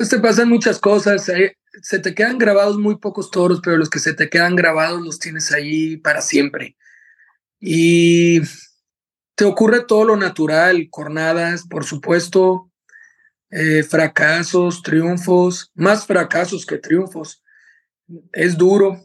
Pues 0.00 0.08
te 0.08 0.18
pasan 0.18 0.48
muchas 0.48 0.78
cosas, 0.78 1.28
eh, 1.28 1.58
se 1.82 1.98
te 1.98 2.14
quedan 2.14 2.38
grabados 2.38 2.78
muy 2.78 2.96
pocos 2.96 3.30
toros, 3.30 3.60
pero 3.62 3.76
los 3.76 3.90
que 3.90 3.98
se 3.98 4.14
te 4.14 4.30
quedan 4.30 4.56
grabados 4.56 5.02
los 5.02 5.18
tienes 5.18 5.52
ahí 5.52 5.98
para 5.98 6.22
siempre. 6.22 6.74
Y 7.60 8.40
te 9.34 9.44
ocurre 9.44 9.84
todo 9.84 10.06
lo 10.06 10.16
natural, 10.16 10.88
cornadas, 10.88 11.66
por 11.68 11.84
supuesto, 11.84 12.72
eh, 13.50 13.82
fracasos, 13.82 14.80
triunfos, 14.80 15.70
más 15.74 16.06
fracasos 16.06 16.64
que 16.64 16.78
triunfos. 16.78 17.42
Es 18.32 18.56
duro. 18.56 19.02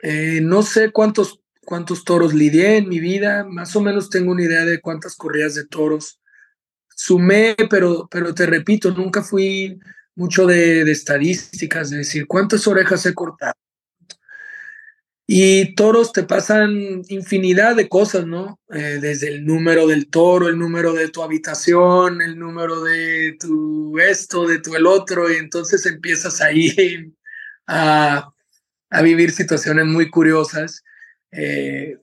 Eh, 0.00 0.38
no 0.44 0.62
sé 0.62 0.92
cuántos, 0.92 1.40
cuántos 1.64 2.04
toros 2.04 2.32
lidié 2.32 2.76
en 2.76 2.88
mi 2.88 3.00
vida, 3.00 3.42
más 3.42 3.74
o 3.74 3.80
menos 3.80 4.10
tengo 4.10 4.30
una 4.30 4.44
idea 4.44 4.64
de 4.64 4.80
cuántas 4.80 5.16
corridas 5.16 5.56
de 5.56 5.66
toros 5.66 6.20
sumé, 6.94 7.56
pero, 7.68 8.06
pero 8.08 8.32
te 8.32 8.46
repito, 8.46 8.92
nunca 8.92 9.24
fui 9.24 9.76
mucho 10.16 10.46
de, 10.46 10.82
estadísticas, 10.90 11.90
de 11.90 11.98
decir 11.98 12.26
cuántas 12.26 12.66
orejas 12.66 13.06
he 13.06 13.14
cortado, 13.14 13.54
y 15.28 15.74
toros 15.74 16.12
te 16.12 16.22
pasan 16.22 17.02
infinidad 17.08 17.74
de 17.74 17.88
cosas, 17.88 18.26
¿no? 18.26 18.60
Eh, 18.72 18.98
desde 19.00 19.28
el 19.28 19.44
número 19.44 19.86
del 19.88 20.08
toro, 20.08 20.48
el 20.48 20.58
número 20.58 20.92
de 20.92 21.08
tu 21.08 21.22
habitación, 21.22 22.22
el 22.22 22.38
número 22.38 22.82
de 22.82 23.36
tu 23.38 23.98
esto, 23.98 24.46
de 24.46 24.60
tu 24.60 24.76
el 24.76 24.86
otro, 24.86 25.30
y 25.30 25.36
entonces 25.36 25.84
empiezas 25.86 26.40
ahí 26.40 27.12
a, 27.66 28.30
a 28.90 29.02
vivir 29.02 29.32
situaciones 29.32 29.86
muy 29.86 30.10
curiosas. 30.10 30.84
Eh, 31.32 31.98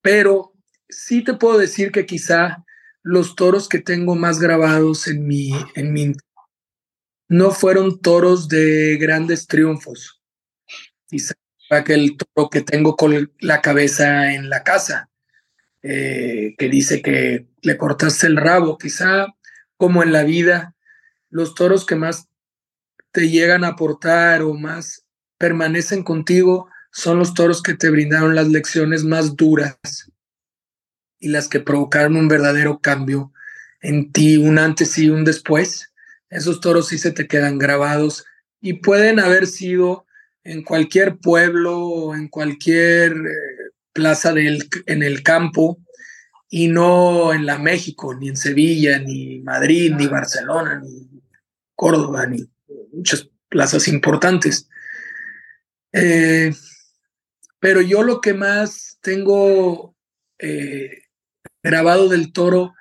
pero 0.00 0.52
sí 0.88 1.24
te 1.24 1.34
puedo 1.34 1.58
decir 1.58 1.90
que 1.92 2.06
quizá 2.06 2.64
los 3.02 3.34
toros 3.34 3.68
que 3.68 3.78
tengo 3.78 4.14
más 4.14 4.38
grabados 4.38 5.08
en 5.08 5.26
mi, 5.26 5.52
en 5.74 5.92
mi 5.92 6.12
no 7.32 7.50
fueron 7.50 7.98
toros 7.98 8.46
de 8.46 8.98
grandes 8.98 9.46
triunfos. 9.46 10.20
Quizá 11.08 11.32
aquel 11.70 12.18
toro 12.18 12.50
que 12.50 12.60
tengo 12.60 12.94
con 12.94 13.32
la 13.40 13.62
cabeza 13.62 14.34
en 14.34 14.50
la 14.50 14.62
casa, 14.62 15.08
eh, 15.82 16.54
que 16.58 16.68
dice 16.68 17.00
que 17.00 17.46
le 17.62 17.78
cortaste 17.78 18.26
el 18.26 18.36
rabo, 18.36 18.76
quizá 18.76 19.28
como 19.78 20.02
en 20.02 20.12
la 20.12 20.24
vida, 20.24 20.76
los 21.30 21.54
toros 21.54 21.86
que 21.86 21.96
más 21.96 22.28
te 23.12 23.30
llegan 23.30 23.64
a 23.64 23.68
aportar 23.68 24.42
o 24.42 24.52
más 24.52 25.06
permanecen 25.38 26.02
contigo 26.02 26.68
son 26.90 27.18
los 27.18 27.32
toros 27.32 27.62
que 27.62 27.72
te 27.72 27.88
brindaron 27.88 28.34
las 28.34 28.48
lecciones 28.48 29.04
más 29.04 29.36
duras 29.36 29.78
y 31.18 31.28
las 31.28 31.48
que 31.48 31.60
provocaron 31.60 32.16
un 32.16 32.28
verdadero 32.28 32.80
cambio 32.80 33.32
en 33.80 34.12
ti, 34.12 34.36
un 34.36 34.58
antes 34.58 34.98
y 34.98 35.08
un 35.08 35.24
después. 35.24 35.91
Esos 36.32 36.60
toros 36.60 36.88
sí 36.88 36.96
se 36.96 37.12
te 37.12 37.28
quedan 37.28 37.58
grabados 37.58 38.24
y 38.60 38.74
pueden 38.74 39.20
haber 39.20 39.46
sido 39.46 40.06
en 40.44 40.62
cualquier 40.62 41.18
pueblo 41.18 41.78
o 41.78 42.14
en 42.14 42.28
cualquier 42.28 43.12
eh, 43.12 43.72
plaza 43.92 44.32
del, 44.32 44.66
en 44.86 45.02
el 45.02 45.22
campo 45.22 45.78
y 46.48 46.68
no 46.68 47.34
en 47.34 47.44
la 47.44 47.58
México, 47.58 48.14
ni 48.14 48.30
en 48.30 48.36
Sevilla, 48.36 48.98
ni 48.98 49.40
Madrid, 49.40 49.94
ni 49.94 50.06
Barcelona, 50.06 50.80
ni 50.82 51.22
Córdoba, 51.74 52.26
ni 52.26 52.50
muchas 52.92 53.28
plazas 53.48 53.86
importantes. 53.88 54.68
Eh, 55.92 56.54
pero 57.60 57.82
yo 57.82 58.02
lo 58.02 58.22
que 58.22 58.32
más 58.32 58.98
tengo 59.02 59.94
eh, 60.38 61.04
grabado 61.62 62.08
del 62.08 62.32
toro 62.32 62.74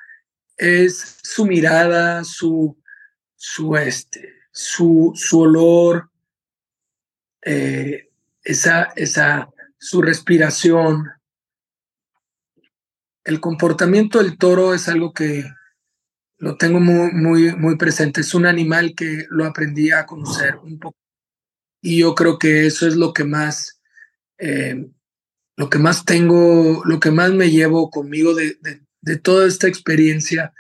es 0.56 1.18
su 1.22 1.46
mirada, 1.46 2.24
su, 2.24 2.81
su, 3.44 3.76
este, 3.76 4.36
su, 4.52 5.14
su 5.16 5.40
olor, 5.40 6.12
eh, 7.44 8.12
esa, 8.44 8.84
esa, 8.96 9.50
su 9.80 10.04
respiración. 10.04 11.10
El 13.24 13.40
comportamiento 13.40 14.20
del 14.20 14.38
toro 14.38 14.76
es 14.76 14.88
algo 14.88 15.12
que 15.12 15.44
lo 16.38 16.56
tengo 16.56 16.80
muy, 16.80 17.12
muy, 17.14 17.56
muy 17.56 17.78
presente. 17.78 18.22
Es 18.22 18.36
un 18.36 18.46
animal 18.46 18.94
que 18.96 19.26
lo 19.32 19.46
aprendí 19.46 19.90
a 19.90 20.06
conocer 20.06 20.58
un 20.58 20.78
poco. 20.78 21.00
Y 21.82 22.02
yo 22.02 22.14
creo 22.14 22.38
que 22.38 22.68
eso 22.68 22.88
es 22.88 22.96
lo 22.96 23.12
que 23.12 23.24
más, 23.24 23.82
eh, 24.38 24.88
lo 25.58 25.68
que 25.68 25.80
más 25.80 26.06
tengo, 26.06 26.84
lo 26.86 27.00
que 27.00 27.10
más 27.10 27.32
me 27.32 27.50
llevo 27.50 27.90
conmigo 27.90 28.36
de, 28.36 28.60
de, 29.02 29.18
toda 29.18 29.48
esta 29.48 29.68
experiencia 29.68 30.54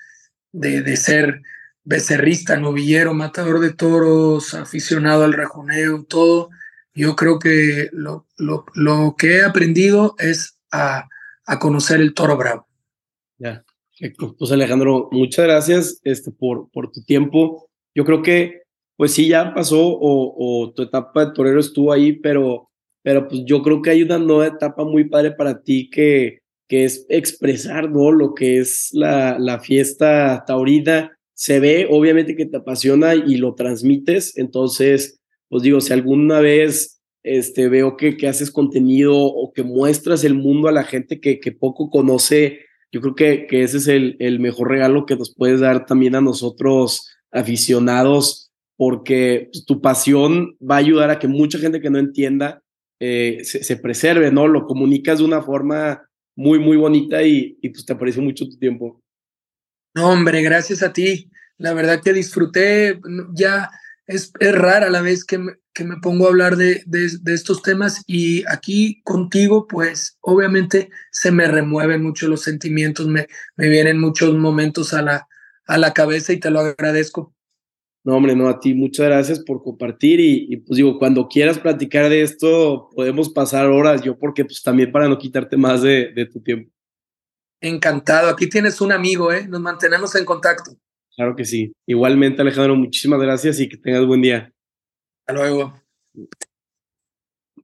de, 0.51 0.81
de, 0.81 0.97
ser 0.97 1.43
becerrista, 1.83 2.57
novillero, 2.57 3.13
matador 3.13 3.59
de 3.59 3.73
toros, 3.73 4.53
aficionado 4.53 5.23
al 5.23 5.33
rejoneo, 5.33 6.03
todo. 6.03 6.49
Yo 6.93 7.15
creo 7.15 7.39
que 7.39 7.89
lo, 7.93 8.27
lo, 8.37 8.65
lo 8.73 9.15
que 9.17 9.37
he 9.37 9.43
aprendido 9.43 10.15
es 10.19 10.59
a, 10.71 11.07
a 11.45 11.59
conocer 11.59 12.01
el 12.01 12.13
toro 12.13 12.37
bravo. 12.37 12.67
Ya. 13.37 13.63
Pues 14.37 14.51
Alejandro, 14.51 15.09
muchas 15.11 15.45
gracias 15.45 15.99
este, 16.03 16.31
por, 16.31 16.69
por 16.71 16.91
tu 16.91 17.03
tiempo. 17.03 17.69
Yo 17.93 18.03
creo 18.03 18.21
que, 18.21 18.61
pues 18.95 19.13
sí, 19.13 19.27
ya 19.27 19.53
pasó 19.53 19.79
o, 19.79 20.73
tu 20.75 20.83
etapa 20.83 21.25
de 21.25 21.33
torero 21.33 21.59
estuvo 21.59 21.91
ahí, 21.91 22.13
pero, 22.13 22.69
pero 23.03 23.27
pues 23.27 23.41
yo 23.45 23.61
creo 23.61 23.81
que 23.81 23.91
hay 23.91 24.03
una 24.03 24.17
nueva 24.17 24.47
etapa 24.47 24.83
muy 24.85 25.03
padre 25.03 25.31
para 25.31 25.61
ti 25.61 25.89
que, 25.89 26.39
que 26.67 26.85
es 26.85 27.05
expresar, 27.09 27.91
¿no? 27.91 28.11
Lo 28.11 28.33
que 28.33 28.57
es 28.57 28.89
la, 28.93 29.37
la 29.37 29.59
fiesta 29.59 30.43
taurina. 30.47 31.11
Se 31.41 31.59
ve, 31.59 31.87
obviamente, 31.89 32.35
que 32.35 32.45
te 32.45 32.57
apasiona 32.57 33.15
y 33.15 33.37
lo 33.37 33.55
transmites. 33.55 34.37
Entonces, 34.37 35.19
pues 35.49 35.63
digo, 35.63 35.81
si 35.81 35.91
alguna 35.91 36.39
vez 36.39 37.01
este, 37.23 37.67
veo 37.67 37.97
que, 37.97 38.15
que 38.15 38.27
haces 38.27 38.51
contenido 38.51 39.15
o 39.15 39.51
que 39.51 39.63
muestras 39.63 40.23
el 40.23 40.35
mundo 40.35 40.67
a 40.67 40.71
la 40.71 40.83
gente 40.83 41.19
que, 41.19 41.39
que 41.39 41.51
poco 41.51 41.89
conoce 41.89 42.59
yo 42.91 42.99
creo 42.99 43.15
que, 43.15 43.47
que 43.47 43.63
ese 43.63 43.77
es 43.77 43.87
el, 43.87 44.17
el, 44.19 44.39
mejor 44.39 44.69
regalo 44.69 45.05
que 45.05 45.15
nos 45.15 45.33
puedes 45.33 45.61
dar 45.61 45.85
también 45.85 46.15
a 46.15 46.21
nosotros 46.21 47.09
aficionados, 47.31 48.51
porque 48.75 49.49
pues, 49.51 49.65
tu 49.65 49.79
pasión 49.79 50.57
va 50.59 50.75
a 50.75 50.79
ayudar 50.79 51.09
a 51.09 51.17
que 51.17 51.27
mucha 51.27 51.57
gente 51.57 51.79
que 51.79 51.89
no 51.89 51.99
entienda 51.99 52.61
eh, 52.99 53.39
se, 53.43 53.63
se, 53.63 53.77
preserve, 53.77 54.31
¿no? 54.31 54.47
Lo 54.47 54.65
comunicas 54.65 55.19
de 55.19 55.25
una 55.25 55.41
forma 55.41 56.01
muy, 56.35 56.59
muy 56.59 56.75
bonita 56.75 57.23
y, 57.23 57.57
y 57.61 57.69
pues 57.69 57.85
te 57.85 57.93
aprecio 57.93 58.21
mucho 58.21 58.47
tu 58.47 58.57
tiempo. 58.57 59.00
No, 59.93 60.09
hombre, 60.09 60.41
gracias 60.41 60.83
a 60.83 60.93
ti. 60.93 61.29
La 61.57 61.73
verdad 61.73 62.01
que 62.01 62.13
disfruté, 62.13 62.99
ya 63.33 63.69
es, 64.07 64.31
es 64.39 64.55
rara 64.55 64.89
la 64.89 65.01
vez 65.01 65.23
que 65.23 65.37
me, 65.37 65.53
que 65.73 65.83
me 65.83 65.97
pongo 65.97 66.25
a 66.25 66.29
hablar 66.29 66.57
de, 66.57 66.83
de, 66.85 67.33
estos 67.33 67.61
temas 67.61 68.03
y 68.07 68.43
aquí 68.47 69.01
contigo, 69.03 69.67
pues 69.67 70.17
obviamente 70.21 70.89
se 71.11 71.31
me 71.31 71.47
remueven 71.47 72.03
mucho 72.03 72.27
los 72.27 72.41
sentimientos, 72.41 73.07
me, 73.07 73.27
me 73.55 73.69
vienen 73.69 73.99
muchos 73.99 74.33
momentos 74.33 74.93
a 74.93 75.01
la, 75.01 75.27
a 75.65 75.77
la 75.77 75.93
cabeza 75.93 76.33
y 76.33 76.39
te 76.39 76.51
lo 76.51 76.59
agradezco. 76.59 77.33
No, 78.03 78.15
hombre, 78.15 78.35
no, 78.35 78.49
a 78.49 78.59
ti 78.59 78.73
muchas 78.73 79.05
gracias 79.05 79.39
por 79.39 79.61
compartir 79.61 80.19
y, 80.19 80.57
pues 80.57 80.77
digo, 80.77 80.97
cuando 80.97 81.27
quieras 81.27 81.59
platicar 81.59 82.09
de 82.09 82.23
esto, 82.23 82.89
podemos 82.95 83.29
pasar 83.29 83.67
horas, 83.67 84.01
yo 84.01 84.17
porque 84.17 84.43
pues 84.43 84.63
también 84.63 84.91
para 84.91 85.07
no 85.07 85.19
quitarte 85.19 85.55
más 85.55 85.83
de, 85.83 86.11
de 86.11 86.25
tu 86.25 86.41
tiempo. 86.41 86.71
Encantado, 87.61 88.29
aquí 88.29 88.49
tienes 88.49 88.81
un 88.81 88.91
amigo, 88.91 89.31
¿eh? 89.31 89.47
Nos 89.47 89.61
mantenemos 89.61 90.15
en 90.15 90.25
contacto. 90.25 90.75
Claro 91.15 91.35
que 91.35 91.45
sí. 91.45 91.71
Igualmente, 91.87 92.41
Alejandro, 92.41 92.75
muchísimas 92.75 93.21
gracias 93.21 93.59
y 93.59 93.69
que 93.69 93.77
tengas 93.77 94.05
buen 94.05 94.21
día. 94.21 94.51
Hasta 95.19 95.33
luego. 95.33 95.73